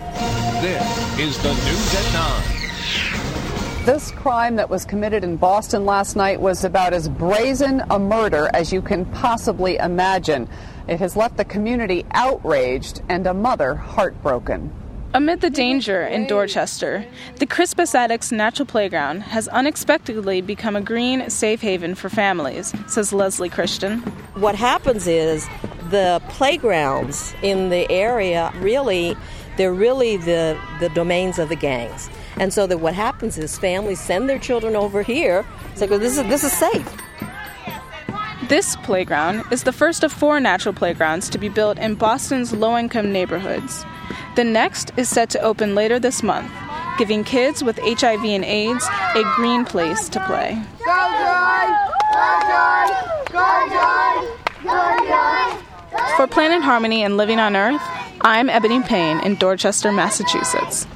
This 0.63 1.19
is 1.19 1.43
the 1.43 1.53
News 1.53 1.95
at 1.95 2.13
9. 2.49 2.54
This 3.85 4.13
crime 4.13 4.57
that 4.57 4.71
was 4.71 4.87
committed 4.87 5.25
in 5.25 5.37
Boston 5.37 5.85
last 5.85 6.17
night 6.17 6.41
was 6.41 6.65
about 6.65 6.95
as 6.95 7.07
brazen 7.07 7.83
a 7.91 7.99
murder 7.99 8.49
as 8.55 8.73
you 8.73 8.81
can 8.81 9.05
possibly 9.05 9.77
imagine. 9.77 10.49
It 10.89 11.01
has 11.01 11.17
left 11.17 11.37
the 11.37 11.45
community 11.45 12.07
outraged 12.13 13.03
and 13.11 13.27
a 13.27 13.35
mother 13.35 13.75
heartbroken. 13.75 14.73
Amid 15.13 15.43
the 15.43 15.51
danger 15.51 16.03
in 16.03 16.27
Dorchester, 16.27 17.05
the 17.37 17.45
Crispus 17.45 17.95
Attucks 17.95 18.33
Natural 18.33 18.65
Playground 18.65 19.21
has 19.21 19.49
unexpectedly 19.49 20.41
become 20.41 20.77
a 20.77 20.81
green, 20.81 21.29
safe 21.29 21.61
haven 21.61 21.95
for 21.95 22.09
families, 22.09 22.73
says 22.87 23.13
Leslie 23.13 23.51
Christian. 23.51 23.99
What 24.37 24.55
happens 24.55 25.07
is 25.07 25.47
the 25.91 26.23
playgrounds 26.31 27.35
in 27.43 27.69
the 27.69 27.91
area 27.93 28.51
really, 28.57 29.15
they're 29.59 29.75
really 29.75 30.17
the, 30.17 30.59
the 30.81 30.89
domains 30.89 31.39
of 31.39 31.51
the 31.51 31.57
gangs. 31.57 32.09
And 32.37 32.53
so 32.53 32.67
that 32.67 32.79
what 32.79 32.95
happens 32.95 33.39
is 33.39 33.59
families 33.59 34.01
send 34.01 34.29
their 34.29 34.39
children 34.39 34.77
over 34.77 35.03
here, 35.03 35.47
say, 35.75 35.87
this 35.87 36.19
is, 36.19 36.27
this 36.29 36.45
is 36.45 36.53
safe. 36.53 36.89
This 38.49 38.77
playground 38.77 39.45
is 39.51 39.63
the 39.63 39.73
first 39.73 40.05
of 40.05 40.13
four 40.13 40.39
natural 40.39 40.75
playgrounds 40.75 41.31
to 41.31 41.39
be 41.39 41.49
built 41.49 41.79
in 41.79 41.95
Boston's 41.95 42.53
low 42.53 42.77
income 42.77 43.11
neighborhoods. 43.11 43.85
The 44.37 44.45
next 44.45 44.93
is 44.97 45.09
set 45.09 45.31
to 45.31 45.41
open 45.41 45.75
later 45.75 45.99
this 45.99 46.23
month, 46.23 46.53
giving 46.99 47.25
kids 47.25 47.65
with 47.65 47.79
HIV 47.79 48.25
and 48.25 48.45
AIDS 48.45 48.87
a 49.15 49.23
green 49.37 49.65
place 49.65 50.09
to 50.11 50.21
play. 50.27 50.61
For 56.17 56.27
Planet 56.27 56.63
Harmony 56.63 57.03
and 57.03 57.17
Living 57.17 57.39
on 57.39 57.57
Earth, 57.57 57.83
I'm 58.21 58.51
Ebony 58.51 58.83
Payne 58.83 59.21
in 59.21 59.37
Dorchester, 59.37 59.91
Massachusetts. 59.91 60.87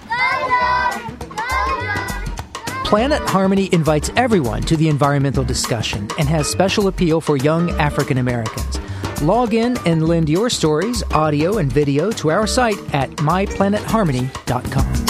Planet 2.89 3.21
Harmony 3.29 3.69
invites 3.73 4.11
everyone 4.17 4.63
to 4.63 4.75
the 4.75 4.89
environmental 4.89 5.45
discussion 5.45 6.09
and 6.19 6.27
has 6.27 6.49
special 6.49 6.89
appeal 6.89 7.21
for 7.21 7.37
young 7.37 7.69
African 7.73 8.17
Americans. 8.17 8.81
Log 9.21 9.53
in 9.53 9.77
and 9.85 10.09
lend 10.09 10.31
your 10.31 10.49
stories, 10.49 11.03
audio 11.13 11.59
and 11.59 11.71
video 11.71 12.11
to 12.13 12.31
our 12.31 12.47
site 12.47 12.79
at 12.95 13.11
myplanetharmony.com. 13.17 15.08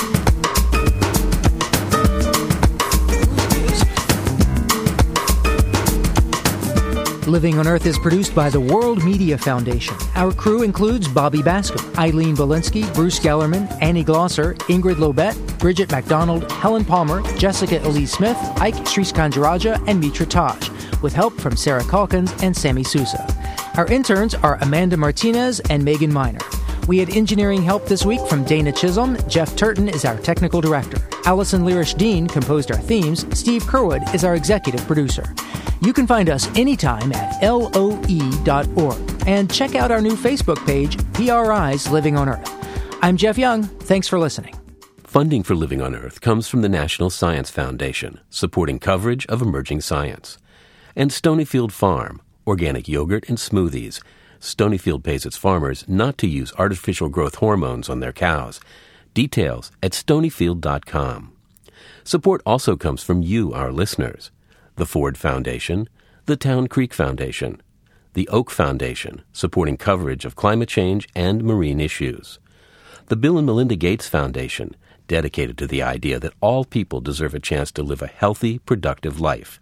Living 7.29 7.59
on 7.59 7.69
Earth 7.69 7.85
is 7.85 7.99
produced 7.99 8.35
by 8.35 8.49
the 8.49 8.59
World 8.59 9.05
Media 9.05 9.37
Foundation. 9.37 9.95
Our 10.15 10.33
crew 10.33 10.63
includes 10.63 11.07
Bobby 11.07 11.43
Bascomb, 11.43 11.95
Eileen 11.99 12.35
Bolinsky, 12.35 12.93
Bruce 12.95 13.21
Gellerman, 13.21 13.71
Annie 13.83 14.03
Glosser, 14.03 14.55
Ingrid 14.71 14.95
Lobet, 14.95 15.37
Bridget 15.59 15.91
MacDonald, 15.91 16.51
Helen 16.51 16.87
Palmer, 16.87 17.21
Jessica 17.37 17.81
Ilyse 17.81 18.09
Smith, 18.09 18.39
Ike 18.57 18.77
Sriskandarajah, 18.77 19.87
and 19.87 20.01
Mitra 20.01 20.25
Taj, 20.25 20.71
with 21.03 21.13
help 21.13 21.39
from 21.39 21.55
Sarah 21.55 21.85
Calkins 21.85 22.33
and 22.43 22.57
Sammy 22.57 22.83
Sousa. 22.83 23.23
Our 23.77 23.87
interns 23.89 24.35
are 24.35 24.57
Amanda 24.63 24.97
Martinez 24.97 25.61
and 25.69 25.85
Megan 25.85 26.13
Miner. 26.13 26.41
We 26.87 26.97
had 26.97 27.11
engineering 27.11 27.63
help 27.63 27.85
this 27.85 28.07
week 28.07 28.27
from 28.27 28.45
Dana 28.45 28.73
Chisholm. 28.73 29.19
Jeff 29.29 29.55
Turton 29.55 29.91
is 29.91 30.07
our 30.07 30.17
technical 30.17 30.63
director. 30.63 31.08
Allison 31.25 31.63
Lirish 31.63 31.97
Dean 31.97 32.27
composed 32.27 32.71
our 32.71 32.79
themes. 32.79 33.27
Steve 33.39 33.65
Curwood 33.65 34.15
is 34.15 34.25
our 34.25 34.35
executive 34.35 34.87
producer. 34.87 35.35
You 35.81 35.93
can 35.93 36.07
find 36.07 36.29
us 36.29 36.49
anytime 36.57 37.13
at 37.13 37.43
loe.org 37.43 38.99
and 39.27 39.53
check 39.53 39.75
out 39.75 39.91
our 39.91 40.01
new 40.01 40.17
Facebook 40.17 40.65
page, 40.67 40.97
PRI's 41.13 41.89
Living 41.91 42.17
on 42.17 42.29
Earth. 42.29 42.99
I'm 43.03 43.17
Jeff 43.17 43.39
Young. 43.39 43.65
Thanks 43.65 44.09
for 44.09 44.19
listening. 44.19 44.55
Funding 45.05 45.43
for 45.43 45.55
Living 45.55 45.81
on 45.81 45.95
Earth 45.95 46.21
comes 46.21 46.49
from 46.49 46.63
the 46.63 46.69
National 46.69 47.11
Science 47.11 47.51
Foundation, 47.51 48.21
supporting 48.31 48.79
coverage 48.79 49.27
of 49.27 49.41
emerging 49.41 49.81
science, 49.81 50.39
and 50.95 51.11
Stonyfield 51.11 51.73
Farm 51.73 52.21
organic 52.49 52.89
yogurt, 52.89 53.29
and 53.29 53.37
smoothies. 53.37 54.03
Stonyfield 54.41 55.05
pays 55.05 55.27
its 55.27 55.37
farmers 55.37 55.85
not 55.87 56.17
to 56.19 56.27
use 56.27 56.53
artificial 56.59 57.11
growth 57.11 57.37
hormones 57.37 57.89
on 57.91 58.01
their 58.01 58.13
cows. 58.13 58.59
Details 59.19 59.73
at 59.83 59.91
stonyfield.com. 59.91 61.33
Support 62.05 62.41
also 62.47 62.77
comes 62.77 63.03
from 63.03 63.21
you, 63.21 63.53
our 63.53 63.73
listeners. 63.73 64.31
The 64.77 64.87
Ford 64.87 65.19
Foundation, 65.19 65.89
the 66.27 66.37
Town 66.37 66.69
Creek 66.69 66.95
Foundation, 66.95 67.61
the 68.13 68.29
Oak 68.29 68.49
Foundation, 68.49 69.23
supporting 69.33 69.77
coverage 69.77 70.25
of 70.25 70.37
climate 70.37 70.69
change 70.69 71.09
and 71.17 71.43
marine 71.43 71.81
issues. 71.81 72.39
The 73.07 73.17
Bill 73.17 73.39
and 73.39 73.47
Melinda 73.49 73.75
Gates 73.75 74.07
Foundation, 74.07 74.77
dedicated 75.09 75.59
to 75.59 75.67
the 75.67 75.83
idea 75.83 76.21
that 76.21 76.35
all 76.41 76.65
people 76.65 77.01
deserve 77.01 77.35
a 77.35 77.41
chance 77.41 77.73
to 77.73 77.83
live 77.83 78.03
a 78.03 78.07
healthy, 78.07 78.61
productive 78.61 79.19
life. 79.19 79.59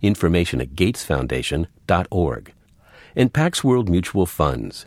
Information 0.00 0.60
at 0.60 0.76
gatesfoundation.org. 0.76 2.52
And 3.16 3.34
Pax 3.34 3.64
World 3.64 3.88
Mutual 3.88 4.26
Funds, 4.26 4.86